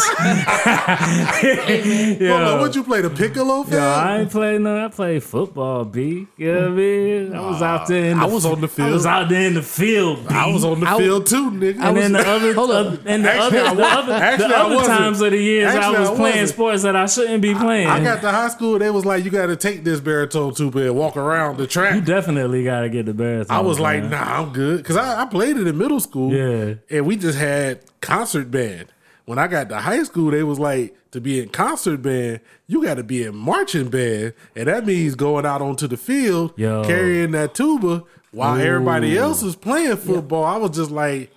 [2.28, 3.00] Hold on, what you play?
[3.00, 3.72] The piccolo, fam?
[3.74, 4.84] Yo, I ain't playing no.
[4.84, 6.26] I played football, B.
[6.36, 7.34] You know what I mean?
[7.34, 8.04] I was out there.
[8.12, 8.88] In the, I was on the field.
[8.88, 10.28] I was out there in the field.
[10.28, 10.34] B.
[10.34, 11.80] I was on the I- field too, nigga.
[11.80, 13.00] And then the other, hold up.
[13.06, 15.96] and the Actually, other, I the other, actually, the other times of the years Actually,
[15.96, 17.88] I was I playing sports that I shouldn't be playing.
[17.88, 18.78] I got to high school.
[18.78, 21.94] They was like, you got to take this baritone tuba and walk around the track.
[21.96, 23.55] you definitely got to get the baritone.
[23.56, 24.10] I was like, man.
[24.10, 24.78] nah, I'm good.
[24.78, 26.32] Because I, I played it in middle school.
[26.32, 26.74] Yeah.
[26.90, 28.88] And we just had concert band.
[29.24, 32.82] When I got to high school, they was like, to be in concert band, you
[32.84, 34.34] got to be in marching band.
[34.54, 36.84] And that means going out onto the field, Yo.
[36.84, 40.44] carrying that tuba while everybody else is playing football.
[40.44, 41.32] I was just like,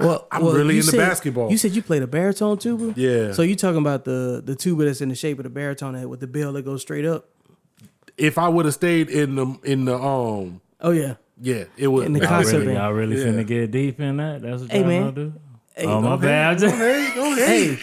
[0.00, 1.50] Well, I'm well, really into said- basketball.
[1.50, 2.94] You said you played a baritone tuba.
[2.98, 3.32] Yeah.
[3.32, 6.06] So you talking about the the tuba that's in the shape of the baritone head
[6.06, 7.28] with the bell that goes straight up?
[8.16, 11.14] if I would have stayed in the, in the, um, Oh yeah.
[11.40, 12.06] Yeah, it was.
[12.06, 12.78] In the Y'all concert really, band.
[12.78, 13.26] y'all really Yeah.
[13.26, 14.42] finna get deep in that?
[14.42, 15.00] That's what y'all man.
[15.02, 15.32] gonna do?
[15.74, 16.50] Hey, oh my go bad.
[16.50, 17.48] I just- Hey, go ahead.
[17.48, 17.78] Hey,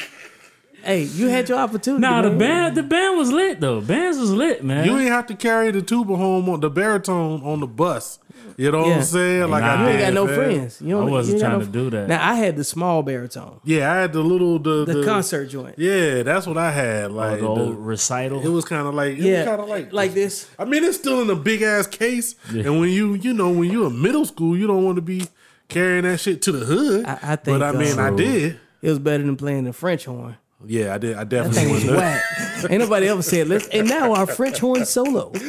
[0.84, 2.02] hey, you had your opportunity.
[2.02, 3.82] Nah, the band, the band was lit though.
[3.82, 4.86] Bands was lit, man.
[4.86, 8.20] You ain't have to carry the tuba home on the baritone on the bus.
[8.56, 9.50] You know what I'm saying?
[9.52, 9.74] Like Nah.
[9.76, 10.36] I You ain't got no man.
[10.36, 10.82] friends.
[10.82, 12.08] You don't, I wasn't you ain't got trying to do that.
[12.08, 15.76] Now I had the small baritone, Yeah, I had the little the the, concert joint.
[15.78, 17.06] Yeah, that's what I had.
[17.12, 18.44] Oh, Like the old the- recital.
[18.44, 20.50] it was kind of like it Yeah, kind of like like this.
[20.58, 23.70] I mean, it's still in a big ass case, and when you you know when
[23.70, 25.28] you're in middle school, you don't want to be
[25.70, 27.06] carrying that shit to the hood.
[27.06, 28.60] I- I think, but I mean, I did.
[28.82, 30.38] It was better than playing the French horn.
[30.66, 31.16] Yeah, I did.
[31.16, 31.98] I definitely That definitely thing was was.
[31.98, 32.72] whack.
[32.72, 35.32] Ain't nobody ever said, let's, and now our French horn solo.
[35.36, 35.40] I,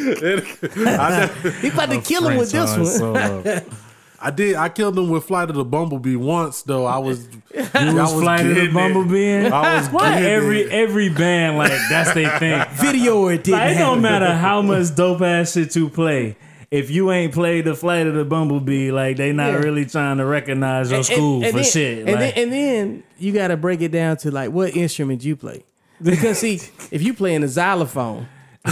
[1.43, 3.17] did- He about to kill him with this one.
[4.21, 4.57] I did.
[4.57, 6.87] I killed him with Flight of the Bumblebee once, though.
[6.87, 7.29] I was.
[7.55, 8.75] You was flying to the getting it.
[8.75, 9.31] bumblebee.
[9.47, 9.53] in?
[9.53, 10.73] I was Why every it.
[10.73, 12.65] every band like that's their thing?
[12.73, 16.37] Video or it didn't Like, it don't matter how much dope ass shit you play.
[16.71, 19.59] If you ain't played the flight of the bumblebee, like they not Yeah.
[19.61, 21.99] really trying to recognize your And- school and for then, shit.
[22.01, 25.25] And, like, then, and then you got to break it down to like what instrument
[25.25, 25.65] you play.
[26.03, 26.61] Because see,
[26.91, 28.29] if you playing a xylophone,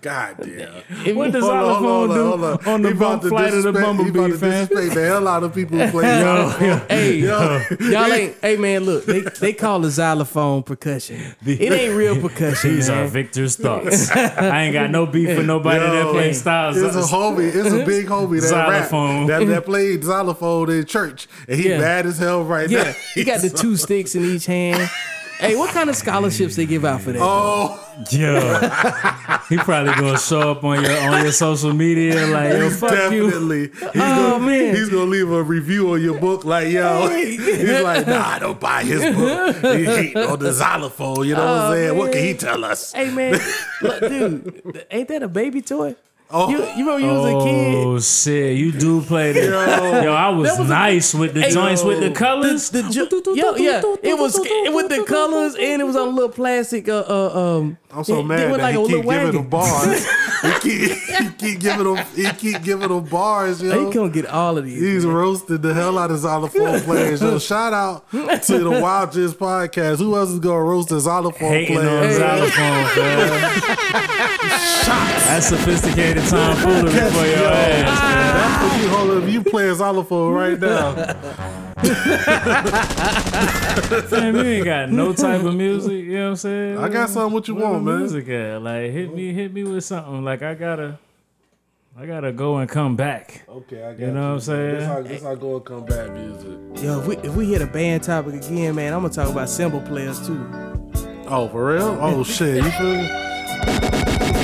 [0.00, 0.82] God damn.
[1.04, 2.68] if what does Hold xylophone hold on, do hold on.
[2.68, 4.50] on the He about bump to flight of the disrespect- he about bumblebee, to fam?
[4.66, 6.88] disrespect the hell out of people who play xylophone.
[6.88, 8.36] hey, y'all ain't.
[8.40, 11.20] Hey man, look, they they call the xylophone percussion.
[11.44, 12.74] It ain't real percussion.
[12.76, 13.04] These man.
[13.04, 14.10] are Victor's thoughts.
[14.10, 16.76] I ain't got no beef with nobody that plays styles.
[16.76, 17.54] It's a homie.
[17.54, 19.26] It's a big homie that Xylophone.
[19.26, 21.78] rap that, that played xylophone in church, and he Yeah.
[21.78, 22.92] bad as hell right Yeah, now.
[23.16, 24.88] you got the two sticks in each hand.
[25.42, 27.20] Hey, what kind of scholarships they give out for that?
[27.20, 27.78] Oh,
[28.12, 33.12] Yeah, he probably gonna show up on your on your social media like yo fuck
[33.12, 33.24] you.
[33.30, 33.68] definitely.
[33.68, 34.74] He's Oh, gonna, man.
[34.76, 37.08] he's gonna leave a review on your book, like yo.
[37.08, 39.56] He's like, nah, I don't buy his book.
[39.76, 41.26] He hate on the xylophone.
[41.26, 41.98] You know what Oh, I'm saying?
[41.98, 42.92] What can he tell us?
[42.92, 43.40] Hey man,
[43.82, 45.96] look, dude, ain't that a baby toy?
[46.34, 46.48] Oh.
[46.48, 47.74] You, you remember you was a kid?
[47.74, 50.02] Oh shit, you do play that.
[50.02, 52.70] Yo, I was, That was a- nice with the Hey, joints with the colors.
[52.70, 53.06] The, ju-
[53.36, 56.88] yo, yeah, it was with the colors and it was on a little plastic.
[56.88, 59.48] Uh, uh um, I'm so it- mad it that like he a keep giving them
[59.50, 60.06] bars.
[60.42, 62.06] he, keep, he keep giving them.
[62.16, 63.88] He keep giving them bars, Hey, yo.
[63.88, 64.80] you gonna get all of these.
[64.80, 65.14] He's man.
[65.14, 67.20] roasted the hell out of xylophone players.
[67.20, 69.98] Yo, shout out to the Wild Jizz podcast.
[69.98, 72.12] Who else is gonna roast a xylophone Hating on player?
[72.12, 73.62] xylophone, fam.
[75.32, 77.88] That's sophisticated tomfoolery for your ass.
[77.88, 78.32] Ah.
[78.34, 79.30] That's what you hold up.
[79.30, 80.94] You playing xylophone right now.
[84.10, 86.04] Man, you ain't got no type of music.
[86.04, 86.78] You know what I'm saying?
[86.78, 88.00] I got something what you Where want, the man.
[88.00, 88.62] Music at?
[88.62, 90.24] Like hit me, hit me with something.
[90.24, 90.98] Like I gotta,
[91.98, 93.42] I gotta go and come back.
[93.48, 94.74] Okay, I got You know what I'm saying?
[94.76, 96.82] This how, this how go and come back music.
[96.84, 99.48] Yo, if we if we hit a band topic again, man, I'm gonna talk about
[99.48, 100.46] cymbal players too.
[101.26, 101.98] Oh, for real?
[102.00, 103.08] Oh shit, you feel me?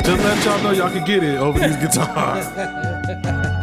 [0.09, 2.47] Just let y'all know y'all can get it over these guitars.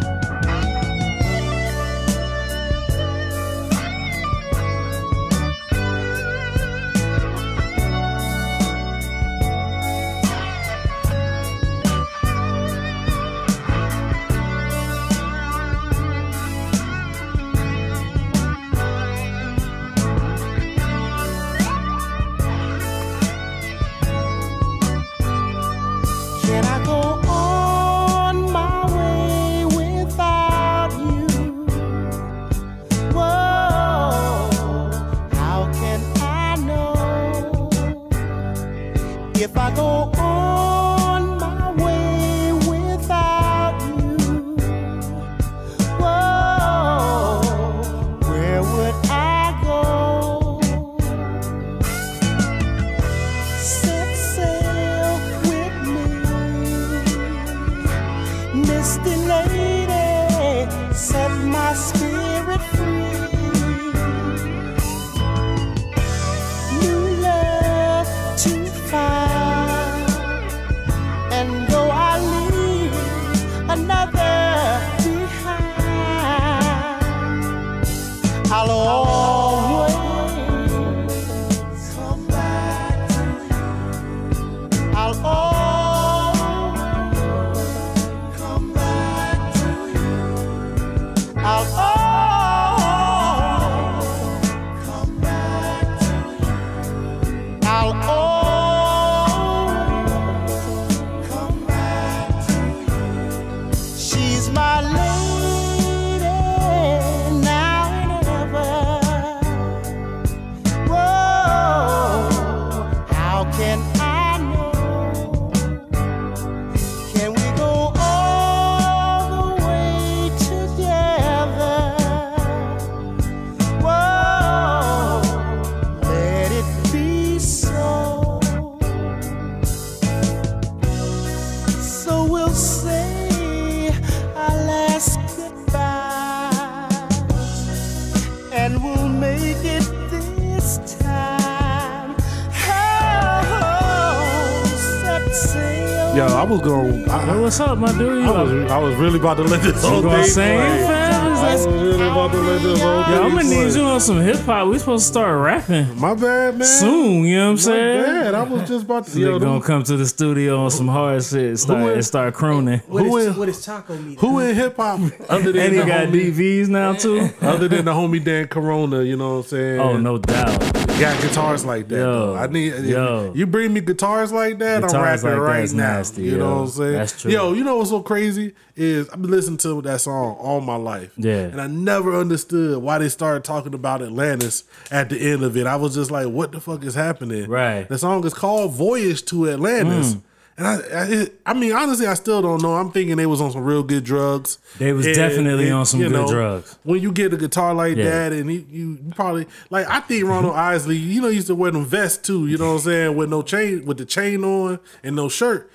[147.59, 148.25] what's up, my dude?
[148.25, 148.71] I was.
[148.71, 150.77] I was really about to let this whole you gonna thing sing, play.
[150.87, 151.31] fam?
[151.55, 153.79] Is was really about to let this whole Yo, thing I'm gonna need play.
[153.79, 154.67] you on some hip hop.
[154.67, 156.67] We supposed to start rapping My bad, man.
[156.67, 157.23] soon.
[157.23, 158.03] You know what I'm My saying?
[158.03, 158.35] bad.
[158.35, 159.11] I was just about to.
[159.11, 161.93] They Yo, gonna come to the studio on some hard shit and start, Who is-
[161.95, 162.81] and start crooning.
[162.87, 164.19] What Who is, is- what is taco meat?
[164.19, 164.99] who in hip hop
[165.29, 167.29] other than And he got homie, DVs now too.
[167.41, 169.01] other than the homie Dan Corona?
[169.01, 169.79] You know what I'm saying?
[169.79, 170.74] Oh no doubt.
[170.99, 171.97] Got guitars like that.
[171.97, 172.35] Yo, though.
[172.35, 173.33] I need yo.
[173.35, 174.81] you bring me guitars like that.
[174.81, 175.83] Guitars I'm rapping like right now.
[175.97, 176.93] nasty, you know what I'm saying?
[176.93, 177.31] That's true.
[177.31, 180.75] Yo, you know what's so crazy is I've been listening to that song all my
[180.75, 181.11] life.
[181.17, 181.43] Yeah.
[181.45, 185.67] and I never understood why they started talking about Atlantis at the end of it.
[185.67, 187.49] I was just like, what the fuck is happening?
[187.49, 187.87] Right.
[187.87, 190.21] The song is called "Voyage to Atlantis." Mm.
[190.57, 192.75] And I, I, I mean, honestly, I still don't know.
[192.75, 194.57] I'm thinking they was on some real good drugs.
[194.77, 196.77] They was definitely on some good drugs.
[196.83, 198.05] When you get a guitar like Yeah.
[198.29, 201.71] that, and he, you probably like, I think Ronald Isley, you know, used to wear
[201.71, 202.47] them vests too.
[202.47, 203.15] You know what I'm saying?
[203.17, 205.69] With no chain, with the chain on and no shirt.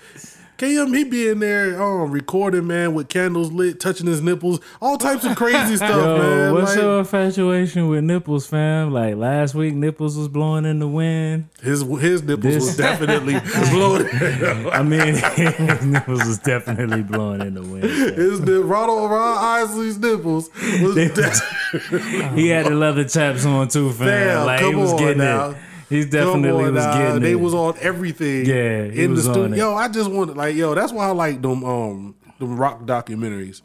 [0.61, 4.99] KM, he be in there um, recording, man, with candles lit, touching his nipples, all
[4.99, 6.53] types of crazy stuff, Yo, man.
[6.53, 8.93] what's Like, your infatuation with nipples, fam?
[8.93, 11.49] Like last week, nipples was blowing in the wind.
[11.63, 13.41] his his nipples This- was definitely
[13.71, 14.07] blowing.
[14.71, 17.85] I mean, his nipples was definitely blowing in the wind.
[17.89, 18.15] fam.
[18.15, 20.51] his Ronald Ron Isley's nipples
[20.83, 24.07] was de- He had the leather chaps on too, fam.
[24.09, 25.51] Damn, like he was getting now.
[25.53, 25.57] it.
[25.91, 26.99] He Come definitely on was now.
[26.99, 27.41] getting They it.
[27.41, 28.47] was on everything.
[28.47, 29.53] Yeah, he in the was on studio.
[29.53, 29.57] it.
[29.59, 30.75] Yo, I just wanted like yo.
[30.75, 33.61] That's why I like them um them rock documentaries,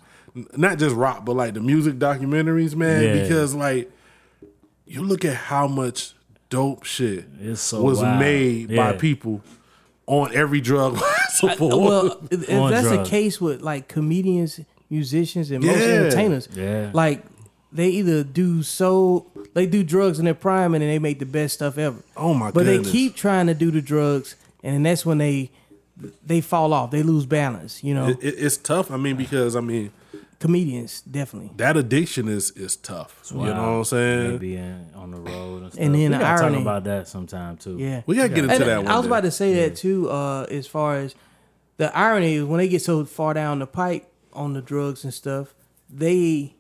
[0.58, 3.02] not just rock, but like the music documentaries, man.
[3.04, 3.22] Yeah.
[3.22, 3.90] Because like
[4.86, 6.14] you look at how much
[6.50, 8.20] dope shit so was wild.
[8.20, 9.42] made by people
[10.08, 10.96] on every drug
[11.42, 11.82] possible.
[11.84, 12.90] well, if if that's drugs.
[12.90, 14.60] the case with like comedians,
[14.90, 15.86] musicians, and most Yeah.
[15.86, 16.92] entertainers, Yeah.
[16.94, 17.24] like
[17.76, 21.26] they either do so they do drugs in their prime and then they make the
[21.26, 21.98] best stuff ever.
[22.18, 22.54] Oh, my god.
[22.56, 22.88] But goodness.
[22.88, 25.52] they keep trying to do the drugs, and then that's when they
[26.26, 26.92] they fall off.
[26.92, 27.84] They lose balance.
[27.84, 28.92] You know, It- it- it's tough.
[28.92, 29.92] I mean, because I mean
[30.40, 31.52] comedians definitely.
[31.58, 33.22] that addiction is is tough.
[33.32, 34.32] You know what I'm saying?
[34.32, 34.60] Maybe
[34.96, 35.84] on the road and stuff.
[35.86, 37.78] And then we the gotta irony- talk about that sometime too.
[37.80, 38.88] Yeah, We gotta get into And that one.
[38.88, 39.08] I was day.
[39.08, 40.10] about to say that too.
[40.10, 41.16] Uh, as far as
[41.78, 45.14] the irony is, when they get so far down the pipe on the drugs and
[45.14, 45.54] stuff,
[45.90, 46.56] they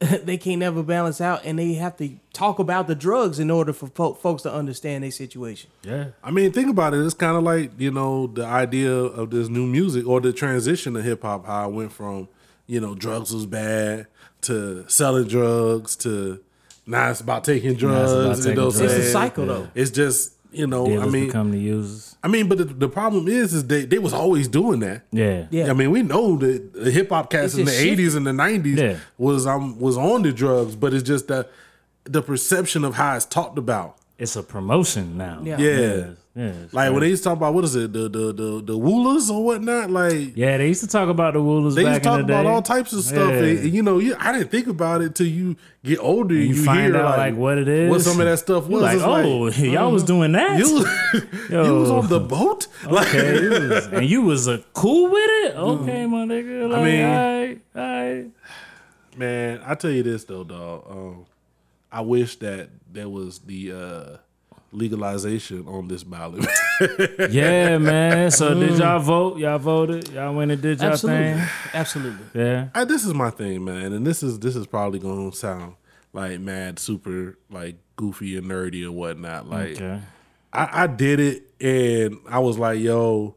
[0.22, 3.72] they can't never balance out, and they have to talk about the drugs in order
[3.72, 5.70] for fo- folks to understand their situation.
[5.82, 6.08] yeah.
[6.22, 7.04] I mean, think about it.
[7.04, 10.94] It's kind of like you know the idea of this new music or the transition
[10.94, 11.46] to hip hop.
[11.46, 12.28] How it went from
[12.66, 14.06] you know drugs was bad
[14.42, 16.40] to selling drugs to
[16.86, 18.12] now it's about taking drugs.
[18.12, 18.80] about you taking know drugs.
[18.80, 19.12] It's a saying?
[19.12, 19.68] cycle, though.
[19.74, 20.86] It's just you know.
[20.86, 22.16] Dealers I mean, become the users.
[22.22, 25.02] I mean, but the, the problem is, is they they was always doing that.
[25.12, 25.46] Yeah.
[25.50, 25.70] Yeah.
[25.70, 28.26] I mean, we know that the hip hop cats It's in the just '80s and
[28.26, 28.98] the '90s Yeah.
[29.18, 31.50] was um was on the drugs, but it's just that
[32.04, 33.96] the perception of how it's talked about.
[34.18, 35.40] It's a promotion now.
[35.44, 35.58] Yeah.
[35.58, 36.04] Yeah.
[36.34, 36.44] Yeah.
[36.64, 38.76] it's Like when they used to talk about what is it, the the the the
[38.78, 42.02] woolers or whatnot, like Yeah, they used to talk about the Woolers they back used
[42.04, 42.48] to talk about day.
[42.48, 43.30] all types of stuff.
[43.30, 43.38] Yeah.
[43.42, 46.34] And, you know, you, I didn't think about it till you get older.
[46.34, 47.90] and you, you, find hear out like, what it is.
[47.90, 48.82] what some of that stuff was.
[48.82, 50.58] like, It's oh, y'all was doing that.
[50.58, 50.84] you,
[51.50, 51.64] Yo.
[51.64, 52.66] you was on the boat.
[52.90, 55.56] Like, okay, was- and you was uh, cool with it.
[55.56, 56.68] Okay, my nigga.
[56.70, 58.26] Like, mean- all right, all right.
[59.16, 60.84] man, I tell you this though, dog.
[60.90, 61.26] Um,
[61.90, 64.16] I wish that there was the uh,
[64.72, 66.46] legalization on this ballot.
[67.30, 68.30] Yeah, man.
[68.30, 69.38] So did y'all vote?
[69.38, 70.10] Y'all voted.
[70.10, 71.48] Y'all went and did y'all Absolutely, thing.
[71.74, 72.24] absolutely.
[72.40, 72.68] Yeah.
[72.72, 75.74] I, this is my thing, man, and this is this is probably gonna sound
[76.12, 79.48] like mad, super, like goofy and nerdy and whatnot.
[79.48, 80.00] Like, Okay.
[80.52, 83.34] I, I did it, and I was like, yo.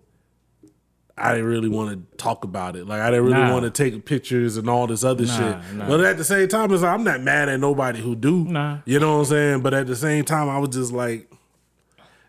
[1.24, 2.88] I didn't really want to talk about it.
[2.88, 3.54] Like I didn't really Nah.
[3.54, 5.76] want to take pictures and all this other Nah, shit.
[5.76, 5.88] nah.
[5.88, 8.46] But at the same time, it's like, I'm not mad at nobody who do.
[8.46, 8.80] Nah.
[8.86, 9.62] You know what I'm saying?
[9.62, 11.32] But at the same time, I was just like,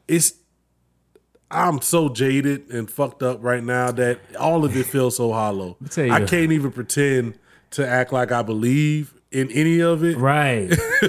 [0.08, 0.34] it's.
[1.50, 5.76] I'm so jaded and fucked up right now that all of it feels so hollow.
[5.98, 7.38] I can't even pretend
[7.72, 10.16] to act like I believe in any of it.
[10.16, 10.70] Right.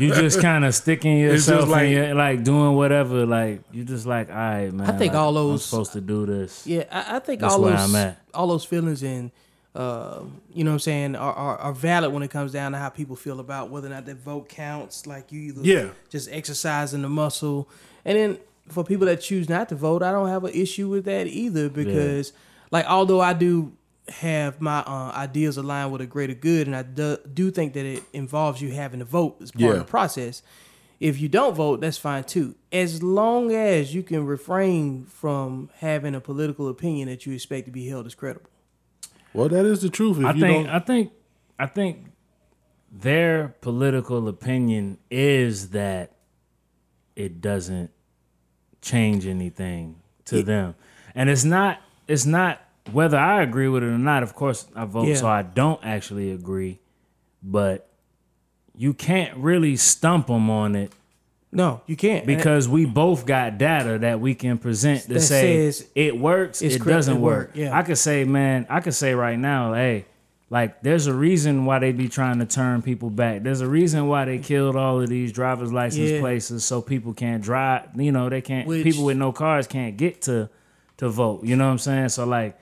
[0.00, 3.26] you just kind of sticking yourself like- like, in your, like doing whatever.
[3.26, 4.88] Like you just like, all right, man.
[4.88, 6.66] I think like, all I'm those- supposed to do this.
[6.66, 8.18] Yeah, I, I think That's all where those I'm at.
[8.34, 9.30] all those feelings and
[9.74, 10.22] uh,
[10.54, 12.88] you know what I'm saying are, are, are valid when it comes down to how
[12.88, 15.06] people feel about whether or not their vote counts.
[15.06, 15.88] Like you either Yeah.
[16.08, 17.68] just exercising the muscle,
[18.04, 21.04] and then for people that choose not to vote, I don't have an issue with
[21.04, 22.32] that either because
[22.70, 23.72] like although I do
[24.08, 27.84] have my uh, ideas aligned with a greater good, and I do, do think that
[27.84, 29.70] it involves you having to vote as part Yeah.
[29.72, 30.42] of the process.
[30.98, 32.54] If you don't vote, that's fine too.
[32.72, 37.70] As long as you can refrain from having a political opinion that you expect to
[37.72, 38.48] be held as credible.
[39.34, 40.18] Well, that is the truth.
[40.18, 41.12] If I you think don't, I think
[41.58, 42.06] I think
[42.90, 46.12] their political opinion is that
[47.14, 47.90] it doesn't
[48.80, 49.96] change anything
[50.26, 50.74] to them.
[51.14, 52.60] And it's not it's not
[52.92, 55.14] whether I agree with it or not, of course I vote Yeah.
[55.16, 56.78] so I don't actually agree.
[57.42, 57.88] but
[58.76, 60.92] you can't really stump them on it
[61.52, 65.70] No, you can't because we both got data that we can present to That say
[65.70, 67.48] says it works, it doesn't work.
[67.48, 67.76] work, yeah.
[67.76, 70.04] I could say, man, I could say right now, hey,
[70.50, 73.42] like there's a reason why they be trying to turn people back.
[73.42, 76.20] There's a reason why they killed all of these driver's license Yeah.
[76.20, 77.88] places so people can't drive.
[77.96, 78.66] You know, they can't.
[78.68, 80.48] Which- people with no cars can't get to
[80.98, 81.44] to vote.
[81.44, 82.08] You know what I'm saying?
[82.10, 82.58] So like,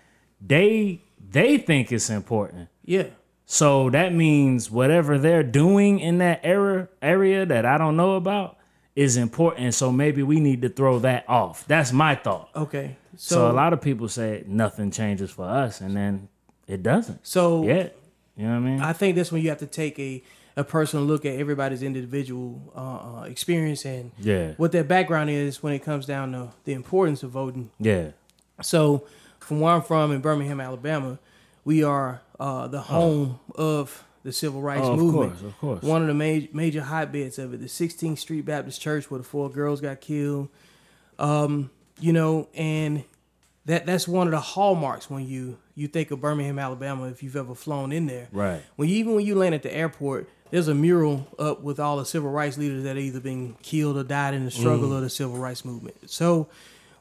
[0.46, 2.68] they they think it's important.
[2.84, 3.06] yeah.
[3.46, 8.56] So that means whatever they're doing in that era area that I don't know about
[8.96, 9.74] is important.
[9.74, 11.66] So maybe we need to throw that off.
[11.66, 12.48] That's my thought.
[12.56, 12.96] Okay.
[13.16, 16.28] So, So, a lot of people say nothing changes for us, and then
[16.66, 17.26] it doesn't.
[17.26, 17.88] so Yeah,
[18.36, 18.80] you know what I mean?
[18.80, 20.22] I think that's when you have to take a
[20.56, 24.52] a personal look at everybody's individual uh, uh, experience and Yeah.
[24.56, 27.70] what their background is when it comes down to the importance of voting.
[27.80, 28.10] yeah,
[28.62, 29.04] So,
[29.44, 31.18] from where I'm from in Birmingham, Alabama,
[31.64, 35.32] we are uh, the home of the civil rights Oh, of movement.
[35.32, 35.82] course, of course.
[35.82, 39.24] One of the major major hotbeds of it, the 16th Street Baptist Church, where the
[39.24, 40.48] four girls got killed.
[41.18, 41.70] Um,
[42.00, 43.04] you know, and
[43.66, 47.04] that that's one of the hallmarks when you you think of Birmingham, Alabama.
[47.08, 48.62] If you've ever flown in there, Right.
[48.76, 51.96] When you, even when you land at the airport, there's a mural up with all
[51.98, 54.96] the civil rights leaders that either been killed or died in the struggle Mm.
[54.96, 56.10] of the civil rights movement.
[56.10, 56.48] So,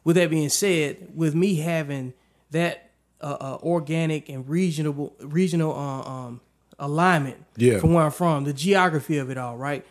[0.04, 2.14] with that being said, with me having
[2.54, 2.90] that
[3.22, 6.42] uh, uh, organic and regional regional uh, um,
[6.80, 7.78] alignment Yeah.
[7.80, 9.86] from where I'm from, the geography of it all, right?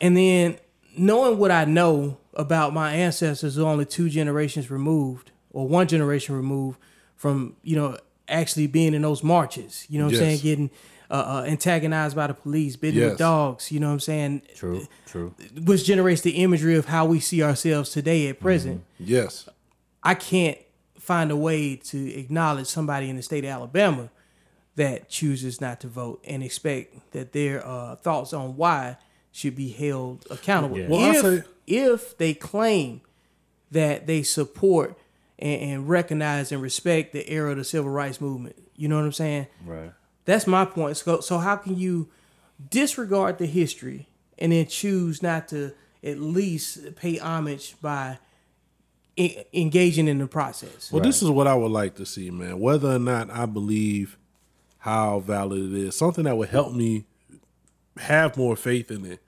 [0.00, 0.56] And then
[0.96, 5.86] knowing what I know about my ancestors who are only two generations removed or one
[5.88, 6.78] generation removed
[7.16, 7.96] from, you know,
[8.28, 10.38] actually being in those marches, you know what I'm saying?
[10.40, 10.70] Getting
[11.10, 13.10] uh, uh, antagonized by the police, bitten Yes.
[13.10, 14.42] with dogs, you know what I'm saying?
[14.54, 15.34] true, true.
[15.64, 18.84] Which generates the imagery of how we see ourselves today at present.
[18.98, 19.48] Yes.
[20.02, 20.58] I can't
[21.08, 24.10] find a way to acknowledge somebody in the state of Alabama
[24.76, 28.98] that chooses not to vote and expect that their uh, thoughts on why
[29.32, 30.78] should be held accountable.
[30.78, 30.88] Yeah.
[30.88, 33.00] Well, if, say- if they claim
[33.70, 34.98] that they support
[35.38, 39.06] and, and recognize and respect the era of the civil rights movement, you know what
[39.06, 39.46] I'm saying?
[39.64, 39.92] Right.
[40.26, 40.98] That's my point.
[40.98, 42.10] So, so how can you
[42.70, 45.72] disregard the history and then choose not to
[46.04, 48.18] at least pay homage by
[49.18, 50.90] e- engaging in the process?
[50.92, 52.58] Well, this is what I would like to see, man.
[52.60, 54.16] Whether or not I believe
[54.78, 57.04] how valid it is, something that would help me
[57.98, 59.20] have more faith in it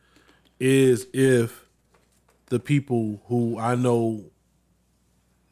[0.61, 1.67] is if
[2.47, 4.25] the people who I know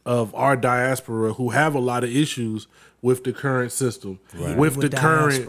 [0.07, 2.66] of our diaspora who have a lot of issues
[3.03, 5.49] with the current system, with, With the current,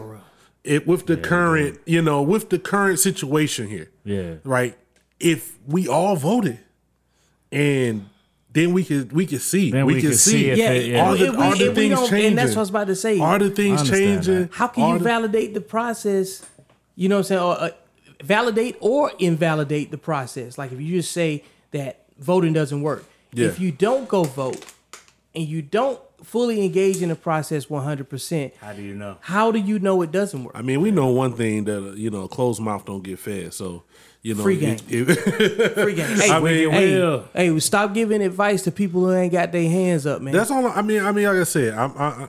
[0.64, 4.34] it with the current, you know, with the current situation here, Yeah.
[4.44, 4.76] right?
[5.18, 6.58] If we all voted,
[7.52, 8.06] and
[8.52, 10.70] then we could we could see Then we, we could could see, see if Yeah,
[10.72, 11.04] it- yeah.
[11.08, 12.28] are the, if we- are the things don't- changing?
[12.30, 13.18] and that's what I was about to say.
[13.20, 14.42] Are the things changing?
[14.42, 14.52] that.
[14.54, 16.44] How can Are you the- validate the process?
[16.96, 17.40] You know what I'm saying?
[17.42, 17.70] Or, uh,
[18.24, 20.58] validate or invalidate the process.
[20.58, 23.04] Like if you just say that voting doesn't work.
[23.32, 23.46] Yeah.
[23.46, 24.64] If you don't go vote
[25.34, 29.16] and you don't fully engage in the process 100%, How do you know?
[29.20, 30.52] how do you know it doesn't work?
[30.54, 33.54] I mean, we know one thing that uh, you know, closed mouth don't get fed.
[33.54, 33.84] So
[34.22, 35.06] you know, Free it- game.
[35.08, 35.14] it-
[35.74, 36.16] Free game.
[36.16, 37.24] Hey, I mean, hey, will.
[37.34, 40.34] hey, stop giving advice to people who ain't got their hands up, man.
[40.34, 40.66] that's all.
[40.66, 42.28] I mean, I mean, like I said, I, I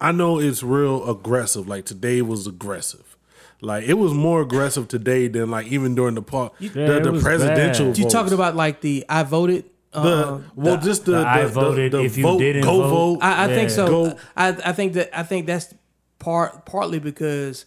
[0.00, 1.68] I know it's real aggressive.
[1.68, 3.16] Like today was aggressive.
[3.60, 7.02] Like it was more aggressive today than like even during the part Yeah, the, it
[7.04, 7.92] the presidential.
[7.92, 9.64] you talking about like the I voted?
[9.92, 12.82] the Uh, well, just the, the the, I voted the if you vote, didn't go
[12.82, 12.88] vote.
[12.90, 13.18] vote.
[13.22, 13.86] I, I think so.
[13.88, 15.74] Go- I, I think that I think that's
[16.20, 17.64] part partly because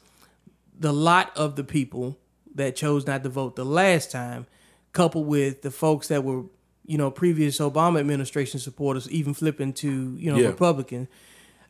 [0.80, 2.17] the lot of the people
[2.56, 4.45] that chose not to vote the last time,
[4.93, 6.43] coupled with the folks that were
[6.86, 10.47] you know previous Obama administration supporters, even flipping to you know Yeah.
[10.47, 11.08] Republican.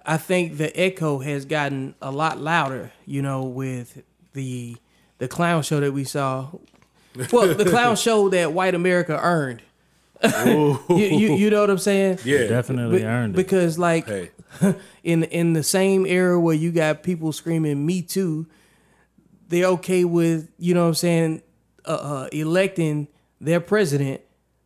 [0.05, 2.91] I think the echo has gotten a lot louder.
[3.05, 4.01] You know, with
[4.33, 4.77] the
[5.19, 6.47] the clown show that we saw.
[7.31, 9.61] Well, the clown show that white America earned.
[10.45, 12.19] you, you, you know what I'm saying?
[12.23, 13.37] yeah, Definitely Be- earned it.
[13.37, 14.29] because like Hey,
[15.03, 18.45] in in the same era where you got people screaming "Me Too,"
[19.51, 21.41] they're okay with you know what I'm saying,
[21.85, 23.07] uh, uh, electing
[23.39, 24.21] their president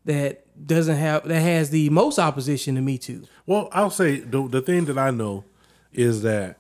[0.05, 3.23] that doesn't have that has the most opposition to Me Too.
[3.45, 5.43] Well, I'll say the the thing that I know
[5.91, 6.57] is that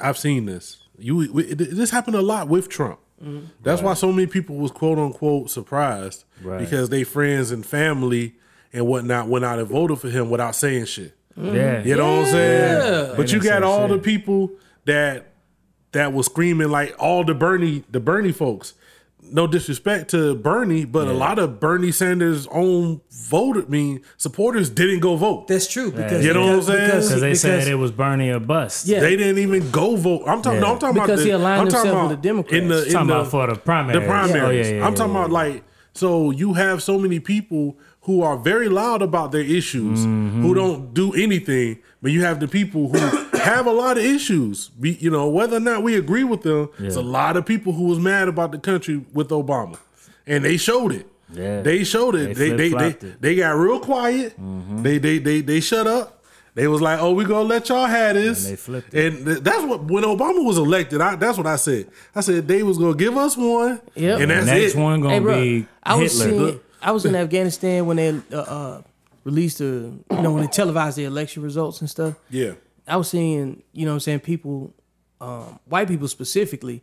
[0.00, 0.78] I've seen this.
[0.98, 2.98] You we, this happened a lot with Trump.
[3.64, 6.60] That's why so many people was quote unquote surprised Right.
[6.60, 8.36] because they friends and family
[8.72, 11.16] and whatnot went out and voted for him without saying shit.
[11.36, 11.82] yeah.
[11.82, 13.16] You know what I'm saying?
[13.16, 13.96] But They you got all shit.
[13.96, 14.52] the people
[14.84, 15.32] that
[15.92, 18.74] that was screaming like all the Bernie the Bernie folks
[19.30, 24.70] no disrespect to Bernie, but a lot of Bernie Sanders' own voted I mean supporters,
[24.70, 25.48] didn't go vote.
[25.48, 26.86] That's true because You know what I'm saying?
[26.86, 28.86] because, Because they because- said it was Bernie or bust.
[28.86, 29.00] Yeah.
[29.00, 30.22] They didn't even go vote.
[30.26, 30.60] I'm talking.
[30.60, 30.66] Yeah.
[30.66, 32.62] No, I'm talking Because about he the, aligned I'm talking himself about with the Democrats.
[32.62, 34.00] in the in Talking the, about for the primaries.
[34.00, 34.66] the primaries.
[34.66, 35.18] Oh, yeah, yeah, I'm yeah, talking yeah.
[35.20, 39.98] about like so you have so many people who are very loud about their issues
[40.06, 40.40] Mm-hmm.
[40.42, 44.68] who don't do anything, but you have the people who have a lot of issues.
[44.68, 47.72] Be, you know whether or not we agree with them, it's a lot of people
[47.72, 49.78] who was mad about the country with Obama,
[50.26, 51.06] and they showed it.
[51.32, 51.60] Yeah.
[51.60, 52.36] They showed it.
[52.36, 53.34] They They they they, flip-flopped they, it.
[53.34, 53.40] Mm-hmm.
[53.40, 54.34] got real quiet.
[54.82, 56.14] They they they they shut up.
[56.54, 59.38] They was like, "Oh, we gonna let y'all have this." And they flipped And th-
[59.40, 61.00] that's what when Obama was elected.
[61.00, 61.88] I, that's what I said.
[62.16, 64.20] I said they was gonna give us one, Yep.
[64.20, 64.78] and that's Next it.
[64.80, 66.48] one gonna Hey, bro, be I was Hitler.
[66.48, 68.82] seeing, I was in Afghanistan when they uh, uh,
[69.24, 72.14] released the, you know, when they televised the election results and stuff.
[72.30, 72.54] Yeah,
[72.88, 74.74] I was seeing, you know, what I'm saying people,
[75.20, 76.82] um, white people specifically,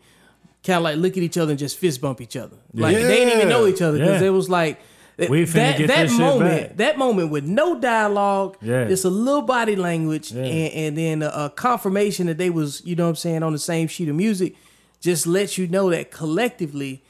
[0.64, 2.58] kind of like look at each other and just fist bump each other.
[2.74, 4.28] Like they didn't even know each other because Yeah.
[4.28, 4.80] it was like.
[5.18, 8.82] th- We finna that, that shit moment, that moment with no dialogue, Yeah.
[8.88, 12.96] it's a little body language, and, and then a, a confirmation that they was, you
[12.98, 14.56] know, what I'm saying, on the same sheet of music,
[15.00, 17.02] just lets you know that collectively,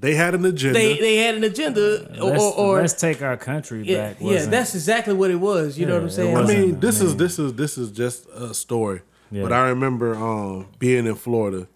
[0.00, 0.78] they had an agenda.
[0.78, 4.16] they they had an agenda or, Let's, or, or let's take our country yeah, back.
[4.20, 5.78] yeah, wasn't- that's exactly what it was.
[5.78, 6.36] You know what I'm saying?
[6.36, 9.02] I wasn't- mean, this is this is this is just a story.
[9.30, 9.42] Yeah.
[9.42, 11.66] But I remember um, being in Florida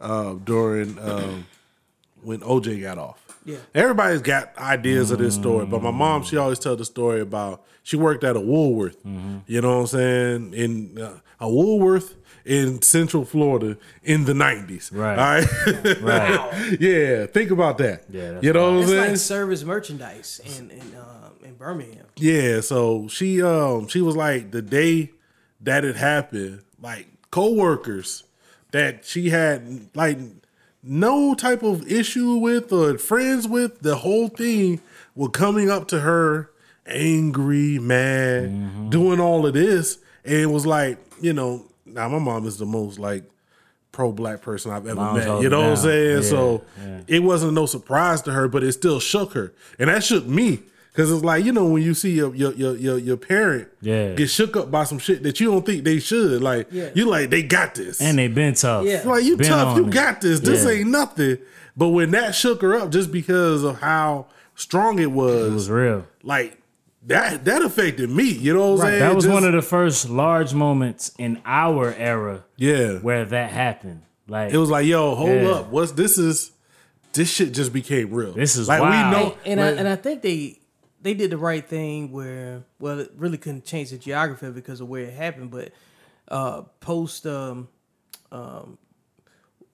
[0.00, 1.46] uh, during um,
[2.22, 3.18] when OJ got off.
[3.44, 3.56] Yeah.
[3.74, 7.64] Everybody's got ideas of this story, but my mom, she always tell the story about
[7.82, 8.98] she worked at a Woolworth.
[9.46, 10.54] You know what I'm saying?
[10.54, 12.14] In uh, a Woolworth
[12.50, 14.90] in Central Florida in the 90s.
[14.92, 15.18] Right.
[15.18, 16.00] All right.
[16.02, 16.80] Right.
[16.80, 17.26] yeah.
[17.26, 18.04] Think about that.
[18.10, 19.08] Yeah, that's You know what I'm saying?
[19.10, 22.06] like service merchandise in in, uh, in Birmingham.
[22.16, 25.12] Yeah, so she um she was like the day
[25.60, 28.24] that it happened, like coworkers
[28.72, 30.18] that she had like
[30.82, 34.80] no type of issue with or friends with, the whole thing
[35.14, 36.50] were coming up to her
[36.86, 38.90] angry, mad, Mm-hmm.
[38.90, 39.98] doing all of this.
[40.24, 43.24] And it was like, you know, now my mom is the most like
[43.92, 45.42] pro black person I've ever Mom's met.
[45.42, 46.16] You know what I'm saying?
[46.22, 47.00] Yeah, so yeah.
[47.08, 50.60] it wasn't no surprise to her, but it still shook her, and that shook me
[50.92, 54.14] because it's like you know when you see your your your your, your parent Yeah.
[54.14, 56.40] get shook up by some shit that you don't think they should.
[56.42, 56.90] Like Yeah.
[56.94, 58.84] you like they got this, and they been tough.
[58.86, 59.02] Yeah.
[59.04, 59.90] like you Been tough, you it.
[59.92, 60.40] got this.
[60.40, 60.70] This Yeah.
[60.70, 61.38] ain't nothing.
[61.76, 65.70] But when that shook her up, just because of how strong it was, It was
[65.70, 66.06] real.
[66.22, 66.59] like
[67.06, 68.24] that that affected me.
[68.30, 69.00] You know what I'm saying?
[69.00, 72.98] That was Just- one of the first large moments in our era yeah.
[72.98, 74.02] where that happened.
[74.28, 75.50] Like It was like, yo, hold Yeah.
[75.50, 76.52] up, what's this is.
[77.12, 78.32] This shit just became real.
[78.34, 79.16] This is like wild.
[79.16, 80.60] we know, and like- I and I think they
[81.02, 84.88] they did the right thing where well it really couldn't change the geography because of
[84.88, 85.72] where it happened, but
[86.28, 87.66] uh post um
[88.30, 88.78] um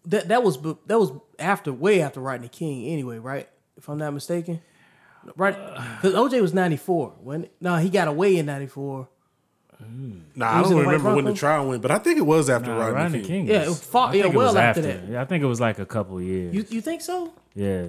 [0.06, 3.48] that that was bu- that was after way after Rodney King anyway, right?
[3.76, 4.60] If I'm not mistaken.
[5.36, 5.54] Right,
[6.02, 7.14] because OJ was 94.
[7.20, 9.08] When no, he got away in 94.
[10.34, 12.48] Nah, I don't in White remember when the trial went, but I think it was
[12.48, 13.26] after Nah, Rodney, Rodney King.
[13.28, 13.46] King.
[13.48, 15.08] Yeah, it was- fought- I think yeah, it was well after that.
[15.08, 16.54] Yeah, I think it was like a couple years.
[16.54, 17.32] You you think so?
[17.54, 17.88] yeah,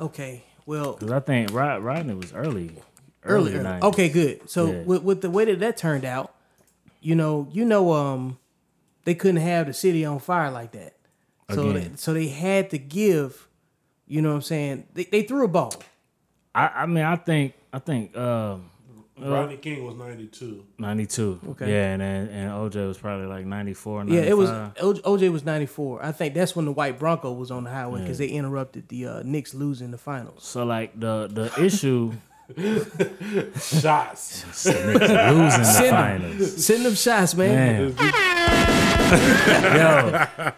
[0.00, 2.76] Okay, well because I think Rod, Rodney was early,
[3.24, 3.58] earlier.
[3.60, 3.78] earlier.
[3.82, 4.48] Okay, good.
[4.48, 4.82] So Yeah.
[4.82, 6.34] with, with the way that that turned out,
[7.00, 8.38] you know, you know, um,
[9.04, 10.94] they couldn't have the city on fire like that.
[11.50, 11.96] So they, Again.
[11.96, 13.48] so they had to give,
[14.06, 15.72] you know, what I'm saying they, they threw a ball.
[16.58, 18.70] I, I mean, I think, I think, um,
[19.20, 20.64] Rodney King was ninety two.
[20.78, 21.40] ninety two.
[21.50, 21.68] Okay.
[21.72, 26.04] Yeah, and then and OJ was probably like 94, Yeah, it was OJ was 94.
[26.04, 29.06] I think that's when the white Bronco was on the highway because they interrupted the
[29.08, 30.44] uh, Knicks losing the finals.
[30.44, 32.12] So like the the issue,
[33.60, 34.44] Shots.
[34.66, 36.20] losing the Send 'em.
[36.20, 36.64] finals.
[36.66, 37.94] Send them shots, man.
[37.96, 38.12] Man.
[40.38, 40.52] Yo.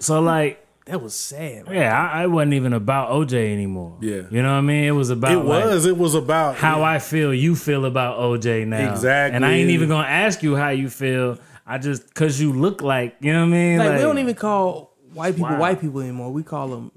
[0.00, 1.66] So like, That was sad.
[1.66, 1.74] Man.
[1.74, 3.98] yeah, I, I wasn't even about OJ anymore.
[4.00, 4.22] Yeah.
[4.30, 4.84] You know what I mean?
[4.84, 5.86] It was about It like, was.
[5.86, 8.92] it was about how I feel you feel about OJ now.
[8.92, 9.36] Exactly.
[9.36, 11.38] And I ain't even gonna ask you how you feel.
[11.66, 13.78] I just cause you look like, you know what I mean?
[13.78, 15.60] Like, we don't even call white people Wow.
[15.60, 16.32] white people anymore.
[16.32, 16.90] We call them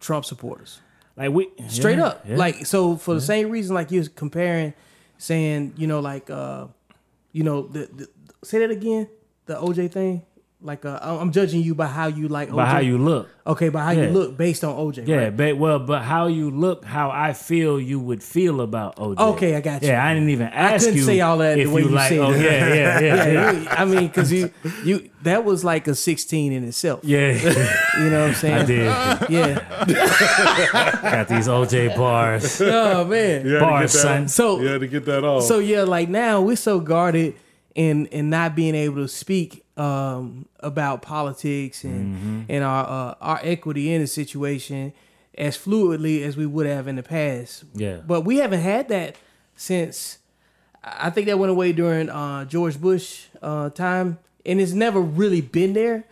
[0.00, 0.80] Trump supporters.
[1.16, 2.36] like we straight yeah, up yeah.
[2.36, 4.72] like so for the same reason like you're comparing
[5.18, 6.66] saying you know like uh
[7.32, 8.08] you know the, the
[8.44, 9.08] say that again
[9.46, 10.22] the oj thing
[10.60, 12.56] like uh I- i'm judging you by how you like OJ.
[12.56, 13.28] by how you look.
[13.46, 14.06] okay by how Yeah.
[14.06, 15.36] you look based on oj Yeah, right?
[15.36, 19.18] but well, but how you look, how I feel you would feel about OJ.
[19.34, 19.88] Okay, I got you.
[19.90, 21.94] Yeah, I didn't even ask I couldn't you say all that the way you you
[21.94, 22.08] like.
[22.08, 22.40] said Oh it.
[22.40, 23.50] yeah, yeah, yeah, yeah.
[23.52, 24.50] yeah, I mean, because you,
[24.84, 27.00] you, that was like a sixteen in itself.
[27.04, 27.30] Yeah,
[28.00, 28.54] You know what I'm saying?
[28.54, 29.30] I did.
[29.30, 29.54] Yeah.
[31.02, 32.60] Got these OJ bars.
[32.60, 33.46] Oh man.
[33.46, 34.28] You had to Bars, son.
[34.28, 35.44] So- you had to get that off.
[35.44, 37.34] So yeah, like now we're so guarded
[37.74, 42.40] in in not being able to speak um, about politics and Mm-hmm.
[42.48, 44.92] and our uh, our equity in the situation
[45.36, 47.64] as fluidly as we would have in the past.
[47.74, 47.98] Yeah.
[48.06, 49.16] But we haven't had that
[49.54, 50.18] since
[50.82, 55.40] I think that went away during uh, George Bush uh, time, and it's never really
[55.40, 56.04] been there.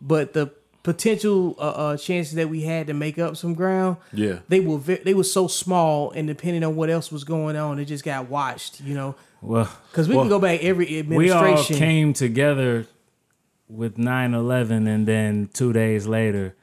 [0.00, 0.50] But the
[0.82, 4.40] potential uh, uh, chances that we had to make up some ground, Yeah.
[4.48, 7.78] they were ve- they were so small, and depending on what else was going on,
[7.78, 8.80] it just got watched.
[8.80, 11.46] You know, Well, because we well, can go back every administration.
[11.46, 12.86] we all came together
[13.68, 16.54] with 9-11 and then two days later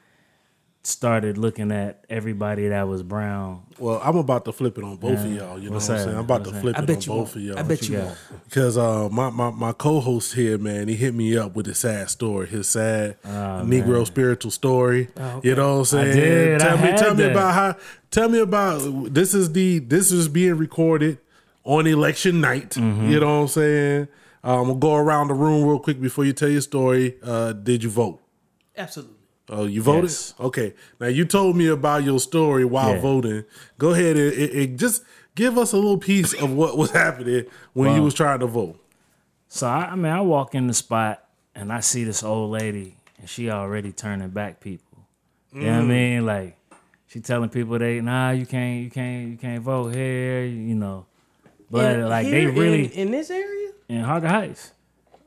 [0.82, 5.20] started looking at everybody that was brown Well, I'm about to flip it on both
[5.20, 5.60] of y'all.
[5.60, 6.18] You know What's what I'm saying?
[6.18, 7.36] I'm about What's to flip I it bet on you both won't.
[7.36, 7.60] of y'all.
[7.60, 8.18] I bet you you won't.
[8.46, 12.10] Because uh, my, my, my co-host here, man, he hit me up with a sad
[12.10, 15.10] story, his sad Negro spiritual story.
[15.44, 16.16] You know what I'm saying?
[16.16, 16.62] did.
[16.62, 17.76] I Tell me, had tell me about how.
[18.12, 21.20] Tell me about this is the this is being recorded
[21.64, 22.72] on election night.
[22.72, 23.10] Mm-hmm.
[23.12, 24.08] You know what I'm saying?
[24.44, 27.18] Um, we'll go around the room real quick before you tell your story.
[27.24, 28.22] Uh, did you vote?
[28.78, 29.16] Absolutely.
[29.50, 30.04] Oh, you voted?
[30.12, 30.34] Yes.
[30.40, 30.74] Okay.
[31.00, 33.02] Now you told me about your story while Yeah.
[33.02, 33.44] voting.
[33.78, 35.04] Go ahead and and- and just
[35.36, 38.80] give us a little piece of what was happening when you was trying to vote.
[39.48, 41.24] So I, I mean, I walk in the spot
[41.56, 44.86] and I see this old lady, and she already turning back people.
[45.52, 46.26] You know what I mean?
[46.28, 46.56] Like
[47.08, 50.46] she telling people they nah, you can't, you can't, you can't vote here.
[50.46, 51.08] You know,
[51.72, 53.72] but And like they really in, in this area.
[53.88, 54.72] in Harker Heights.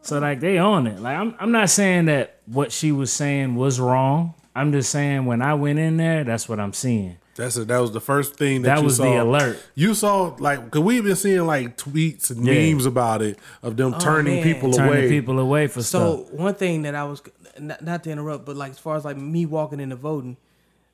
[0.02, 0.98] So like they on it.
[1.00, 4.34] Like I'm, I'm not saying that what she was saying was wrong.
[4.54, 7.16] I'm just saying when I went in there, that's what I'm seeing.
[7.36, 7.68] That's it.
[7.68, 9.04] That was the first thing that, That you was saw.
[9.04, 9.62] the alert.
[9.74, 12.72] You saw like because we've been seeing like tweets and Yeah.
[12.72, 14.42] memes about it of them turning man.
[14.44, 15.08] people Turning away.
[15.08, 16.32] people away for So stuff.
[16.38, 17.22] one thing that I was
[17.58, 20.36] not, not to interrupt, but like as far as like me walking into voting,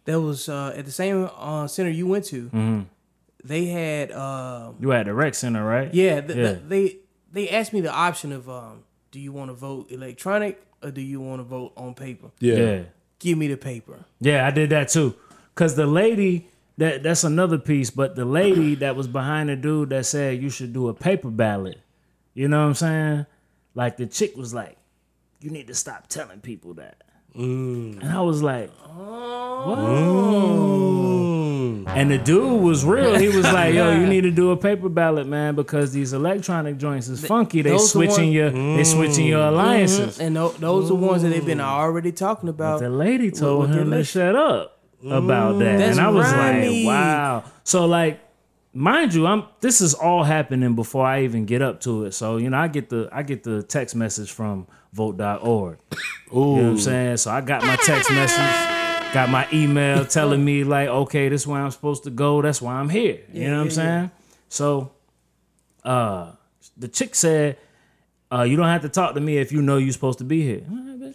[0.05, 2.43] there was uh, at the same uh, center you went to.
[2.47, 2.81] Mm-hmm.
[3.45, 5.93] They had uh, You at the rec center, right?
[5.95, 6.45] yeah, th- Yeah.
[6.55, 6.97] th- they
[7.33, 11.01] they asked me the option of um, do you want to vote electronic or do
[11.01, 12.31] you want to vote on paper?
[12.41, 12.55] yeah.
[12.57, 12.83] yeah.
[13.21, 14.05] Give me the paper.
[14.21, 15.15] Yeah, I did that too.
[15.57, 19.91] Cause the lady that that's another piece, but the lady that was behind the dude
[19.91, 21.81] that said you should do a paper ballot.
[22.35, 23.27] You know what I'm saying?
[23.75, 24.77] Like the chick was like,
[25.41, 27.03] "You need to stop telling people that,"
[27.37, 28.03] Mm.
[28.03, 31.85] and I was like, "What?" Mm.
[31.89, 33.17] And the dude was real.
[33.17, 36.79] He was like, "Yo, you need to do a paper ballot, man, because these electronic
[36.79, 37.63] joints is funky.
[37.63, 39.49] They those the switching ones- your they switching your mm.
[39.49, 40.23] alliances." Mm-hmm.
[40.27, 42.81] And tho- those are the ones that they've been already talking about.
[42.81, 46.31] The lady told with the him to shut up about that, That's and I was
[46.31, 46.85] grimy.
[46.85, 48.21] like, "Wow!" So, like,
[48.79, 52.13] mind you, I'm this is all happening before I even get up to it.
[52.13, 55.79] So, you know, I get the I get the text message from Vote.org.
[56.31, 57.17] You know what I'm saying?
[57.17, 61.47] So I got my text message, got my email telling me like, okay, this is
[61.47, 62.43] where I'm supposed to go.
[62.43, 63.21] That's why I'm here.
[63.33, 64.11] You know what I'm saying?
[64.51, 64.93] So,
[65.85, 66.33] uh,
[66.77, 67.57] the chick said,
[68.33, 70.43] uh, you don't have to talk to me if you know you're supposed to be
[70.43, 70.63] here.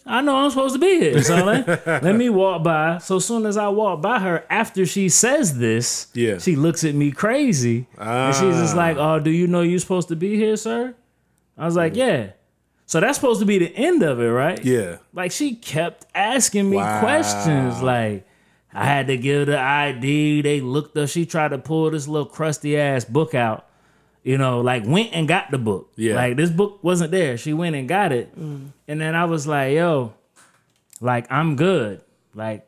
[0.05, 1.22] I know I'm supposed to be here.
[1.22, 2.97] So let, let me walk by.
[2.97, 6.39] So soon as I walk by her, after she says this, Yeah.
[6.39, 7.88] she looks at me crazy.
[7.97, 10.95] And she's just like, Oh, do you know you're supposed to be here, sir?
[11.57, 12.32] I was like, Yeah.
[12.86, 14.64] So that's supposed to be the end of it, right?
[14.66, 14.97] Yeah.
[15.14, 16.99] Like she kept asking me Wow.
[16.99, 17.82] questions.
[17.82, 18.26] Like
[18.74, 20.41] I had to give the ID.
[20.41, 21.07] They looked up.
[21.09, 23.68] She tried to pull this little crusty ass book out.
[24.24, 25.91] You know, like went and got the book.
[25.95, 26.15] Yeah.
[26.15, 27.38] Like this book wasn't there.
[27.38, 28.38] She went and got it.
[28.39, 28.69] Mm.
[28.88, 30.13] And then I was like, yo,
[31.01, 32.01] like I'm good.
[32.34, 32.65] Like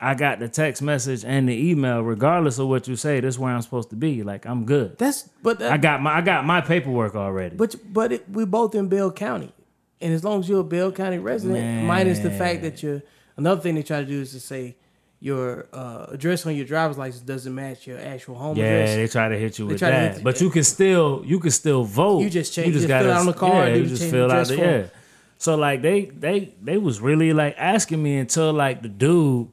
[0.00, 3.38] I got the text message and the email, regardless of what you say, this is
[3.38, 4.22] where I'm supposed to be.
[4.22, 4.98] Like I'm good.
[4.98, 7.56] That's but that, I got my I got my paperwork already.
[7.56, 9.52] But but it, we both in Bell County,
[10.00, 13.02] and as long as you're a Bell County resident, minus the fact that you're
[13.36, 14.76] another thing they try to do is to say
[15.20, 18.94] your uh, address on your driver's license doesn't match your actual home Yeah, address.
[18.96, 21.82] they try to hit you with that, hit- but you can still you can still
[21.84, 22.20] vote.
[22.20, 24.30] You just change- You just fill out on the card, Yeah, do you just fill
[24.30, 24.68] out the form.
[24.68, 24.86] yeah.
[25.38, 29.48] So like they they they was really like asking me until like the dude,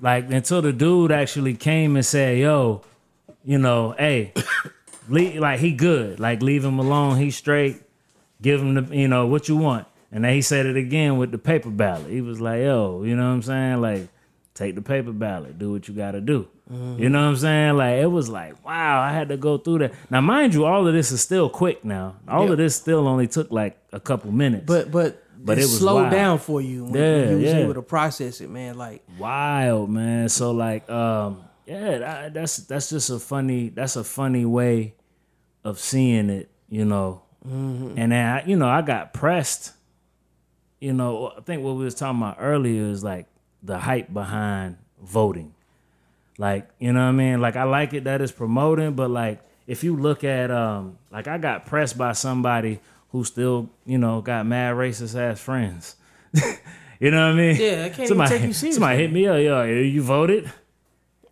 [0.00, 2.82] like until the dude actually came and said, "Yo,
[3.44, 4.32] you know, hey,
[5.08, 7.76] leave, like he good, like leave him alone, he straight,
[8.42, 11.30] give him the you know what you want." And then he said it again with
[11.32, 12.10] the paper ballot.
[12.10, 13.80] He was like, "Yo, you know what I'm saying?
[13.80, 14.08] Like,
[14.58, 17.76] take the paper ballot, do what you got to do." You know what I'm saying?
[17.78, 19.94] Like it was like, wow, I had to go through that.
[20.10, 21.82] Now, mind you, all of this is still quick.
[21.82, 22.52] Now, all Yeah.
[22.52, 24.66] of this still only took like a couple minutes.
[24.66, 26.12] but but But it, it was slowed wild.
[26.12, 27.56] down for you when, Yeah, you was yeah.
[27.58, 28.76] able to process it, man.
[28.76, 30.28] Like wild, man.
[30.28, 34.94] So like, um, yeah, that, that's that's just a funny that's a funny way
[35.64, 37.22] of seeing it, you know.
[37.44, 39.72] And I, you know, I got pressed.
[40.80, 43.26] You know, I think what we was talking about earlier is like
[43.68, 45.54] the hype behind voting.
[46.38, 47.40] Like, you know what I mean?
[47.40, 51.28] Like I like it that it's promoting, but like if you look at um like
[51.28, 52.80] I got pressed by somebody
[53.10, 55.96] who still, you know, got mad racist ass friends.
[57.00, 57.56] you know what I mean?
[57.56, 58.72] Yeah, I can't even somebody, take you seriously.
[58.72, 60.50] Somebody hit me up, yo, you voted?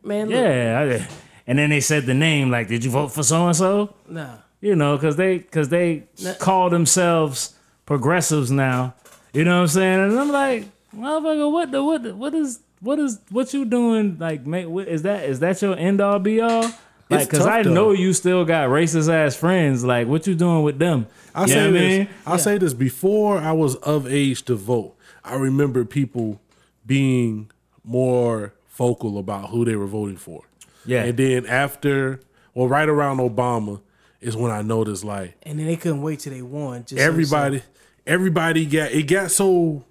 [0.03, 1.01] Man, look, Yeah.
[1.03, 1.09] I.
[1.49, 3.95] And then they said the name, like, did you vote for so and so?
[4.09, 4.39] No.
[4.61, 6.05] You know, because they because they
[6.39, 7.55] call themselves
[7.87, 8.95] progressives now.
[9.33, 10.01] You know what I'm saying?
[10.01, 10.65] And I'm like,
[10.97, 14.19] motherfucker, what the what the, what is what is what you doing?
[14.19, 16.63] Like, make what, is that is that your end all be all?
[17.09, 17.73] Like, because tough, I though.
[17.73, 19.85] know you still got racist ass friends.
[19.85, 21.07] Like, what you doing with them?
[21.35, 21.99] I You say know what I this.
[21.99, 22.09] mean?
[22.27, 24.97] I say this before I was of age to vote.
[25.25, 26.41] I remember people
[26.85, 27.51] being
[27.85, 30.43] more vocal about who they were voting for.
[30.85, 31.05] Yeah.
[31.05, 32.21] And then after,
[32.55, 33.81] well, right around Obama
[34.21, 36.85] is when I noticed like And then they couldn't wait till they won.
[36.85, 37.63] Just so everybody,
[38.07, 39.85] everybody got it got so,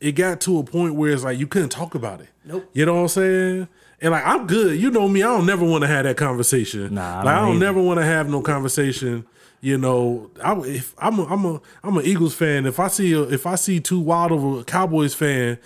[0.00, 2.28] it got to a point where it's like you couldn't talk about it.
[2.44, 2.68] Nope.
[2.72, 3.68] You know what I'm saying?
[4.00, 4.80] And like I'm good.
[4.80, 5.22] You know me.
[5.22, 6.94] I don't never want to have that conversation.
[6.94, 9.26] Nah, I like don't I don't never want to have no conversation.
[9.60, 12.64] You know, I if I'm a, I'm a I'm an Eagles fan.
[12.64, 15.58] If I see a, if I see too wild of a Cowboys fan,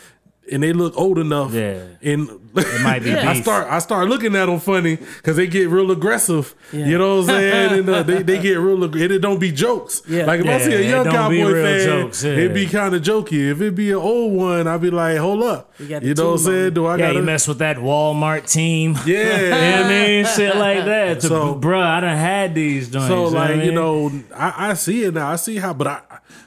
[0.52, 1.82] and they look old enough, Yeah.
[2.02, 5.68] and it might be I start I start looking at them funny because they get
[5.68, 6.54] real aggressive.
[6.72, 7.72] You know what I'm saying?
[7.80, 10.02] And uh, they they get real and it don't be jokes.
[10.08, 10.26] Yeah.
[10.26, 12.32] Like if I see a young Cowboy fan, jokes, yeah.
[12.32, 13.50] it'd be kind of jokey.
[13.50, 15.72] If it be an old one, I'd be like, hold up.
[15.78, 16.74] You You know what I'm saying?
[16.74, 18.96] Do I Yeah, got you mess with that Walmart team.
[19.06, 19.82] Yeah, You know what Yeah.
[19.84, 20.24] I mean?
[20.26, 21.20] Shit like that.
[21.20, 23.08] To, So- bruh, I done had these joints.
[23.08, 25.28] So you know I like you know, I, I see it now.
[25.30, 26.00] I see how, but I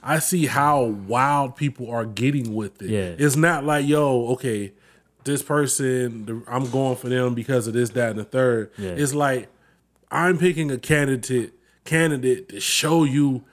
[0.08, 2.90] I see how wild people are getting with it.
[2.92, 3.26] Yeah.
[3.26, 4.74] It's not like yo, okay,
[5.24, 8.72] this person, I'm going for them because of this, that, and the third.
[8.78, 8.92] Yeah.
[8.92, 9.50] It's like
[10.12, 11.54] I'm picking a candidate
[11.84, 13.44] candidate to show you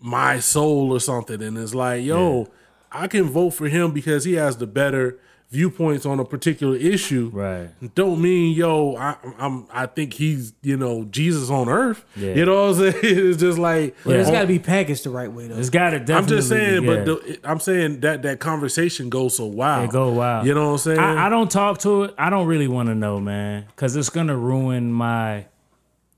[0.00, 2.48] my soul or something, and it's like yo,
[2.92, 5.18] I can vote for him because he has the better
[5.50, 7.70] viewpoints on a particular issue Right.
[7.96, 12.04] don't mean yo I, I'm I think he's you know Jesus on earth.
[12.16, 12.34] Yeah.
[12.34, 12.94] You know what I'm saying?
[13.30, 14.34] It's just like But it's Yeah.
[14.36, 15.56] got to be packaged the right way though.
[15.58, 16.14] It's got to definitely.
[16.16, 16.94] I'm just saying, yeah.
[16.94, 19.88] but the, I'm saying that that conversation goes so wild.
[19.88, 20.46] It go wild.
[20.46, 20.98] You know what I'm saying?
[21.00, 22.14] I, I don't talk to it.
[22.16, 25.46] I don't really want to know, man, because it's gonna ruin my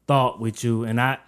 [0.06, 0.84] thought with you.
[0.84, 1.18] And I,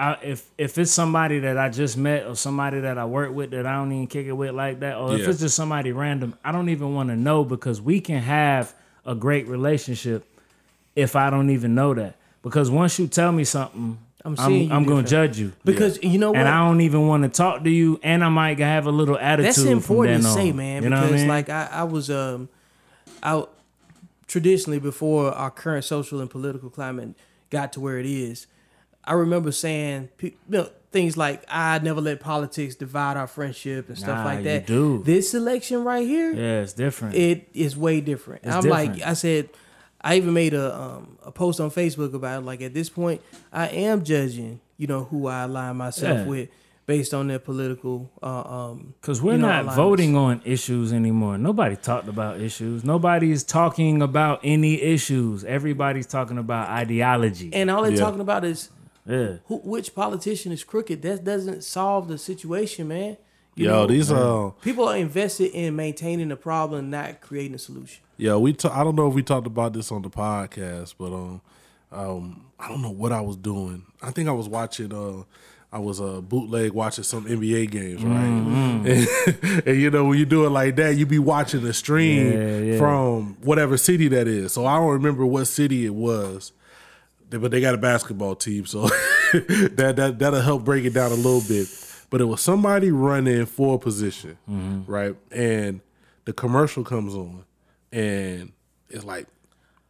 [0.00, 3.50] I, if if it's somebody that I just met or somebody that I work with
[3.50, 6.34] that I don't even kick it with like that, or if it's just somebody random,
[6.42, 8.74] I don't even want to know because we can have
[9.04, 10.24] a great relationship
[10.96, 12.16] if I don't even know that.
[12.42, 15.52] Because once you tell me something, I'm I'm, I'm gonna judge you.
[15.66, 16.38] because you know what?
[16.38, 19.18] And I don't even want to talk to you, and I might have a little
[19.18, 19.48] attitude.
[19.48, 20.56] That's from important to say, on.
[20.56, 20.82] man.
[20.82, 21.28] You know what I because mean?
[21.28, 22.48] like I, I was um
[23.22, 23.52] out
[24.26, 27.14] traditionally before our current social and political climate
[27.50, 28.46] got to where it is.
[29.04, 33.96] I remember saying you know, things like I never let politics divide our friendship and
[33.98, 34.66] stuff Nah, like you that.
[34.66, 35.02] do.
[35.04, 37.14] This election right here, yeah, it's different.
[37.14, 38.44] it is way different.
[38.44, 39.00] It's I'm like.
[39.02, 39.48] I said,
[40.02, 42.46] I even made a um, a post on Facebook about it.
[42.46, 43.20] Like at this point,
[43.52, 46.26] I am judging, you know, who I align myself Yeah.
[46.26, 46.48] with
[46.86, 48.10] based on their political.
[48.22, 48.26] Uh,
[48.70, 49.76] um, Because we're you know, not alignments.
[49.76, 51.38] voting on issues anymore.
[51.38, 52.82] Nobody talked about issues.
[52.84, 55.44] Nobody's talking about any issues.
[55.44, 57.50] Everybody's talking about ideology.
[57.52, 57.98] and all they're Yeah.
[57.98, 58.70] talking about is
[59.06, 59.36] yeah.
[59.46, 61.02] who, which politician is crooked.
[61.02, 63.16] That doesn't solve the situation, man.
[63.56, 67.58] You yo, know, these uh people are invested in maintaining the problem, not creating a
[67.58, 68.02] solution.
[68.16, 71.12] Yeah, we ta- I don't know if we talked about this on the podcast, but
[71.12, 71.40] um
[71.92, 73.84] um I don't know what I was doing.
[74.02, 75.24] I think I was watching uh
[75.72, 78.24] I was uh, bootleg watching some NBA games, right?
[78.24, 78.86] And,
[79.68, 82.58] and, you know when you do it like that, you be watching the stream Yeah,
[82.58, 82.78] yeah.
[82.78, 84.52] from whatever city that is.
[84.52, 86.54] So I don't remember what city it was, They-
[87.30, 88.82] but they got a basketball team, so
[89.32, 91.68] that that that'll help break it down a little bit.
[92.10, 94.90] But it was somebody running for a position, Mm-hmm.
[94.90, 95.14] right?
[95.30, 95.80] And
[96.24, 97.44] the commercial comes on,
[97.92, 98.52] and
[98.88, 99.26] it's like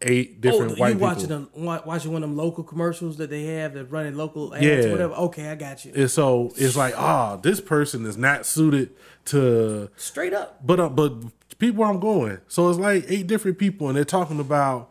[0.03, 1.09] eight different oh, white you people.
[1.09, 4.65] watching them, watching one of them local commercials that they have that running local ads,
[4.65, 4.91] Yeah.
[4.91, 5.15] whatever.
[5.15, 5.93] Okay, I got you.
[5.95, 8.91] And so it's like, ah, this person is not suited
[9.27, 10.61] to Straight up.
[10.67, 11.15] But uh, but
[11.59, 12.39] people I'm going.
[12.49, 14.90] So it's like eight different people, and they're talking about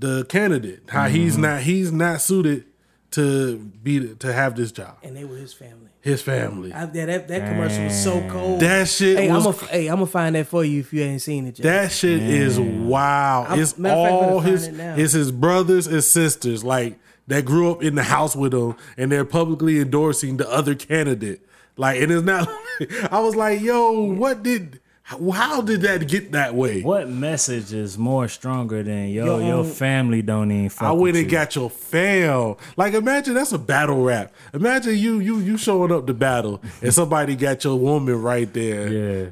[0.00, 1.42] the candidate, how he's Mm-hmm.
[1.42, 2.64] not he's not suited
[3.12, 4.96] to be to have this job.
[5.02, 5.88] And they were his family.
[6.00, 6.72] His family.
[6.72, 8.60] I, that, that that commercial was so cold.
[8.60, 9.46] That shit hey, was.
[9.46, 11.64] I'm gonna hey, I'm gonna find that for you if you ain't seen it yet.
[11.64, 13.48] that shit is wild.
[13.48, 14.66] I'm- it's matter fact, I'm all gonna his.
[14.68, 14.98] it.
[14.98, 19.12] It's his brothers and sisters, like that grew up in the house with him, and
[19.12, 21.44] they're publicly endorsing the other candidate.
[21.76, 22.48] Like, and it's not.
[23.12, 24.79] I was like, yo, what did?
[25.10, 26.82] How, did that get that way?
[26.82, 31.16] What message is more stronger than yo, Your your, family don't even fuck I went
[31.16, 31.30] and you.
[31.30, 32.54] got your fam.
[32.76, 34.32] Like imagine that's a battle rap.
[34.54, 38.88] Imagine you you you showing up to battle and somebody got your woman right there.
[38.88, 39.30] Yeah.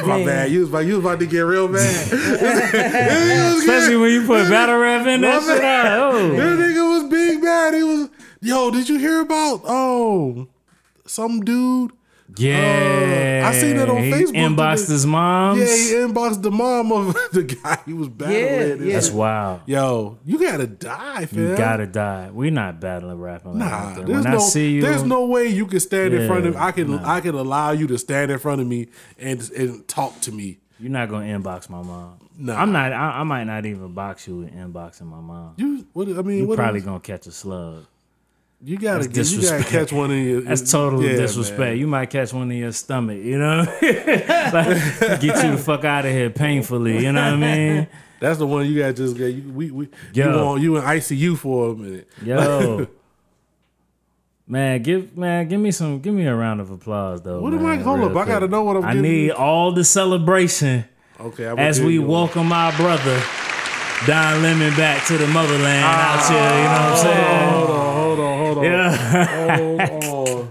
[0.06, 0.26] My Man.
[0.26, 0.50] bad.
[0.52, 2.06] You was about you was about to get real mad.
[2.10, 6.14] This Especially when you put battle rap in that shit out.
[6.14, 6.30] Oh.
[6.30, 7.74] nigga was big mad.
[7.74, 8.08] He was
[8.40, 8.70] yo.
[8.70, 10.48] Did you hear about oh
[11.04, 11.92] some dude.
[12.38, 14.92] Yeah, Uh, I seen that on He Facebook Inboxed today.
[14.92, 15.58] his mom.
[15.58, 18.38] Yeah, he inboxed the mom of the guy he was battling.
[18.40, 18.92] Yeah, yeah.
[18.94, 19.60] That's wild.
[19.66, 21.38] Yo, you gotta die, fam.
[21.38, 22.30] You gotta die.
[22.32, 23.58] We're not battling rapping.
[23.58, 24.06] Nah, that.
[24.06, 26.56] there's when no, I see you, there's no way you can stand in front of.
[26.56, 27.02] I can, nah.
[27.16, 28.88] I can allow you to stand in front of me
[29.18, 30.58] and and talk to me.
[30.78, 32.18] you're not gonna inbox my mom.
[32.38, 32.54] Nah.
[32.60, 32.92] I'm not.
[32.92, 35.54] I, I might not even box you with inboxing my mom.
[35.58, 36.08] You, what?
[36.08, 37.84] I mean, You what probably is- gonna catch a slug.
[38.62, 40.40] You gotta, that's get, you gotta catch one in your.
[40.42, 41.58] That's total yeah, disrespect.
[41.58, 41.78] man.
[41.78, 43.18] You might catch one in your stomach.
[43.22, 47.02] You know, like, get you the fuck out of here painfully.
[47.02, 47.88] You know what I mean?
[48.20, 49.28] That's the one you gotta just get.
[49.28, 50.48] You, we, we, you, Yo.
[50.48, 52.08] on, you in ICU for a minute.
[52.22, 52.86] Yo.
[54.46, 57.40] Man, give man, give me some, give me a round of applause though.
[57.40, 59.32] What am I- man, hold real up, I gotta know what I'm I need you.
[59.32, 60.86] all the celebration
[61.20, 63.22] Okay, I'm as we welcome our brother
[64.06, 66.38] Don Lemon back to the motherland out here.
[66.38, 67.79] You know what I'm ah, saying?
[68.54, 70.48] Hold on, hold on, hold on.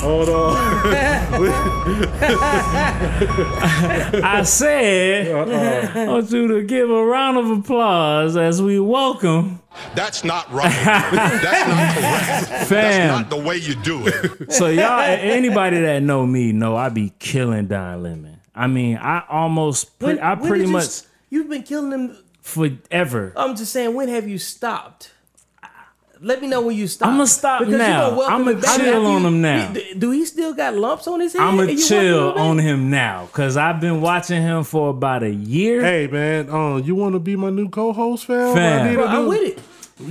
[0.00, 0.30] Hold on.
[0.30, 0.56] Hold on.
[4.24, 9.60] I said, I want you to give a round of applause as we welcome
[9.94, 10.72] That's not right.
[10.72, 12.48] That's not correct.
[12.70, 14.52] That's not the way you do it.
[14.52, 18.40] So y'all, anybody that know me know I be killing Don Lemon.
[18.54, 22.16] I mean, I almost, pre- I when pretty did you much You've been killing him
[22.40, 23.32] forever.
[23.36, 25.12] I'm just saying, when have you stopped?
[26.22, 27.08] Let me know when you stop.
[27.08, 28.10] I'ma stop Because now.
[28.10, 29.72] gonna welcome I'ma him back chill on you- him now.
[29.72, 31.40] He- do he still got lumps on his head?
[31.42, 35.30] I'm gonna chill him on him now because I've been watching him for about a
[35.30, 35.80] year.
[35.82, 38.54] hey man, um, you want to be my new co-host, fam?
[38.54, 38.82] Fam.
[38.86, 39.58] I need Bro, to I'm do- with it.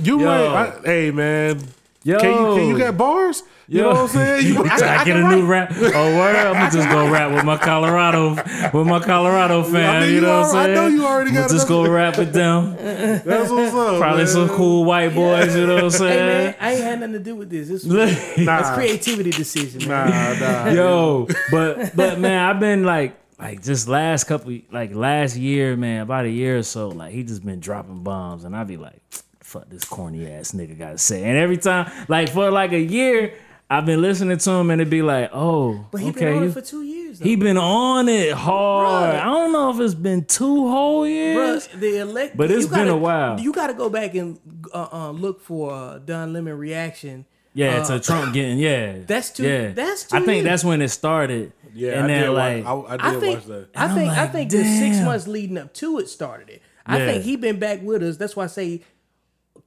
[0.04, 0.24] You Yo.
[0.26, 0.46] might.
[0.46, 1.60] I, hey man,
[2.02, 3.42] Yo, can you can you got bars?
[3.70, 4.46] You know what I'm saying?
[4.48, 5.70] You, I, I get a can new rap.
[5.76, 6.34] Oh, word!
[6.34, 8.30] I'm gonna just go rap with my Colorado,
[8.74, 10.00] with my Colorado fam.
[10.00, 10.70] know you you know what I I'm saying?
[10.70, 12.74] I know you already I'ma got just go rap with them.
[12.76, 13.98] that's what's up.
[14.00, 14.26] Probably man.
[14.26, 15.54] some cool white boys.
[15.54, 16.10] You know what I'm saying?
[16.10, 16.46] Hey saying?
[16.46, 17.68] man, I ain't had nothing to do with this.
[17.68, 19.86] This Nah, that's creativity decision.
[19.86, 20.10] Man.
[20.40, 20.70] nah, nah.
[20.72, 26.00] Yo, but but man, I've been like like just last couple like last year, man,
[26.02, 29.00] about a year or so, like he just been dropping bombs, and I be like,
[29.38, 31.22] fuck this corny ass nigga gotta say.
[31.22, 33.34] And every time, like for like a year,
[33.72, 36.42] I've been listening to him, and it'd be like, oh, But he okay, been on
[36.48, 37.20] it for two years.
[37.20, 37.24] Though.
[37.24, 39.14] he been on it hard.
[39.14, 39.20] Bruh.
[39.20, 41.68] I don't know if it's been two whole years.
[41.68, 43.38] Bruh, the elect, But it's you been gotta- a while.
[43.38, 44.40] You got to go back and
[44.74, 47.26] uh, uh, look for uh, Don Lemon reaction.
[47.54, 48.98] Yeah, Uh, to Trump getting yeah.
[49.06, 50.44] That's two- Yeah, that's two I think years.
[50.44, 51.52] that's when it started.
[51.72, 52.30] Yeah, and I then did.
[52.30, 53.68] like watch, I, I I did think watch that.
[53.76, 56.62] I I'm think I like, think the six months leading up to it started it.
[56.86, 57.06] I Yeah.
[57.06, 58.16] think he been back with us.
[58.16, 58.82] That's why I say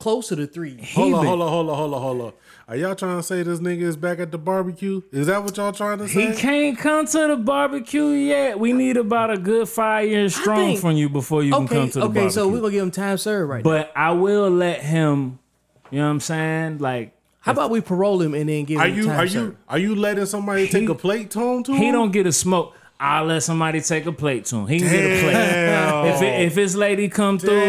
[0.04, 0.78] closer to three.
[0.96, 2.34] Hold on, hold on, hold on, hold on, hold on.
[2.68, 5.02] Are y'all trying to say this nigga is back at the barbecue?
[5.14, 6.28] Is that what y'all trying to say?
[6.32, 8.60] He can't come to the barbecue yet.
[8.60, 11.90] We need about a good five years strong think- from you before you can come
[11.90, 12.22] to the okay, barbecue.
[12.24, 13.70] Okay, so we're gonna give him time served right now.
[13.72, 15.40] but I will let him.
[15.90, 16.80] You know what I'm saying?
[16.80, 19.30] Like How about we parole him and then give Are him you time are you
[19.30, 19.58] served?
[19.70, 21.78] are you letting somebody take a plate home to him?
[21.82, 22.74] he don't get a smoke.
[23.00, 24.68] I'll let somebody take a plate to him.
[24.68, 26.14] He can get a plate.
[26.16, 27.62] If it, if his lady come through,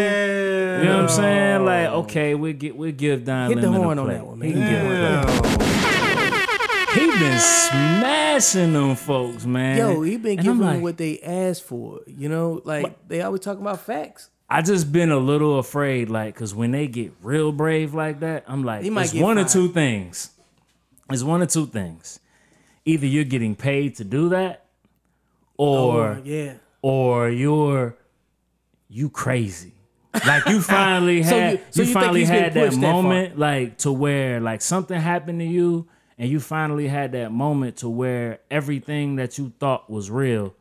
[0.78, 1.64] You know what I'm saying?
[1.64, 4.14] Like okay, we get we give Don Hit the Lemon a horn on plate.
[4.14, 5.24] that one, He man.
[5.24, 5.60] can get a plate.
[6.94, 9.78] He been smashing them folks, man.
[9.78, 12.00] Yo, he been giving like, them what they asked for.
[12.06, 14.30] You know, like they always talking about facts.
[14.48, 18.44] I just been a little afraid, like, cause when they get real brave like that,
[18.46, 20.30] I'm like, He it's one or two things.
[21.10, 22.20] It's one or two things.
[22.84, 24.66] Either you're getting paid to do that,
[25.58, 26.54] oh, or Oh, yeah.
[26.82, 27.96] or you're
[28.88, 29.73] you crazy.
[30.26, 33.02] Like you finally had you- you, so you think finally had that pushed that far?
[33.02, 35.88] moment like to where like something happened to you
[36.18, 40.54] and you finally had that moment to where everything that you thought was real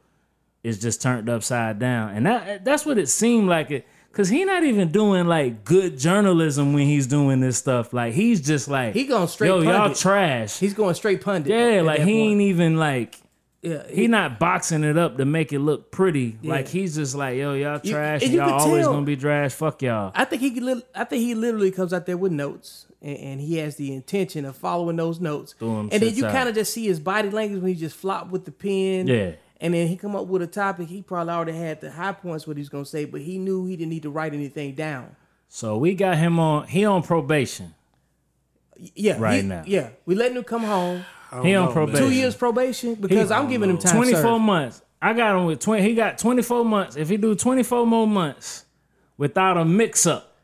[0.64, 2.10] is just turned upside down.
[2.16, 5.98] And that that's what it seemed like it cuz he not even doing like good
[6.00, 7.94] journalism when he's doing this stuff.
[7.94, 10.58] Like he's just like He going straight Yo, y'all trash.
[10.60, 11.52] He's going straight pundit.
[11.52, 12.32] yeah, at like he point.
[12.32, 13.20] ain't even like
[13.64, 16.38] Yeah, he not boxing it up to make it look pretty.
[16.44, 18.22] Like he's just like, yo, y'all trash.
[18.22, 19.53] and you y'all always tell- gonna be trash.
[19.53, 20.11] Fuck y'all.
[20.14, 23.57] I think he I think he literally comes out there with notes and, and he
[23.60, 25.56] has the intention of following those notes.
[25.61, 28.44] And then you kind of just see his body language when he just flop with
[28.44, 29.07] the pen.
[29.07, 29.31] Yeah.
[29.61, 30.90] And then he come up with a topic.
[30.90, 33.77] He probably already had the high points what he's gonna say, but he knew he
[33.77, 35.15] didn't need to write anything down.
[35.48, 36.68] So we got him on.
[36.68, 37.73] He on probation.
[38.76, 39.64] Yeah, Right he- now.
[39.65, 41.06] Yeah, we letting him come home.
[41.42, 42.06] He on know, probation.
[42.08, 43.96] Two years probation because I'm giving him time.
[43.96, 44.82] Twenty four months.
[45.02, 45.84] I got him with twenty.
[45.84, 46.96] He got twenty four months.
[46.96, 48.66] If he do twenty four more months
[49.18, 50.38] without a mix up,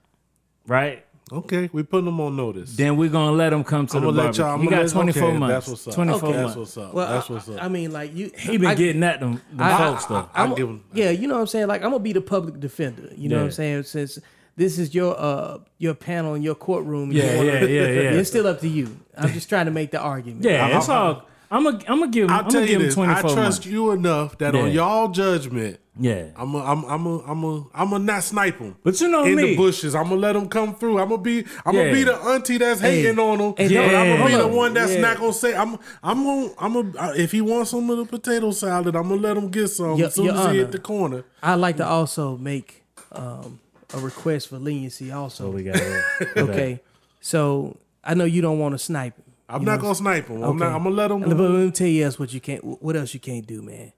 [0.68, 1.06] right?
[1.32, 2.76] Okay, we putting them on notice.
[2.76, 4.90] Then we're gonna let him come to I'm the gonna let y'all- I'm he got
[4.90, 5.54] twenty four okay, months.
[5.54, 5.94] that's what's up.
[5.94, 6.38] Twenty four Okay.
[6.38, 6.76] That's months.
[6.76, 6.94] what's up.
[6.96, 7.64] Well, That's what's up.
[7.64, 10.28] I, mean, like you, He been I- getting at them, them I- folks though.
[10.34, 10.84] I I'm- give him.
[10.92, 11.68] Yeah, you know what I'm saying.
[11.68, 13.10] Like I'm gonna be the public defender.
[13.16, 13.84] You know what I'm saying.
[13.84, 14.18] Since
[14.60, 17.12] this is your uh your panel in your courtroom.
[17.12, 18.20] Yeah, You wanna- yeah, yeah, yeah.
[18.20, 18.96] It's still up to you.
[19.18, 20.44] I'm just trying to make the argument.
[20.46, 21.24] Yeah, it's all.
[21.52, 22.30] I'm gonna I'm gonna give.
[22.30, 22.98] I'll I'm tell gonna you give this.
[22.98, 23.66] I trust months.
[23.66, 27.94] you enough that on y'all judgment, Yeah, I'm a, I'm I'm a, I'm a, I'm
[27.94, 28.76] a not snipe them.
[28.84, 29.44] but you know in me.
[29.44, 31.00] the bushes, I'm gonna let them come through.
[31.00, 31.92] I'm gonna be, I'm gonna Yeah.
[31.94, 33.02] be the auntie that's Hey.
[33.02, 33.54] hating on them.
[33.58, 35.02] Hey, and I'm gonna be the one that's Yeah.
[35.02, 35.56] not gonna say.
[35.56, 37.14] I'm, I'm gonna, I'm gonna.
[37.18, 40.08] If he wants some of the potato salad, I'm gonna let him get some Your-
[40.10, 41.24] as soon Your as he hit the corner.
[41.42, 43.60] I'd like to also make um,
[43.94, 45.12] a request for leniency.
[45.12, 46.04] Also, Oh, we got it.
[46.38, 46.82] okay.
[47.22, 49.24] So I know you don't want to snipe him.
[49.48, 49.82] I'm you not know?
[49.82, 50.44] gonna snipe him.
[50.44, 51.22] I'm, not, I'm gonna let him.
[51.22, 52.64] But let me tell you else what you can't.
[52.64, 53.92] What else you can't do, man.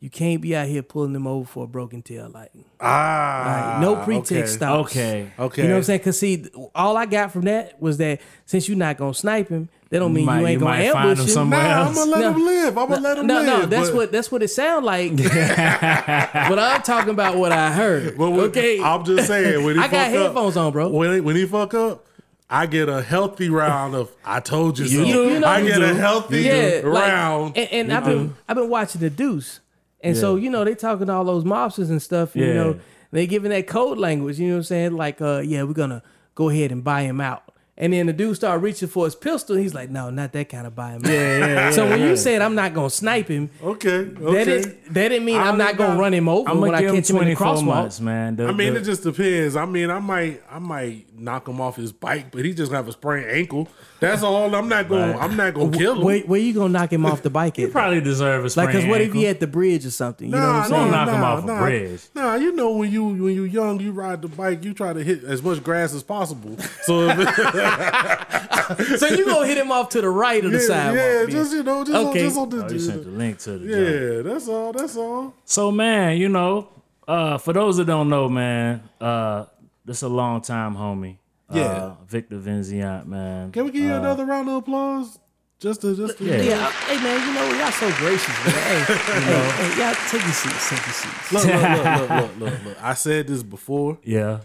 [0.00, 2.50] You can't be out here pulling them over for a broken tail light.
[2.80, 4.46] ah, Like, no pretext okay.
[4.46, 4.90] stops.
[4.92, 5.32] Okay.
[5.38, 6.00] Okay, You know what I'm saying?
[6.00, 9.68] Cause see, all I got from that was that since you're not gonna snipe him,
[9.90, 11.32] that don't mean might- you ain't you gonna might find ambush him him.
[11.34, 12.32] somewhere Nah, I'm gonna let No.
[12.32, 12.78] him live.
[12.78, 13.46] I'm gonna let him no, live.
[13.46, 15.16] no, no, that's but- what that's what it sound like.
[15.16, 18.16] but I'm talking about what I heard.
[18.18, 20.88] But when- okay, I'm just saying when he I got fuck up- headphones on, bro.
[20.90, 22.04] When he, when he fuck up,
[22.50, 25.66] I get a healthy round of "I told you so." You- you know I you
[25.68, 25.84] get do.
[25.84, 27.56] a healthy yeah, like- round.
[27.56, 29.60] and, and I've been I've been watching the Deuce,
[30.02, 32.34] and so you know they talking to all those mobsters and stuff.
[32.34, 32.80] And, You know
[33.10, 34.38] they giving that code language.
[34.38, 34.92] You know what I'm saying?
[34.96, 36.02] Like, uh, yeah, we're gonna
[36.34, 37.42] go ahead and buy him out.
[37.80, 39.54] And then the dude started reaching for his pistol.
[39.56, 41.10] He's like, "No, not that kind of buy him." out.
[41.12, 42.08] Yeah, yeah, so when yeah.
[42.08, 44.10] you said I'm not gonna snipe him, okay, okay.
[44.34, 46.00] that didn't that didn't mean I I'm don't gonna know.
[46.00, 47.64] run him over I'm when I give him catch him in the 24 crosswalk.
[47.64, 48.34] months, man.
[48.34, 49.54] The- I mean, the- it just depends.
[49.54, 52.88] I mean, I might, I might knock him off his bike, but he just have
[52.88, 53.68] a sprained ankle.
[54.00, 54.54] That's all.
[54.54, 55.10] I'm not going.
[55.12, 55.22] Right.
[55.22, 56.04] I'm not going to kill him.
[56.04, 57.72] Where, where you gonna knock him off the bike at?
[57.72, 60.28] probably deserve a like, cause what if he at the bridge or something?
[60.28, 60.90] You know what I'm Don't saying?
[60.90, 61.60] knock him nah, off a nah.
[61.60, 62.02] bridge.
[62.14, 65.02] Nah, you know when you when you young, you ride the bike, you try to
[65.02, 66.56] hit as much grass as possible.
[66.82, 67.08] So
[68.96, 70.96] so you gonna hit him off to the right of the yeah, sidewalk?
[70.96, 71.30] yeah, man.
[71.30, 72.08] just you know, just Okay.
[72.08, 74.26] on, just on Oh, you sent the the, link to the joint.
[74.26, 74.72] yeah, that's all.
[74.72, 75.34] That's all.
[75.44, 76.68] So man, you know,
[77.06, 79.46] uh, for those that don't know, man, uh,
[79.88, 81.16] this a long time homie.
[81.52, 81.62] Yeah.
[81.62, 83.50] Uh, Victor Vinziant, man.
[83.52, 85.18] Can we give you another round of applause?
[85.58, 86.36] Just to just to, Yeah.
[86.42, 88.54] Yeah, hey man, you know y'all so gracious, man.
[88.54, 91.32] Hey, hey, hey, y'all take your seats, take your seats.
[91.32, 92.82] Look, look, look, look, look, look, look.
[92.82, 93.98] I said this before.
[94.04, 94.40] Yeah.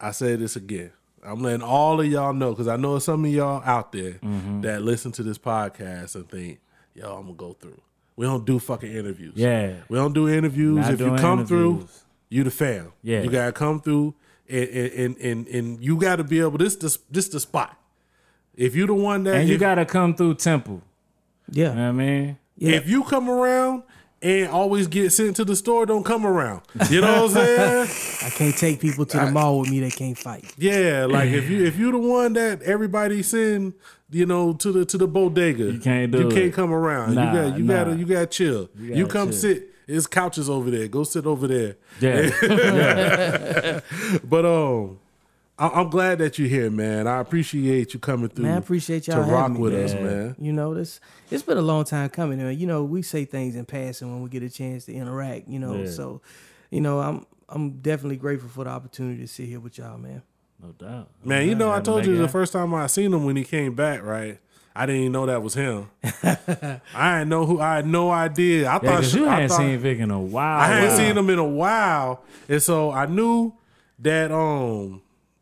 [0.00, 0.92] I said this again.
[1.22, 4.60] I'm letting all of y'all know because I know some of y'all out there Mm-hmm.
[4.62, 6.60] that listen to this podcast and think,
[6.94, 7.80] yo, I'm gonna go through.
[8.16, 9.32] We don't do fucking interviews.
[9.36, 9.74] Yeah.
[9.88, 10.76] We don't do interviews.
[10.76, 12.04] Not if you doing come through, interviews.
[12.30, 12.92] you the fam.
[13.02, 13.22] Yeah.
[13.22, 14.14] You gotta come through
[14.48, 17.78] and and and, and, and you gotta be able this this this the spot.
[18.56, 20.82] If you the one that And you gotta come through Temple.
[21.50, 22.38] You know Yeah, what I mean?
[22.56, 22.72] yeah.
[22.76, 23.82] if you come around
[24.22, 26.62] and always get sent to the store, don't come around.
[26.88, 27.44] You know what I'm
[27.86, 27.88] saying?
[28.24, 30.50] I can't take people to the mall with me that can't fight.
[30.56, 33.74] Yeah, like if you if you the one that everybody send,
[34.10, 36.54] you know, to the to the bodega, you can't do You can't it.
[36.54, 37.14] come around.
[37.16, 37.74] Nah, you got you nah.
[37.84, 38.70] gotta you gotta chill.
[38.78, 39.38] You, gotta come chill.
[39.38, 39.73] sit.
[39.86, 40.88] There's couches over there.
[40.88, 41.76] Go sit over there.
[42.00, 43.80] Yeah.
[44.24, 44.98] But um,
[45.58, 47.06] I, I'm glad that you're here, man.
[47.06, 48.44] I appreciate you coming through.
[48.44, 49.84] Man, I appreciate y'all to rock me, with man.
[49.84, 50.36] us, man.
[50.38, 51.00] You know, this
[51.30, 52.40] it's been a long time coming.
[52.40, 55.48] And You know, we say things in passing when we get a chance to interact.
[55.48, 55.90] You know, Yeah.
[55.90, 56.20] so
[56.70, 60.22] you know, I'm I'm definitely grateful for the opportunity to sit here with y'all, man.
[60.62, 61.08] no doubt.
[61.22, 63.36] Man, you know, I Had told you it the first time I seen him when
[63.36, 64.38] he came back, right?
[64.76, 65.88] I didn't even know that was him.
[66.02, 67.60] I didn't know who.
[67.60, 68.68] I had no idea.
[68.68, 70.60] I Yeah, thought because you hadn't thought- seen Vic in a while.
[70.60, 70.96] I hadn't Wow.
[70.96, 73.52] seen him in a while, and so I knew
[74.00, 75.00] that um,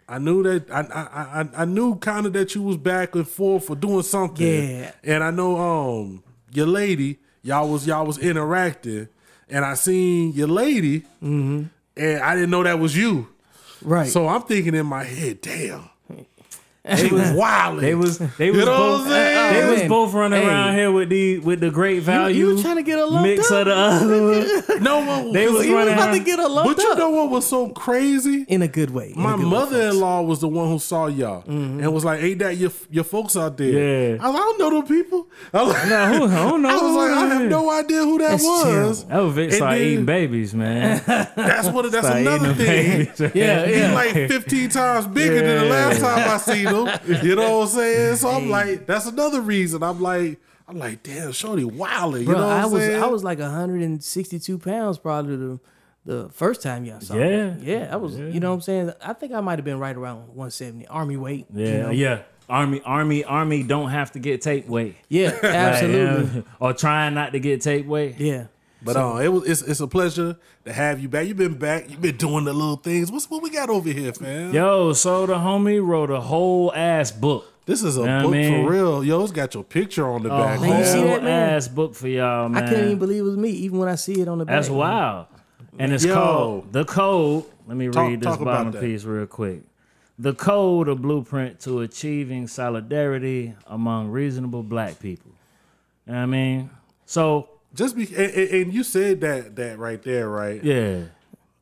[0.08, 3.26] I knew that I I I, I knew kind of that you was back and
[3.26, 4.46] forth for doing something.
[4.46, 4.92] Yeah.
[5.02, 6.22] and I know um
[6.52, 9.08] your lady, y'all was y'all was interacting,
[9.48, 13.28] and I seen your lady, and I didn't know that was you.
[13.80, 14.08] Right.
[14.08, 15.88] So I'm thinking in my head, damn.
[16.84, 17.78] They was wild.
[17.80, 20.48] They was they was You know both what I'm they was both running Hey.
[20.48, 22.36] around here with the with the great value.
[22.36, 23.66] you was trying to get a mix up?
[23.66, 24.80] of the other.
[24.80, 25.32] no one.
[25.32, 27.30] They was he was running about to get a lump But you up know what
[27.30, 28.44] was so crazy?
[28.48, 29.12] in a good way.
[29.14, 29.70] in My good way, folks.
[29.70, 31.80] mother-in-law was the one who saw y'all mm-hmm.
[31.80, 34.16] and was like, "Ain't that your your folks out there?" Yeah.
[34.20, 36.68] I was "I don't know them people." I was like, No, who- I don't know
[36.68, 38.94] I was who like, "I have no idea who that That's was." terrible.
[39.14, 41.02] That was Vic And start then- eating babies, man.
[41.06, 41.92] That's what.
[41.92, 43.06] That's another thing.
[43.06, 43.32] babies.
[43.34, 46.88] Yeah, He's like 15 times bigger than the last time I seen him.
[47.24, 48.16] You know what I'm saying?
[48.16, 49.82] So I'm like, that's another reason.
[49.82, 52.22] I'm like, I'm like, damn, Shorty wilding.
[52.22, 53.02] You Bro, know what I I'm was saying?
[53.02, 55.60] I was like 162 pounds probably the
[56.04, 57.50] the first time y'all saw Yeah.
[57.54, 57.62] me.
[57.64, 58.18] Yeah, I was.
[58.18, 58.92] You know what I'm saying?
[59.04, 61.46] I think I might have been right around 170 army weight.
[61.54, 61.90] you Yeah, know?
[61.90, 62.22] yeah.
[62.48, 64.96] Army, army, army don't have to get tape weight.
[65.08, 66.36] yeah, Like, absolutely.
[66.40, 68.18] yeah, or trying not to get tape weight.
[68.18, 68.46] Yeah.
[68.84, 71.26] But uh, it was it's, it's a pleasure to have you back.
[71.28, 71.88] You've been back.
[71.90, 73.12] You've been doing the little things.
[73.12, 74.52] What's what we got over here, fam?
[74.52, 77.46] Yo, so the homie wrote a whole ass book.
[77.64, 79.04] This is a Yeah, I book mean- for real.
[79.04, 80.58] Yo, it's got your picture on the A back.
[80.58, 81.06] whole you see man.
[81.06, 81.50] that, man?
[81.54, 82.64] ass book for y'all, man.
[82.64, 84.56] I couldn't even believe it was me, even when I see it on the back.
[84.56, 85.26] That's wild.
[85.78, 86.14] and it's Yo.
[86.14, 87.44] called the code.
[87.68, 89.62] Let me Talk- read this talk bottom piece real quick.
[90.18, 95.30] The code, a blueprint to achieving solidarity among reasonable black people.
[96.06, 96.70] You know what I mean?
[97.06, 100.62] So Just be and, and- and you said that that right there, right?
[100.62, 101.04] yeah,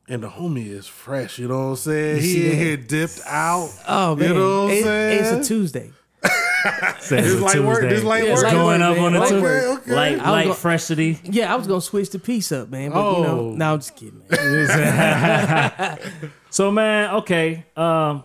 [0.09, 2.21] And the homie is fresh, you know what I'm saying?
[2.21, 3.69] see He in here dipped out.
[3.87, 5.19] Oh man, You know what I'm It- saying?
[5.37, 5.91] it's a Tuesday.
[6.23, 7.11] it's
[7.41, 8.51] light work- this light It's work.
[8.51, 9.29] going up work, on the man.
[9.29, 9.37] two.
[9.37, 9.95] Okay, okay.
[9.95, 11.19] Light, I was light go- freshity.
[11.23, 12.91] Yeah, I was gonna switch the piece up, man.
[12.91, 13.51] But you know, Oh.
[13.55, 14.21] no, I'm just kidding.
[14.29, 15.99] Man.
[16.51, 17.65] So man, okay.
[17.77, 18.23] Um,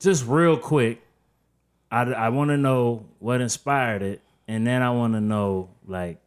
[0.00, 1.02] just real quick,
[1.92, 6.18] I I want to know what inspired it, and then I want to know like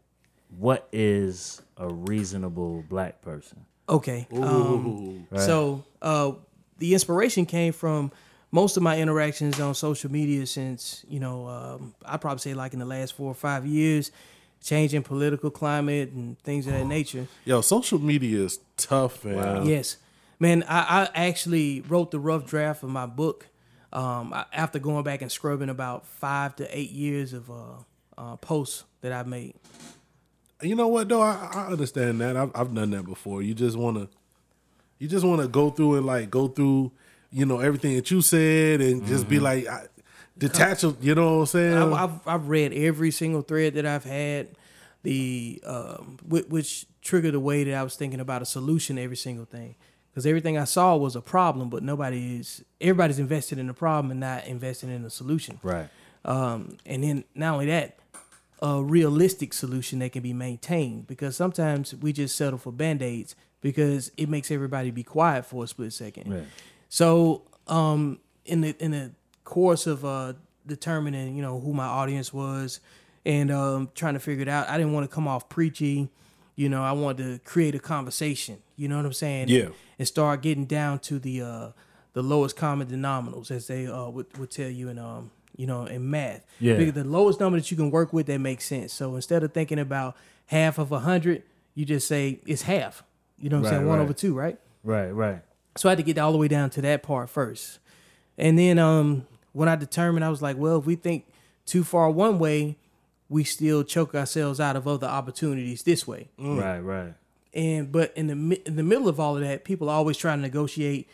[0.58, 3.66] what is a reasonable black person.
[3.90, 4.28] Okay.
[4.34, 6.34] Um, So uh,
[6.78, 8.12] the inspiration came from
[8.52, 12.74] most of my interactions on social media since you know um, I'd probably say like
[12.74, 14.12] in the last four or five years,
[14.64, 17.28] changing political climate and things of that nature.
[17.46, 19.66] Yo, social media is tough, man.
[19.66, 19.98] Yes,
[20.40, 20.64] man.
[20.68, 23.48] I, I actually wrote the rough draft of my book
[23.92, 27.54] um, after going back and scrubbing about five to eight years of uh,
[28.18, 29.56] uh, posts that I've made.
[30.64, 31.22] You know what though?
[31.22, 32.38] I, I understand that.
[32.38, 33.42] I've, I've done that before.
[33.42, 34.10] You just want to,
[35.00, 36.92] you just want to go through and like go through,
[37.32, 39.88] you know, everything that you said and just be like, I,
[40.38, 40.84] detach.
[41.02, 41.78] You know what I'm saying?
[41.78, 44.50] I've, I've, I've read every single thread that I've had,
[45.04, 49.18] the um, which, triggered the way that I was thinking about a solution to every
[49.18, 49.76] single thing.
[50.10, 52.64] Because everything I saw was a problem, but nobody is.
[52.80, 55.60] Everybody's invested in the problem and not investing in the solution.
[55.64, 55.90] Right.
[56.24, 57.98] Um, and then not only that,
[58.64, 61.06] a realistic solution that can be maintained.
[61.06, 65.66] Because sometimes we just settle for band aids because it makes everybody be quiet for
[65.66, 66.34] a split second.
[66.34, 66.46] Right.
[66.90, 69.12] So, um, in the in the
[69.44, 70.34] course of uh,
[70.66, 72.80] determining, you know, who my audience was,
[73.26, 76.10] and um, trying to figure it out, I didn't want to come off preachy.
[76.56, 78.60] You know, I wanted to create a conversation.
[78.78, 79.50] You know what I'm saying?
[79.50, 79.70] Yeah.
[80.00, 81.70] And start getting down to the uh,
[82.14, 85.86] the lowest common denominators as they uh, would would tell you in um you know
[85.86, 86.46] in math.
[86.60, 86.76] Yeah.
[86.76, 88.94] Because the lowest number that you can work with that makes sense.
[88.94, 90.16] So instead of thinking about
[90.48, 91.44] half of a hundred,
[91.76, 93.04] you just say it's half.
[93.40, 93.88] You know what I'm saying?
[93.88, 94.04] One right.
[94.04, 94.58] over two, right?
[94.84, 95.10] Right.
[95.10, 95.42] Right.
[95.76, 97.80] So I had to get all the way down to that part first.
[98.38, 101.26] And then um when I determined I was like, well, if we think
[101.66, 102.78] too far one way,
[103.30, 106.30] we still choke ourselves out of other opportunities this way.
[106.38, 106.80] Right.
[106.80, 107.14] Right.
[107.54, 110.40] And but in the in the middle of all of that, people are always trying
[110.40, 111.08] to negotiate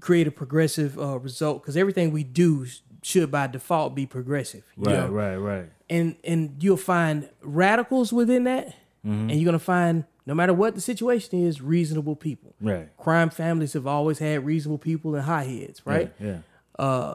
[0.00, 2.66] create a progressive uh, result because everything we do
[3.06, 4.64] should by default be progressive.
[4.76, 4.92] Right.
[4.92, 5.08] know?
[5.08, 5.36] Right.
[5.36, 5.70] Right.
[5.88, 8.74] and and you'll find radicals within that,
[9.04, 12.56] and you're gonna find no matter what the situation is, reasonable people.
[12.60, 12.88] Right.
[12.96, 16.12] Crime families have always had reasonable people and high heads, right?
[16.18, 17.14] Yeah.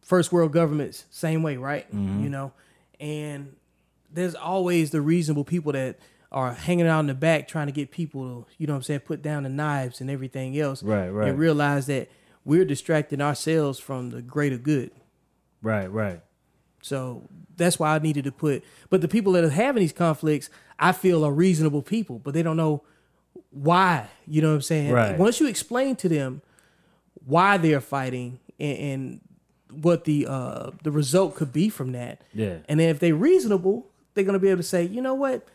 [0.00, 1.86] First world governments, same way, right?
[1.94, 2.24] Mm-hmm.
[2.24, 2.52] You know,
[2.98, 3.54] and
[4.12, 6.00] there's always the reasonable people that
[6.32, 8.82] are hanging out in the back trying to get people to, you know what I'm
[8.82, 10.82] saying, put down the knives and everything else.
[10.82, 11.28] Right, right.
[11.28, 12.10] And realize that
[12.44, 14.90] we're distracting ourselves from the greater good.
[15.62, 15.90] Right.
[15.90, 16.20] Right.
[16.82, 17.22] So
[17.56, 18.64] that's why I needed to put.
[18.90, 22.42] But the people that are having these conflicts, I feel are reasonable people, but they
[22.42, 22.82] don't know
[23.50, 24.08] why.
[24.26, 24.90] You know what I'm saying?
[24.90, 25.16] Right.
[25.18, 26.42] Once you explain to them
[27.24, 29.20] why they're fighting and, and
[29.82, 32.56] what the uh, the result could be from that, Yeah.
[32.68, 35.46] and then if they're reasonable, they're gonna be able to say, you know what,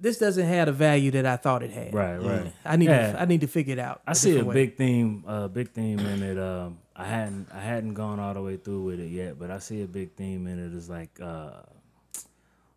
[0.00, 1.92] this doesn't have the value that I thought it had.
[1.92, 2.52] Right, right.
[2.64, 3.12] I need Yeah.
[3.12, 4.00] to I need to figure it out.
[4.06, 4.54] I see a way.
[4.54, 6.38] big theme, a big theme in it.
[6.38, 9.58] Um, I hadn't, I hadn't gone all the way through with it yet, but I
[9.58, 10.74] see a big theme in it.
[10.74, 11.62] Is like, uh,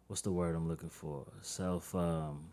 [0.08, 1.26] what's the word I'm looking for?
[1.41, 1.94] Self.
[1.95, 2.45] Um,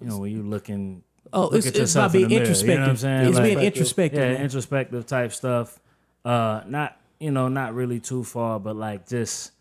[0.00, 1.02] you know, when you're looking.
[1.32, 3.28] Oh, look it's, at it's about in being the mirror, you know what I'm saying?
[3.28, 4.20] It's Like- being introspective.
[4.20, 5.80] yeah, introspective type stuff.
[6.24, 9.52] Uh, not you know, not really too far, but like just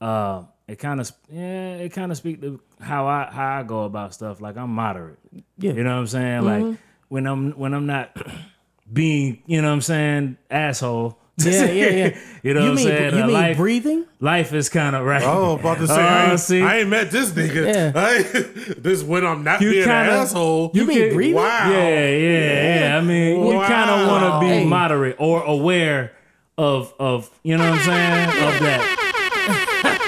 [0.00, 3.82] uh, it kind of yeah, it kind of speak to how I how I go
[3.84, 4.40] about stuff.
[4.40, 5.18] Like I'm moderate.
[5.58, 5.70] Yeah.
[5.70, 5.78] Mm-hmm.
[5.78, 6.42] you know what I'm saying.
[6.44, 6.78] Like
[7.08, 8.16] when I'm when I'm not
[8.92, 11.18] being, you know what I'm saying, asshole.
[11.40, 12.18] Yeah, yeah, yeah.
[12.42, 13.14] you know you what I'm mean saying.
[13.14, 14.06] you Uh, mean life, breathing?
[14.18, 15.22] life is kind of right.
[15.22, 16.60] Oh, about to say, Oh, I, ain't, see?
[16.62, 17.64] I ain't met this nigga.
[17.72, 17.92] Yeah.
[17.94, 20.72] I- this when I'm not You being kinda- an asshole.
[20.74, 21.36] You mean can- breathing?
[21.36, 21.70] Wow.
[21.70, 22.98] Yeah, yeah, yeah.
[22.98, 24.64] I mean, you kind of want to be Hey.
[24.66, 26.10] moderate or aware
[26.58, 29.07] of of you know what I'm saying of that.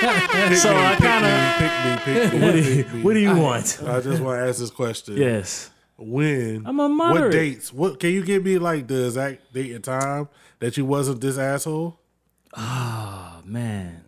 [0.01, 3.03] So I kind of Pick me, pick me, what do pick you, me.
[3.03, 3.83] what do you want?
[3.87, 5.17] I just want to ask this question.
[5.17, 5.71] Yes.
[5.99, 6.63] When?
[6.67, 7.25] I'm a moderate.
[7.25, 7.73] What dates?
[7.73, 10.29] What can you give me like the exact date and time
[10.61, 11.99] that you wasn't this asshole?
[12.57, 14.03] Oh man.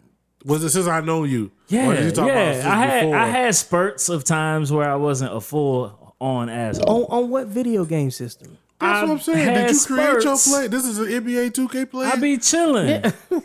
[0.45, 1.53] Was it since I know you?
[1.69, 2.53] Yeah, Or did you talk yeah.
[2.55, 3.17] since I had before?
[3.17, 7.05] I had spurts of times where I wasn't a full on asshole.
[7.05, 8.57] On on what video game system?
[8.81, 9.55] That's what I'm saying.
[9.55, 10.49] Did you create your spurts.
[10.49, 10.67] play?
[10.69, 12.07] This is an NBA 2K play.
[12.07, 13.03] I be chilling.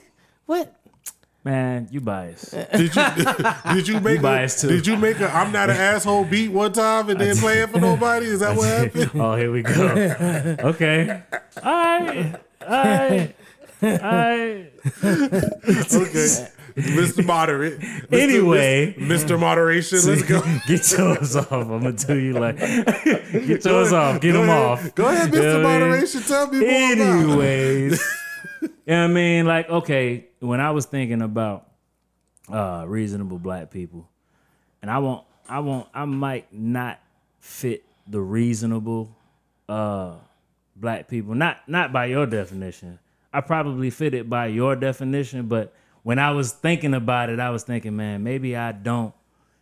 [0.47, 0.73] What?
[1.47, 2.51] Man, you biased.
[2.73, 3.03] Did you
[3.73, 4.67] did you make a, biased too.
[4.67, 7.69] did you make a I'm not an asshole beat one time and then play it
[7.69, 8.25] for nobody?
[8.25, 9.11] Is that what happened?
[9.15, 10.57] oh, here we go.
[10.59, 11.23] Okay.
[11.63, 12.35] All right.
[12.61, 13.35] All right.
[13.81, 14.71] All right.
[15.05, 16.47] Okay.
[16.75, 17.25] Mr.
[17.25, 17.79] Moderate.
[17.79, 18.19] Mr.
[18.21, 18.93] Anyway.
[18.99, 19.39] Mr.
[19.39, 19.99] Moderation.
[20.05, 20.41] Let's go.
[20.67, 21.49] Get yours off.
[21.53, 24.19] I'm gonna tell you like, get yours off.
[24.19, 24.63] Get them ahead.
[24.63, 24.95] off.
[24.95, 25.43] Go ahead, You Mr.
[25.43, 25.79] know what I mean?
[25.79, 26.21] Moderation.
[26.23, 27.99] Tell me more about
[28.87, 28.91] it.
[28.91, 31.65] Anyways, yeah, I mean, like, okay, when I was thinking about
[32.51, 34.09] uh reasonable black people,
[34.81, 36.99] and I won't, I won't, I might not
[37.39, 39.15] fit the reasonable
[39.67, 40.15] uh
[40.75, 41.35] black people.
[41.35, 42.99] Not not by your definition.
[43.33, 45.73] I probably fit it by your definition, but
[46.03, 49.13] when I was thinking about it, I was thinking, man, maybe I don't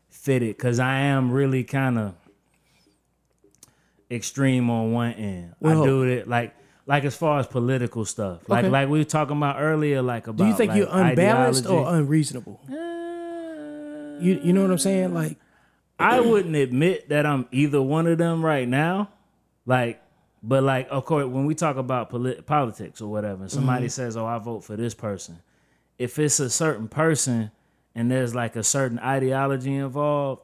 [0.10, 2.14] fit it because I am really kind of
[4.10, 5.56] extreme on one end.
[5.60, 6.56] Well- I do it like
[6.88, 8.48] like as far as political stuff.
[8.48, 8.72] Like Okay.
[8.72, 11.94] like we were talking about earlier, like about Do you think like, you're unbalanced or
[11.94, 12.60] unreasonable?
[12.70, 12.76] Uh,
[14.22, 15.14] You you know what I'm saying?
[15.14, 15.38] Like
[16.00, 19.10] I wouldn't admit that I'm either one of them right now.
[19.66, 20.02] Like,
[20.44, 24.26] but like, of course, when we talk about polit- politics or whatever, somebody says, "Oh,
[24.26, 25.40] I vote for this person,"
[25.98, 27.50] if it's a certain person
[27.96, 30.42] and there's like a certain ideology involved,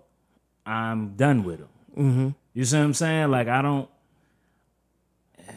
[0.65, 1.67] I'm done with them.
[1.97, 2.27] Mm-hmm.
[2.53, 3.29] You see what I'm saying?
[3.31, 3.89] Like, I don't.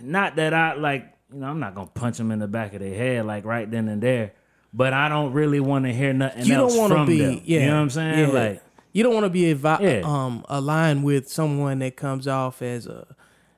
[0.04, 2.80] Not that I like, you know, I'm not gonna punch them in the back of
[2.80, 4.32] their head like right then and there,
[4.72, 7.18] but I don't really want to hear nothing you else don't want to from be
[7.18, 7.40] them.
[7.44, 7.60] yeah.
[7.60, 8.18] you know what I'm saying?
[8.28, 8.34] yeah.
[8.34, 8.62] Like,
[8.92, 10.02] you don't want to be avi- Yeah.
[10.04, 13.06] um aligned with someone that comes off as a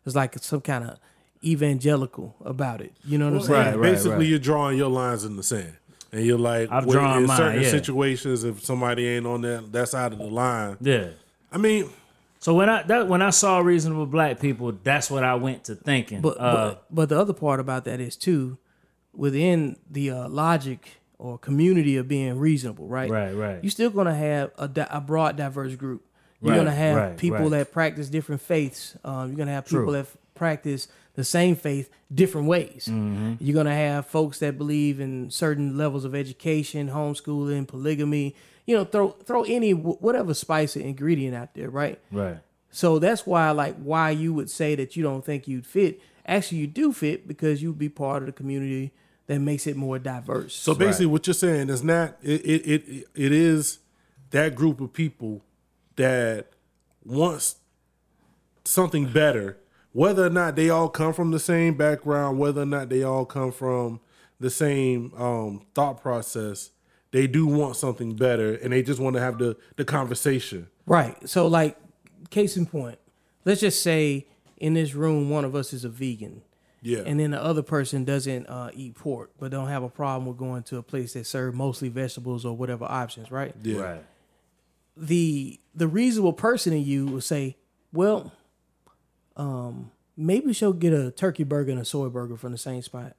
[0.06, 0.98] as like some kind of
[1.44, 2.93] evangelical about it.
[3.05, 3.52] You know what I'm saying?
[3.66, 3.93] Right, right.
[3.93, 5.77] Basically, you're drawing your lines in the sand,
[6.12, 7.70] and you're like, I've when- drawn in mine, certain yeah.
[7.70, 11.09] situations, if somebody ain't on that that side of the line, yeah.
[11.52, 11.89] I mean,
[12.39, 15.75] So when I that when I saw reasonable black people, that's what I went to
[15.75, 16.21] thinking.
[16.21, 18.59] But, uh, but but the other part about that is too,
[19.13, 23.11] within the uh, logic or community of being reasonable, right?
[23.11, 23.59] Right, right.
[23.65, 26.05] You're still gonna have a, di- a broad, diverse group.
[26.43, 27.51] You're Right, gonna have right, people right.
[27.51, 28.97] that practice different faiths.
[29.03, 29.93] Um, you're gonna have people True.
[29.93, 32.87] that f- practice the same faith different ways.
[32.91, 33.37] Mm-hmm.
[33.41, 38.37] You're gonna have folks that believe in certain levels of education, homeschooling, polygamy.
[38.66, 42.01] You know, throw throw any whatever spice or ingredient out there, right?
[42.10, 42.38] right.
[42.70, 46.01] So that's why, like, why you would say that you don't think you'd fit.
[46.26, 48.93] Actually, you do fit because you'd be part of the community
[49.26, 50.55] that makes it more diverse.
[50.55, 53.78] so basically, what you're saying is not it, it it it is
[54.30, 55.43] that group of people
[55.97, 56.48] that
[57.05, 57.56] wants
[58.64, 59.59] something better,
[59.93, 63.24] whether or not they all come from the same background, whether or not they all
[63.24, 64.01] come from
[64.38, 66.70] the same um, thought process.
[67.16, 70.68] They do want something better, and they just want to have the the conversation.
[70.86, 71.16] right.
[71.28, 71.76] So, like,
[72.30, 72.98] case in point,
[73.47, 74.26] let's just say
[74.59, 76.43] in this room, one of us is a vegan.
[76.82, 80.26] Yeah, And then the other person doesn't uh, eat pork, but don't have a problem
[80.26, 83.55] with going to a place that serve mostly vegetables or whatever options, right?
[83.62, 84.05] yeah, Right.
[84.97, 87.56] the the reasonable person in you will say,
[87.93, 88.32] well,
[89.36, 93.16] um, maybe she'll get a turkey burger and a soy burger from the same spot.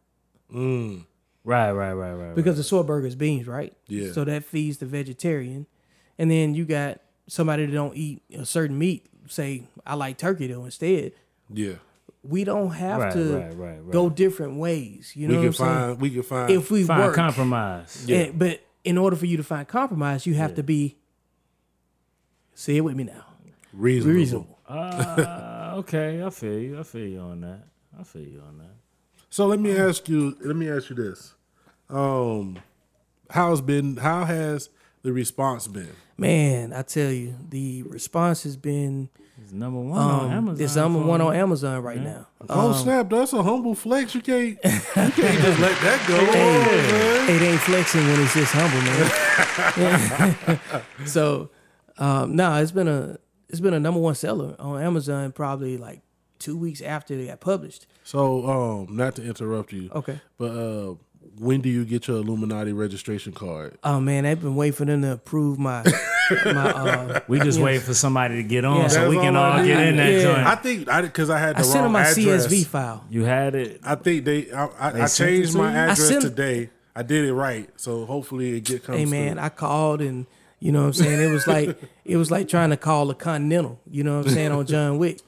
[0.49, 1.05] Right.
[1.47, 1.71] Right.
[1.71, 1.93] Right.
[1.93, 2.13] Right.
[2.13, 2.35] right.
[2.35, 3.73] because the soy burger is beans, right?
[3.87, 4.11] Yeah.
[4.11, 5.65] So that feeds the vegetarian,
[6.17, 9.05] and then you got somebody that don't eat a certain meat.
[9.27, 10.65] Say I like turkey though.
[10.65, 11.13] Instead,
[11.53, 11.75] yeah.
[12.23, 13.91] we don't have Right, to right, right, right.
[13.91, 15.13] go different ways.
[15.15, 15.87] You know We what can I'm saying?
[15.91, 18.05] find we can find If we Find work, compromise.
[18.09, 20.97] And- but in order for you to find compromise, you have to be.
[22.53, 23.25] Say it with me now.
[23.73, 24.15] reasonable.
[24.17, 24.59] Reasonable.
[24.67, 26.79] Uh, okay, I feel you.
[26.79, 27.63] I feel you on that.
[27.99, 28.75] I feel you on that.
[29.29, 30.35] So let me ask you.
[30.41, 31.33] Let me ask you this:
[31.89, 32.57] um,
[33.29, 33.97] How's been?
[33.97, 34.69] How has
[35.03, 35.89] the response been?
[36.17, 39.09] Man, I tell you, the response has been
[39.43, 40.63] It's number one on um, Amazon.
[40.65, 42.27] it's number for one on Amazon right now.
[42.49, 43.09] Oh Um, snap!
[43.09, 44.15] That's a humble flex.
[44.15, 44.57] You can't.
[44.63, 46.17] You can't just let that go.
[46.33, 47.29] man.
[47.29, 48.81] it ain't flexing when it's just humble,
[50.47, 50.59] man.
[51.05, 51.49] so,
[51.97, 53.17] um, no, it's been a
[53.49, 56.01] it's been a number one seller on Amazon probably like
[56.39, 57.85] two weeks after they got published.
[58.03, 60.19] So, um, not to interrupt you, Okay.
[60.37, 60.95] but uh,
[61.39, 63.77] when do you get your Illuminati registration card?
[63.83, 65.83] Oh man, I've been waiting for them to approve my
[66.45, 66.69] my.
[66.71, 68.87] Uh, We just wait for somebody to get on Yeah.
[68.87, 69.87] so we can all all get need.
[69.89, 70.21] in that Yeah.
[70.23, 70.47] joint.
[70.47, 72.47] I think I because I had the I sent them wrong my address.
[72.47, 73.03] CSV file.
[73.09, 73.79] you had it.
[73.83, 74.51] I think they.
[74.51, 75.77] I, I, I changed my you?
[75.77, 76.69] I address sent- today.
[76.95, 78.97] I did it right, so hopefully it get comes.
[78.97, 79.43] Hey man, through.
[79.43, 80.25] I called and
[80.59, 81.21] you know what I'm saying.
[81.21, 83.79] It was like it was like trying to call a Continental.
[83.89, 85.19] You know what I'm saying on John Wick.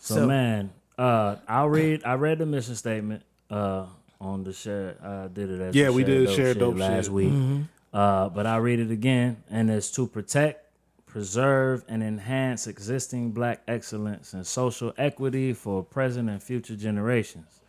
[0.00, 2.02] So, So- man, uh, I'll read.
[2.04, 3.84] I read the mission statement uh,
[4.22, 4.96] on the share.
[5.02, 7.12] I did it as Yeah, the we did Share Share Dope Dope shit last shit.
[7.12, 7.28] week.
[7.30, 7.62] Mm-hmm.
[7.92, 10.64] Uh, but I'll read it again, and it's to protect,
[11.06, 17.60] preserve, and enhance existing Black excellence and social equity for present and future generations.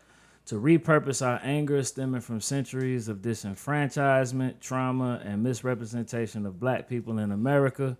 [0.45, 7.17] to repurpose our anger stemming from centuries of disenfranchisement, trauma, and misrepresentation of black people
[7.17, 7.97] in America,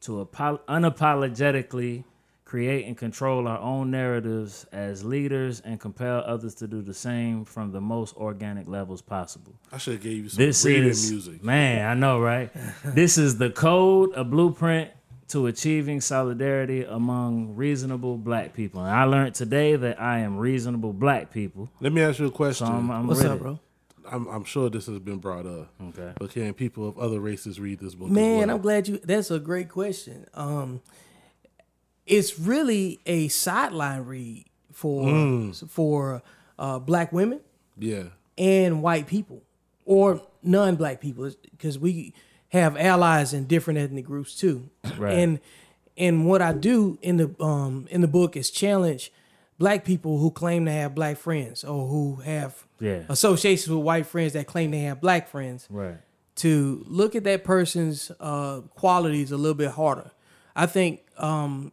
[0.00, 2.02] to apo- unapologetically
[2.46, 7.44] create and control our own narratives as leaders and compel others to do the same
[7.44, 9.52] from the most organic levels possible.
[9.72, 11.42] I should have gave you some This reading is music.
[11.44, 12.50] man, I know, right?
[12.84, 14.90] this is the code, a blueprint
[15.28, 18.80] to achieving solidarity among reasonable black people.
[18.80, 21.68] And I learned today that I am reasonable black people.
[21.80, 22.68] Let me ask you a So question.
[22.68, 23.58] I'm, I'm What's with up, bro?
[24.08, 25.72] I'm, I'm sure this has been brought up.
[25.88, 26.12] Okay.
[26.16, 28.06] But can people of other races read this book?
[28.06, 28.50] as Man, well?
[28.56, 28.98] I'm glad you.
[28.98, 30.26] That's a great question.
[30.32, 30.80] Um,
[32.06, 35.68] it's really a sideline read for Mm.
[35.70, 36.22] for
[36.58, 37.40] uh, black women
[37.78, 38.04] Yeah.
[38.38, 39.42] and white people
[39.84, 42.12] or non-black people because we
[42.48, 44.68] have allies in different ethnic groups too.
[44.96, 45.14] Right.
[45.18, 45.40] And
[45.98, 49.10] and what I do in the um in the book is challenge
[49.58, 53.04] black people who claim to have black friends or who have Yeah.
[53.08, 55.96] associations with white friends that claim they have black friends Right.
[56.36, 60.10] to look at that person's uh, qualities a little bit harder.
[60.54, 61.72] I think um,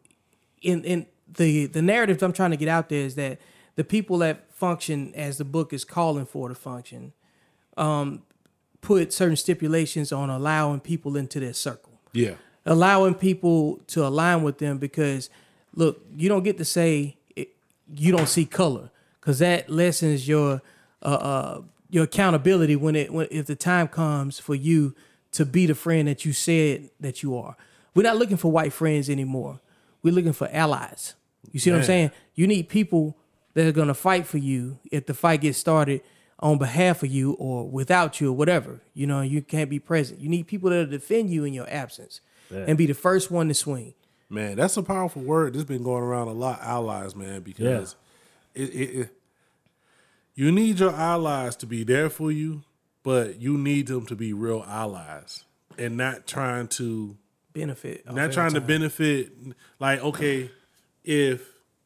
[0.64, 3.40] in in the the narrative I'm trying to get out there is that
[3.76, 7.14] the people that function as the book is calling for to function
[7.78, 8.22] um,
[8.82, 11.92] put certain stipulations on allowing people into their circle.
[12.14, 12.36] Yeah.
[12.66, 15.30] allowing people to align with them because
[15.74, 17.50] look you don't get to say it,
[17.94, 20.62] you don't see color because that lessens your
[21.02, 24.96] uh, uh your accountability when it when if the time comes for you
[25.32, 27.58] to be the friend that you said that you are.
[27.96, 29.60] We're not looking for white friends anymore
[30.04, 31.16] we're looking for allies.
[31.52, 32.12] You see what i'm saying?
[32.36, 33.18] You need people
[33.54, 36.02] that are going to fight for you if the fight gets started
[36.40, 38.82] on behalf of you or without you or whatever.
[38.94, 40.20] You know you can't be present.
[40.20, 42.22] You need people that'll defend you in your absence
[42.52, 43.96] and be the first one to swing.
[44.30, 45.54] Man, that's a powerful word.
[45.54, 47.96] This has been going around a lot, allies, man, because
[48.54, 49.10] it, it, it
[50.36, 52.64] you need your allies to be there for you,
[53.04, 55.44] but you need them to be real allies
[55.78, 57.18] and not trying to
[57.54, 58.04] Benefit.
[58.12, 59.32] not trying to benefit
[59.80, 60.50] like okay
[61.04, 61.42] if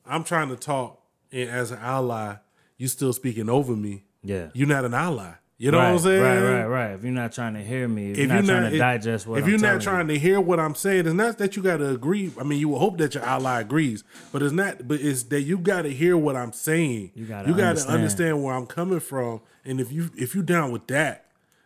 [0.05, 2.35] i'm trying to talk and as an ally
[2.77, 4.47] you still speaking over me Yeah.
[4.53, 6.91] you're not an ally you know right, what i'm saying Right, right, right.
[6.91, 9.25] If you're not trying to hear me, if, if you're not trying to if- digest
[9.27, 11.55] what if I'm you're not telling trying to hear what I'm saying, it's not that
[11.55, 12.31] you got to agree.
[12.39, 14.87] I mean, you will hope that your ally agrees, but it's not.
[14.87, 17.11] But it's that you got to hear what I'm saying.
[17.15, 17.95] You gotta you got to understand.
[17.95, 21.25] understand where I'm coming from, and if you if you're down with that,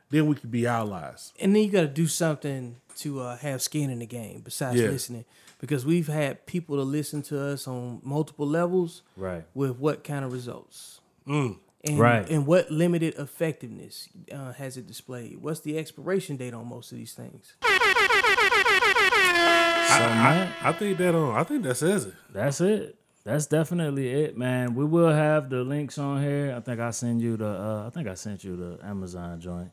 [0.09, 1.33] then we could be allies.
[1.41, 4.79] and then you got to do something to uh, have skin in the game besides
[4.79, 4.87] Yeah.
[4.89, 5.25] listening,
[5.59, 9.01] because we've had people to listen to us on multiple levels.
[9.15, 9.43] Right.
[9.53, 10.99] With what kind of results?
[11.27, 11.57] Mm.
[11.83, 12.29] And, Right.
[12.29, 15.37] And what limited effectiveness uh, has it displayed?
[15.41, 17.53] What's the expiration date on most of these things?
[17.61, 17.67] So,
[20.07, 22.13] man, I think that um, I think that says it.
[22.31, 22.95] That's it.
[23.23, 24.73] That's definitely it, man.
[24.73, 26.53] We will have the links on here.
[26.55, 27.47] I think I send you the.
[27.47, 29.71] Uh, I think I sent you the Amazon joint.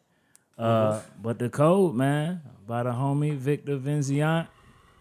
[0.58, 4.48] Uh, but the code, man, by the homie Victor Vinziant.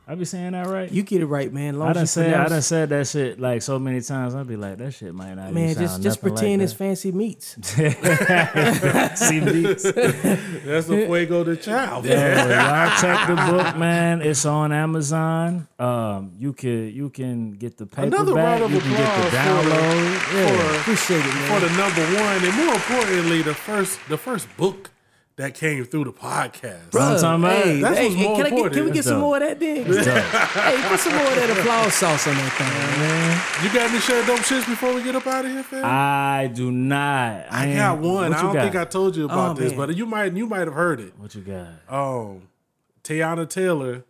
[0.10, 0.90] I be saying that right?
[0.90, 1.78] You get it right, man.
[1.78, 4.36] Long I as done you said I done said that shit like so many times.
[4.36, 5.52] I'd be like, that shit might not.
[5.52, 7.56] Man, even just sound just pretend like it's fancy meats.
[7.76, 9.18] that.
[9.18, 9.84] See beats.
[9.84, 12.06] That's the Fogo de Chão.
[12.06, 14.22] Yeah, y'all check the book, man.
[14.22, 15.68] It's on Amazon.
[15.78, 18.14] Um, you can you can get the paperback.
[18.14, 20.34] Another round of you can get applause the for download.
[20.36, 20.80] yeah.
[20.80, 21.52] Appreciate it, man.
[21.52, 24.92] for the number one, and more importantly, the first the first book
[25.38, 26.90] that came through the podcast.
[26.90, 27.14] Bruh.
[27.16, 27.64] I'm talking about?
[27.64, 29.42] Hey, That's hey, what's hey, more can, I get, can we get some more of
[29.44, 29.86] that then?
[29.86, 32.68] hey, put some more of that applause sauce on that thing.
[33.00, 33.64] man.
[33.64, 35.84] You got any share dope shits before we get up out of here, fam?
[35.86, 37.46] I do not.
[37.52, 38.04] I ain't- got one.
[38.16, 38.62] What I you don't got?
[38.64, 39.78] think I told you about Oh, this, man.
[39.88, 41.14] but you might you might have heard it.
[41.18, 41.68] What you got?
[41.88, 42.48] Um,
[43.04, 44.04] Teyana Taylor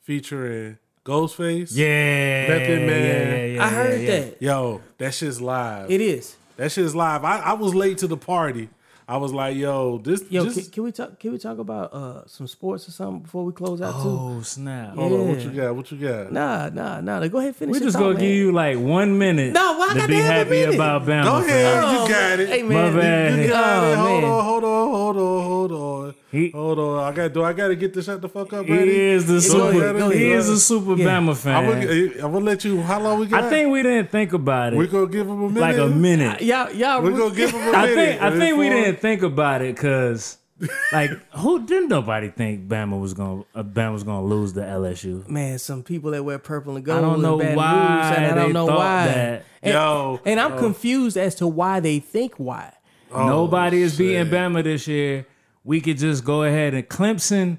[0.00, 1.70] featuring Ghostface.
[1.76, 2.88] Yeah, Method Man.
[2.88, 4.20] Yeah, yeah, yeah, I heard yeah.
[4.20, 4.42] that.
[4.42, 5.90] Yo, that shit's live.
[5.90, 6.36] It is.
[6.56, 7.24] that shit's live.
[7.24, 8.68] I, I was late to the party.
[9.08, 11.18] I was like, yo, this Yo, just can, can we talk?
[11.18, 14.08] Can we talk about uh, some sports or something before we close out too?
[14.08, 14.94] Oh snap!
[14.94, 15.74] hold on, what you got?
[15.74, 16.32] What you got?
[16.32, 17.26] Nah, nah, nah.
[17.26, 17.72] Go ahead, and finish.
[17.72, 18.20] We your just gonna man.
[18.22, 19.52] give you like one minute.
[19.52, 20.74] No, why I to gotta be have a happy minute?
[20.76, 21.24] about Bama.
[21.24, 21.92] Go ahead, fam.
[22.02, 22.48] you got it.
[22.48, 23.38] Hey My man, bad.
[23.42, 23.96] You got Oh, it.
[23.96, 24.30] Hold man.
[24.30, 26.01] on, hold on, hold on, hold on.
[26.32, 26.98] He- hold on.
[27.04, 27.32] I got.
[27.34, 28.64] Do I got to get this shut the fuck up?
[28.66, 28.98] He Ready?
[28.98, 29.68] is the super.
[29.82, 31.06] ahead, go he is a super Yeah.
[31.20, 31.64] Bama I'm fan.
[31.82, 32.80] gonna, I'm gonna let you.
[32.80, 33.44] How long we got?
[33.44, 34.76] I think we didn't think about it.
[34.78, 35.60] we gonna give him a minute.
[35.60, 36.40] like a minute.
[36.40, 37.02] y'all, y'all.
[37.02, 37.74] We gonna give him a minute.
[37.76, 40.38] I think I think we didn't think about it because
[40.92, 45.28] like who didn't nobody think Bama was gonna uh, Bama was gonna lose to LSU.
[45.28, 46.98] Man, some people that wear purple and gold.
[46.98, 47.72] I don't know Baton why
[48.08, 49.06] Rouge, and I don't know why.
[49.06, 49.44] that.
[49.62, 52.72] And, Yo, and I'm confused as to why they think why.
[53.12, 54.30] nobody is beating Oh.
[54.30, 55.26] Bama this year.
[55.64, 57.58] We could just go ahead and Clemson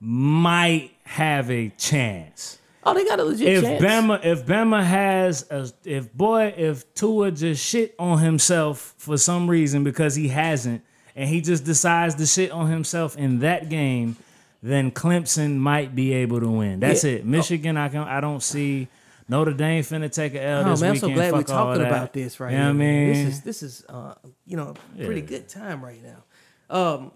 [0.00, 2.58] might have a chance.
[2.84, 3.82] Oh, they got a legit if chance.
[3.82, 9.48] Bama if Bama has a if boy if Tua just shit on himself for some
[9.48, 10.82] reason because he hasn't
[11.14, 14.16] and he just decides to shit on himself in that game,
[14.62, 16.80] then Clemson might be able to win.
[16.80, 17.12] That's Yeah.
[17.12, 17.26] it.
[17.26, 18.88] Michigan, I can I don't see
[19.28, 22.12] Notre Dame finna take a L Oh this man, I'm so glad we're talking about
[22.12, 22.70] this right You know now.
[22.70, 23.08] I mean?
[23.12, 24.14] This is this is uh,
[24.44, 25.26] you know a pretty Yeah.
[25.26, 26.24] good time right now.
[26.68, 27.12] Um,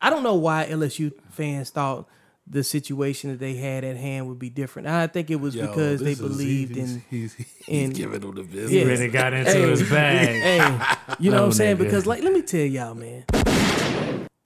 [0.00, 2.08] I don't know why LSU fans thought
[2.46, 4.88] the situation that they had at hand would be different.
[4.88, 8.34] I think it was Yo, because they believed he's, in he's, he's, in- giving them
[8.34, 8.72] the business.
[8.72, 8.84] Yeah.
[8.84, 9.68] really got into Hey.
[9.70, 10.28] his bag.
[10.28, 11.76] hey, you know what I'm saying?
[11.76, 11.80] nigga.
[11.80, 13.24] Because like, let me tell y'all, man,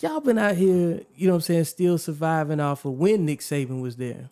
[0.00, 3.40] y'all been out here, you know what I'm saying, still surviving off of when Nick
[3.40, 4.28] Saban was there,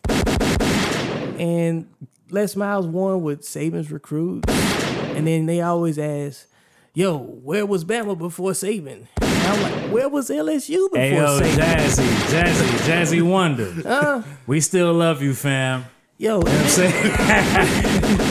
[1.39, 1.87] and
[2.29, 6.47] Les Miles won with Saban's recruits, and then they always ask,
[6.95, 11.09] "Yo, where was Bama before Saban?" And I'm like, "Where was LSU before Saban?
[11.09, 13.73] Hey yo, Saban?" Jazzy, Jazzy, Jazzy Wonder.
[13.83, 15.85] Uh, we still love you, fam.
[16.19, 16.93] Yo, and I'm saying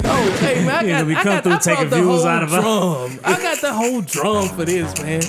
[0.05, 2.51] oh, hey man, I got, we I come got, through I taking views out of
[2.51, 3.20] drum.
[3.24, 5.22] I got the whole drum for this, man.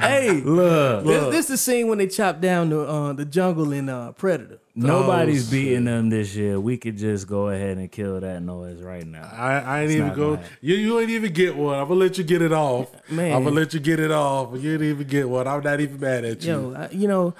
[0.00, 3.88] Hey, look, This, this the scene when they chop down the uh, the jungle in
[3.88, 4.58] uh, Predator.
[4.74, 6.58] nobody's Oh, beating them this year.
[6.60, 9.28] We could just go ahead and kill that noise right now.
[9.32, 10.38] I, I ain't even go.
[10.60, 11.78] You, you ain't even get one.
[11.78, 12.90] I'm gonna let you get it off.
[13.10, 13.34] Man.
[13.34, 14.52] I'm gonna let you get it off.
[14.54, 15.46] You didn't even get one.
[15.48, 16.52] I'm not even mad at you.
[16.52, 17.34] Yo, I, you know,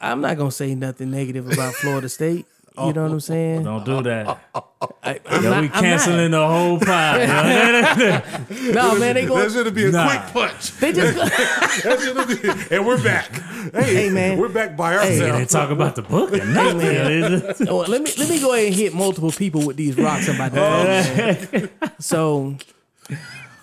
[0.00, 2.46] I'm not gonna say nothing negative about Florida State.
[2.78, 3.64] You know what I'm saying?
[3.64, 4.38] Don't do that.
[4.54, 5.82] I, I'm Yo, not- we I'm not.
[5.82, 7.20] canceling the whole pod.
[7.20, 8.72] yo.
[8.72, 9.50] No, man, they that going.
[9.50, 10.08] should be a Nah.
[10.08, 10.72] quick punch.
[10.78, 11.16] They just.
[11.82, 13.30] That should be, and we're back.
[13.74, 14.38] Hey, Hey, man.
[14.38, 15.38] we're back by They ourselves.
[15.38, 16.78] didn't talk about the book or nothing.
[16.78, 17.54] man.
[17.68, 20.36] Oh, let me let me go ahead and hit multiple people with these rocks I'm
[20.36, 21.60] about to throw.
[21.60, 21.70] man.
[21.98, 22.56] So,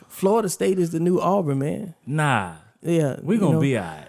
[0.08, 1.96] Florida State is the new Auburn, man.
[2.06, 4.06] Nah, Yeah, we you gonna know, be alright.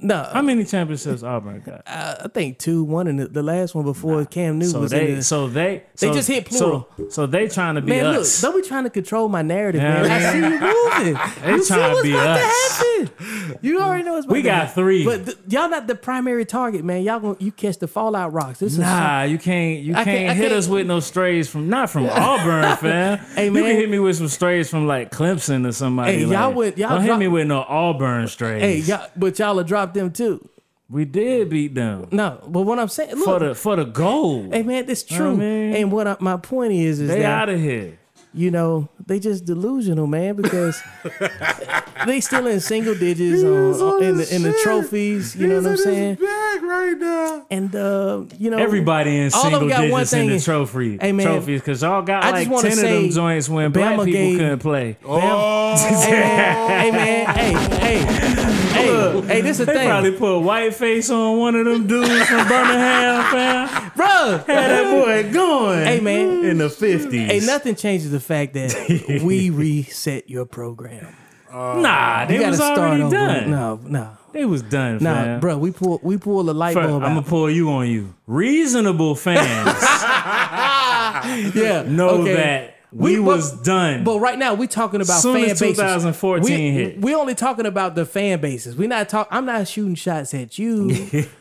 [0.00, 1.82] No, How many championships Auburn got?
[1.86, 2.82] I think two.
[2.82, 5.46] One and the, the last one before Cam Newton So was in they, the, so
[5.46, 6.88] they, They so- just hit plural.
[6.96, 8.42] So, so they trying to be Man, us.
[8.42, 10.10] look, don't be trying to control my narrative, Yeah, man.
[10.10, 11.22] I see you moving.
[11.44, 12.78] They you see trying to what's be about us.
[12.78, 13.58] to happen.
[13.62, 14.74] You already know about We got happen.
[14.82, 15.04] three.
[15.04, 17.02] But th- y'all not the primary target, man.
[17.02, 18.58] Y'all gonna you catch the fallout rocks.
[18.58, 19.80] This is Nah, you can't.
[19.80, 23.18] You can't, can't- hit can't- us with no strays from not from Auburn, fam.
[23.36, 23.64] Hey, you man.
[23.64, 26.12] can hit me with some strays from like Clemson or somebody.
[26.18, 28.60] Hey, like, y'all would- y'all don't hit me with no Auburn strays.
[28.62, 30.46] Hey, y'all, but y'all have dropped them too.
[30.88, 34.52] we did beat them No, but what I'm saying, look, for the for the gold.
[34.52, 35.28] hey man, that's true.
[35.30, 35.74] what I mean?
[35.76, 37.96] And what I, my point is, is they out of here.
[38.34, 40.80] you know they just delusional, man, because
[42.06, 45.34] they still in single digits on, on in the in the trophies.
[45.36, 46.14] You know what I'm saying?
[46.14, 47.46] bag right now.
[47.50, 50.28] And uh, you know, Everybody in all of them single got one digits in thing
[50.30, 53.48] the trophy Hey, man, trophies because y'all got I like wanna ten of them joints
[53.48, 54.96] when black Bama people gave- couldn't play.
[55.04, 60.12] Oh, hey man, hey man, hey, hey, hey, hey, this is the They thing, probably
[60.12, 63.90] put a white face on one of them dudes from Birmingham, fam.
[63.90, 64.46] Bruh.
[64.46, 65.84] Had that boy going.
[65.86, 67.30] Hey man, in the fifties.
[67.30, 71.14] hey, nothing changes the fact that we reset your program.
[71.52, 73.16] Nah, they was start already over.
[73.16, 73.50] done.
[73.50, 75.40] No, no, They was done, fam.
[75.40, 75.58] bro.
[75.58, 77.02] We pull, we pull a light bulb.
[77.02, 78.14] I'm gonna pull you on you.
[78.28, 79.40] Reasonable fans
[81.54, 82.34] yeah, know okay.
[82.34, 84.02] that we, but- was done.
[84.04, 85.76] But right now we talking about Soon fan as bases.
[85.76, 87.00] 2014 we, hit.
[87.00, 88.74] We only talking about the fan bases.
[88.76, 89.28] We not talk.
[89.30, 90.90] I'm not shooting shots at you.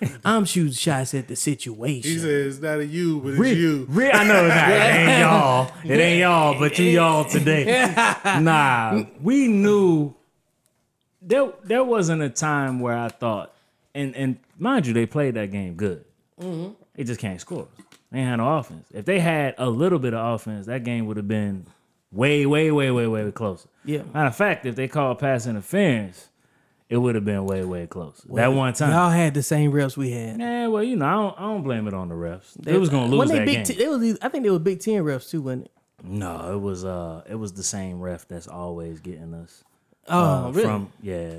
[0.26, 2.04] I'm shooting shots at the situation.
[2.12, 2.22] he situation.
[2.22, 3.86] said it's not a you, but it's Re- you.
[3.90, 5.72] re- I know that it ain't y'all.
[5.84, 7.96] It ain't y'all, but you y'all today.
[8.42, 10.14] Nah, we knew
[11.22, 13.54] there there wasn't a time where I thought,
[13.96, 16.06] and and mind you, they played that game good.
[16.40, 16.74] Mm-hmm.
[16.96, 17.68] They just can't score.
[18.12, 18.88] They had no offense.
[18.94, 21.66] If they had a little bit of offense, that game would have been
[22.12, 23.70] way, way, way, way, way closer.
[23.86, 24.04] Yeah.
[24.14, 26.30] Matter of fact, if they called pass interference,
[26.90, 28.28] it would have been way, way closer.
[28.34, 28.92] that one time.
[28.92, 30.40] Y'all had the same refs we had.
[30.40, 32.54] Yeah, well, you know, I don't, I don't blame it on the refs.
[32.56, 33.64] They, was gonna lose they that big game.
[33.66, 35.72] T- they was, I think they were Big Ten refs too, wasn't it?
[36.04, 39.64] no, it was uh, it was the same ref that's always getting us.
[40.08, 40.64] Oh, uh, really?
[40.64, 41.34] From yeah,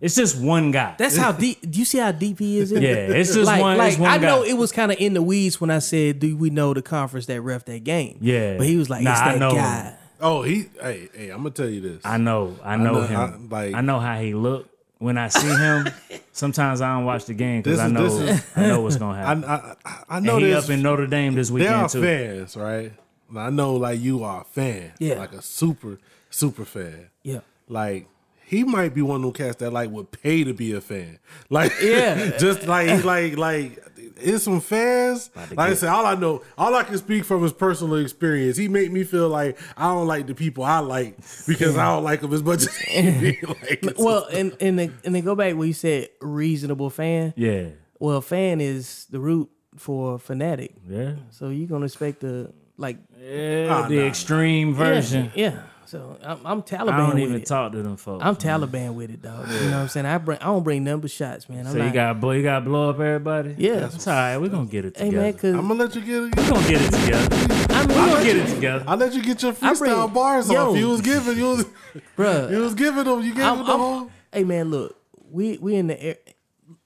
[0.00, 0.94] it's just one guy.
[0.98, 1.60] That's how deep.
[1.70, 2.72] Do you see how deep he is?
[2.72, 3.76] In yeah, it's just like, one.
[3.78, 4.26] like it's one I guy.
[4.26, 6.82] know it was kind of in the weeds when I said, "Do we know the
[6.82, 8.56] conference that ref that game?" Yeah.
[8.58, 10.66] but he was like, Nah, "It's I that know guy." Oh, he.
[10.80, 12.00] Hey, hey, I'm gonna tell you this.
[12.04, 13.48] I know, I know, know, him.
[13.50, 14.68] I- like- I know how he look
[14.98, 15.88] when I see him.
[16.32, 19.44] sometimes I don't watch the game because I know is- I know what's gonna happen.
[19.44, 20.64] I, I- I know and he this.
[20.64, 22.02] up in Notre Dame this they weekend are too.
[22.02, 22.92] fans, right?
[23.36, 25.18] I know, like you are a fan, Yeah.
[25.18, 25.98] like a super,
[26.30, 27.10] super fan.
[27.22, 27.40] Yeah.
[27.68, 28.06] Like
[28.48, 31.18] he might be one of them cats that like would pay to be a fan.
[31.50, 32.36] Like Yeah.
[32.38, 33.84] just like like like
[34.20, 35.30] it's some fans.
[35.52, 38.56] Like I said, all I know, all I can speak from is personal experience.
[38.56, 41.16] He made me feel like I don't like the people I like
[41.46, 43.84] because I don't like them as much as he like.
[43.96, 47.32] Well, and and they, and they go back where you said reasonable fan.
[47.36, 47.68] Yeah,
[48.00, 50.74] Well, fan is the root for Fanatic.
[50.88, 51.14] Yeah.
[51.30, 54.06] So you're gonna expect the like Yeah, Oh, the nah.
[54.06, 55.32] extreme yeah, version.
[55.36, 55.62] Yeah.
[55.88, 56.90] So I'm, I'm Taliban.
[56.92, 57.46] I don't with even it.
[57.46, 58.22] talk to them folks.
[58.22, 58.36] I'm man.
[58.60, 59.48] Taliban with it, dog.
[59.48, 60.04] You know what I'm saying?
[60.04, 61.66] I bring I don't bring number shots, man.
[61.66, 63.54] I'm So not, you got blow, you got to blow up everybody.
[63.56, 63.76] Yeah.
[63.80, 64.36] that's all right.
[64.36, 65.22] We're gonna get it Hey together.
[65.22, 66.36] man, cause I'm gonna let you get it.
[66.36, 67.74] We're gonna get it together.
[67.74, 68.84] I mean, We gonna get it together.
[68.86, 70.70] I let you get your I bring- freestyle bars Yo.
[70.72, 70.76] off.
[70.76, 71.64] You was giving, you was,
[72.18, 73.22] bruh, you was giving them.
[73.22, 74.10] You gave I'm- them the I'm- whole.
[74.30, 74.94] Hey man, look,
[75.30, 76.16] we we in the air.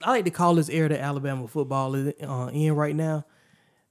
[0.01, 3.25] I like to call this era that Alabama football is uh, in right now.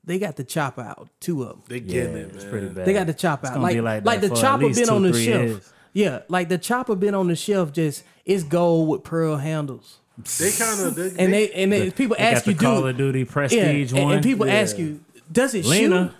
[0.04, 1.62] They got the chop out, two of them.
[1.68, 2.50] They Yeah, getting it, it's man.
[2.50, 2.86] pretty bad.
[2.86, 3.60] They got the chop out.
[3.60, 5.42] Like be like like, the chopper been two, on the shelf.
[5.48, 5.72] years.
[5.92, 7.72] Yeah, like the chopper been on the shelf.
[7.72, 9.98] Just it's gold with pearl handles.
[10.38, 10.94] They kind of.
[10.94, 13.24] They, And they and they, people They ask got you, the Call of Duty yeah,
[13.26, 14.14] Prestige and, one.
[14.16, 14.54] and people Yeah.
[14.54, 15.00] ask you,
[15.30, 16.14] does it Lena.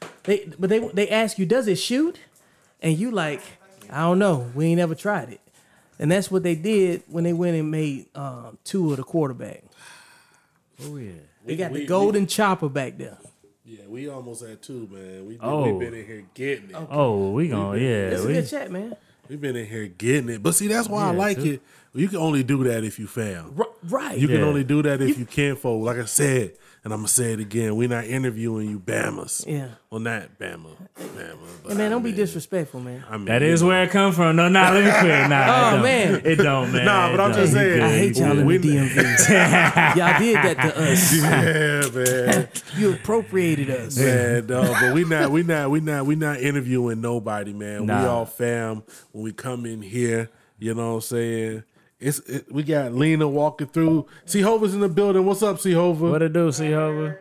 [0.00, 0.10] shoot?
[0.24, 2.18] They but they they ask you, does it shoot?
[2.80, 3.42] And you like,
[3.90, 4.50] I don't know.
[4.54, 5.40] We ain't never tried it.
[5.98, 9.62] And that's what they did when they went and made um, two of the quarterback.
[10.84, 11.12] oh yeah.
[11.46, 13.18] They got we- the golden chopper back there.
[13.64, 15.26] yeah, we almost had two, man.
[15.26, 15.72] We Oh.
[15.72, 16.76] we been in here getting it.
[16.90, 18.08] Oh, we gonna yeah.
[18.10, 18.96] It's a good chat, man.
[19.28, 20.42] We've been in here getting it.
[20.42, 21.52] But see, that's why I like too.
[21.54, 21.62] it.
[21.94, 23.52] You can only do that if you fail.
[23.58, 24.18] R- right.
[24.18, 25.84] You can only do that if you can't fold.
[25.84, 26.52] Like I said,
[26.86, 27.74] and I'm gonna say it again.
[27.74, 29.44] We're not interviewing you, Bamas.
[29.44, 29.70] Yeah.
[29.90, 31.36] Well, not Bama, Bama.
[31.64, 33.02] But Hey, man, don't I be disrespectful, man.
[33.10, 33.68] I mean, that you is know.
[33.68, 34.36] where it come from.
[34.36, 35.28] No, nah, let me quit.
[35.28, 36.22] Nah, Oh, it man.
[36.24, 36.84] it don't, man.
[36.84, 37.82] Nah, but I'm just saying.
[37.82, 38.94] I hate y'all in the We- DMV.
[39.96, 41.12] y'all did that to us.
[41.16, 42.48] Yeah, man.
[42.76, 43.98] You appropriated us.
[43.98, 47.86] man, no, but we not, we not, we not, we not interviewing nobody, man.
[47.86, 50.30] We all fam when we come in here.
[50.60, 51.64] You know what I'm saying?
[51.98, 54.06] It's it, we got Lena walking through.
[54.26, 55.24] See Hova's in the building.
[55.24, 56.10] What's up, See Hova?
[56.10, 57.16] What it do, see Hova?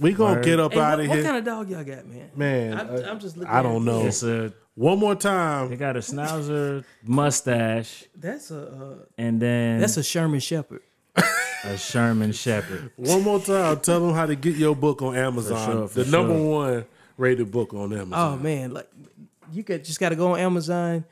[0.00, 0.44] We gonna Word.
[0.44, 2.30] get up Hey, out what, of what here, kind of dog y'all got, man?
[2.34, 2.78] man.
[2.80, 3.52] I'm, uh, I'm just looking.
[3.54, 3.84] I don't it.
[3.86, 4.04] know.
[4.06, 5.70] It's a One more time.
[5.70, 5.78] they time.
[5.78, 10.82] got a schnauzer mustache That's a uh, and then that's a Sherman Shepherd.
[11.64, 12.90] a Sherman Shepherd.
[12.96, 13.80] One more time.
[13.80, 15.70] Tell them how to get your book on Amazon.
[15.70, 16.50] sure, for the number sure.
[16.50, 16.84] one
[17.16, 18.12] rated book on Amazon.
[18.38, 18.88] Oh man, like
[19.52, 21.04] you could just got to go on Amazon,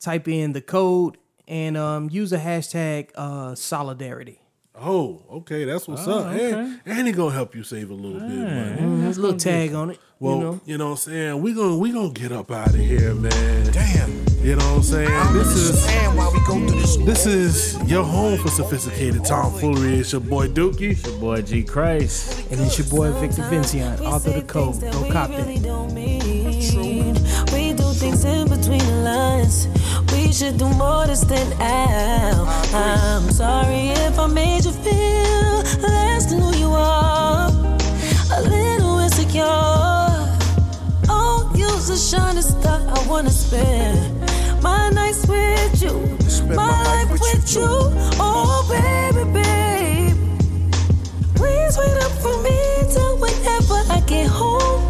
[0.00, 1.16] type in the code,
[1.48, 4.38] and um, use a hashtag uh, solidarity.
[4.74, 5.64] Oh, okay.
[5.64, 6.26] That's what's up.
[6.32, 8.48] And, and he gonna help you save a little bit of
[8.80, 9.02] money.
[9.02, 10.00] There's a little tag on it.
[10.18, 11.42] Well, you know, you know what I'm saying?
[11.42, 13.72] We gonna we gonna get up out of here, man.
[13.72, 14.22] Damn.
[14.42, 15.08] You know what I'm saying?
[15.08, 16.96] I This is understand why we go through this.
[16.96, 19.96] this is your home for sophisticated tomfoolery.
[20.00, 21.04] It's your boy Dookie.
[21.06, 22.50] Your boy G Christ.
[22.50, 24.80] and it's your boy Victor Vinziant, author of the code.
[24.80, 25.46] Go cop that.
[27.52, 29.66] We do things in between the lines.
[30.24, 32.46] We should do more to stand out.
[32.72, 37.48] I'm sorry if I made you feel less than who you are.
[38.36, 39.42] A little insecure.
[41.08, 42.80] Oh, you's a shining star.
[42.88, 43.98] I wanna spend
[44.62, 45.94] my nights with you,
[46.54, 47.68] my, life with you.
[48.18, 50.16] Oh, baby, babe.
[51.34, 52.58] Please wait up for me
[52.94, 54.82] till whenever I get home.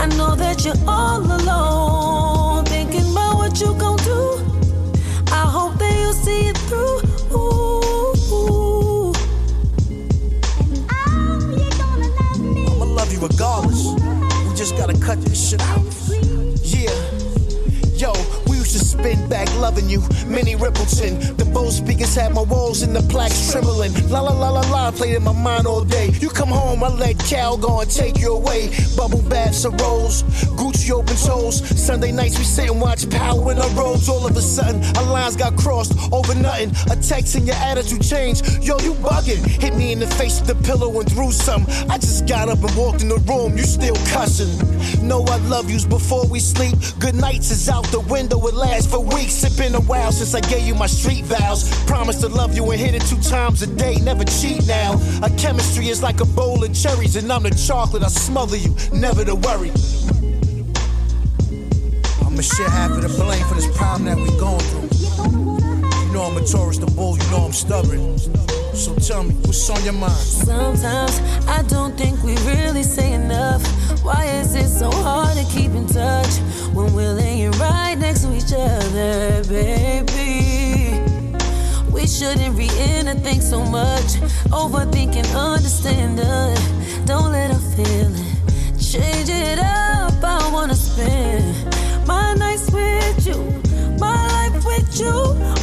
[0.00, 2.33] I know that you're all alone,
[13.28, 13.94] regardless.
[14.48, 15.93] We just gotta cut this shit out.
[19.04, 20.00] Spin back loving you.
[20.26, 21.36] Minnie Riperton.
[21.36, 23.92] The Bose speakers had my walls and the plaques trembling.
[24.08, 26.08] La la la la la played in my mind all day.
[26.20, 28.70] You come home, I let Calgon take you away.
[28.96, 30.22] Bubble baths and rolls,
[30.56, 31.60] Gucci open toes.
[31.78, 34.08] Sunday nights we sit and watch Power in our roads.
[34.08, 36.70] All of a sudden, our lines got crossed over nothing.
[36.90, 38.64] A text and your attitude changed.
[38.64, 39.44] Yo, you bugging.
[39.44, 41.66] Hit me in the face with the pillow and threw some.
[41.90, 43.58] I just got up and walked in the room.
[43.58, 44.56] You still cussing.
[45.06, 46.74] Know I love yous before we sleep.
[46.98, 48.38] Good nights is out the window.
[48.46, 49.42] It lasts for weeks.
[49.42, 51.68] It's been a while since I gave you my street vows.
[51.86, 53.96] Promise to love you and hit it two times a day.
[53.96, 54.92] Never cheat now.
[55.22, 58.04] Our chemistry is like a bowl of cherries, and I'm the chocolate.
[58.04, 58.74] I smother you.
[58.92, 59.72] Never to worry.
[62.24, 66.06] I'ma share half of the blame for this problem that we're going through.
[66.06, 67.18] You know I'm a Taurus, the bull.
[67.18, 68.14] You know I'm stubborn.
[68.74, 70.12] So tell me, what's on your mind?
[70.12, 73.62] Sometimes I don't think we really say enough.
[74.02, 76.38] Why is it so hard to keep in touch
[76.74, 81.00] when we're laying right next to each other, baby?
[81.92, 84.18] We shouldn't read anything so much.
[84.50, 87.06] Overthinking, understanding.
[87.06, 88.80] Don't let her feel it.
[88.80, 90.12] Change it up.
[90.22, 91.54] I wanna spend
[92.08, 93.38] my nights with you,
[94.00, 95.53] my life with you.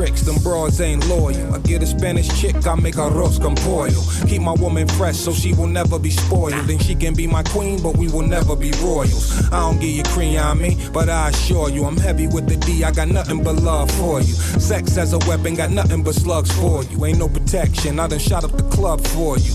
[0.00, 0.22] Tricks.
[0.22, 1.54] them broads ain't loyal.
[1.54, 4.00] I get a Spanish chick, I make arroz con pollo.
[4.26, 6.70] Keep my woman fresh so she will never be spoiled.
[6.70, 9.46] And she can be my queen, but we will never be royals.
[9.52, 12.56] I don't give your cream on me, but I assure you, I'm heavy with the
[12.56, 14.34] D, I got nothing but love for you.
[14.70, 17.04] Sex as a weapon, got nothing but slugs for you.
[17.04, 19.52] Ain't no protection, I done shot up the club for you.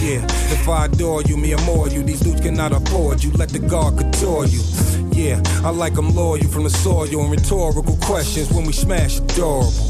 [0.00, 0.24] Yeah,
[0.56, 2.02] if I adore you, me more you.
[2.02, 4.62] These dudes cannot afford you, let the guard couture you.
[5.12, 9.81] Yeah, I like them loyal from the soil and rhetorical questions when we smash adorable.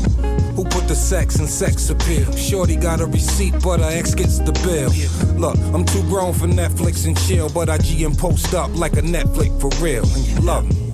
[0.54, 2.30] Who put the sex in sex appeal?
[2.36, 4.90] Shorty got a receipt, but her ex gets the bill.
[5.38, 8.92] Look, I'm too grown for Netflix and chill, but I G and post up like
[8.94, 10.04] a Netflix for real.
[10.04, 10.91] And you love me.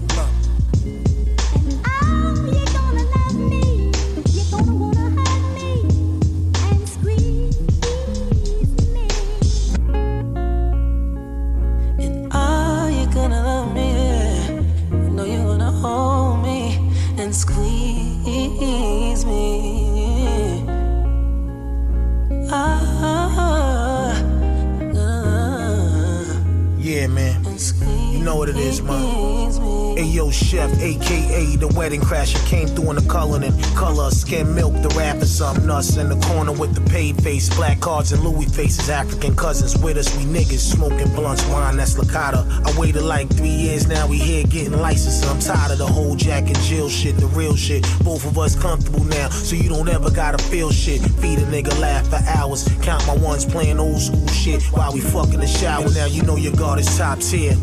[28.89, 29.97] Know what it is, man.
[29.99, 34.55] Hey, yo, chef, aka the wedding crasher, came through in the color and color, skim
[34.55, 38.23] milk, the rapper, something nuts in the corner with the paid face, black cards and
[38.23, 42.47] Louis faces, African cousins with us, we niggas smoking blunts, wine that's Licata.
[42.65, 45.27] I waited like three years now, we here getting licensed.
[45.27, 47.83] I'm tired of the whole Jack and Jill shit, the real shit.
[48.05, 51.01] Both of us comfortable now, so you don't ever gotta feel shit.
[51.01, 55.01] Feed a nigga laugh for hours, count my ones playing old school shit while we
[55.01, 55.91] fucking the shower.
[55.93, 57.57] Now you know your guard is top tier.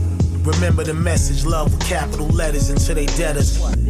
[0.45, 3.84] Remember the message, love with capital letters until they dead us.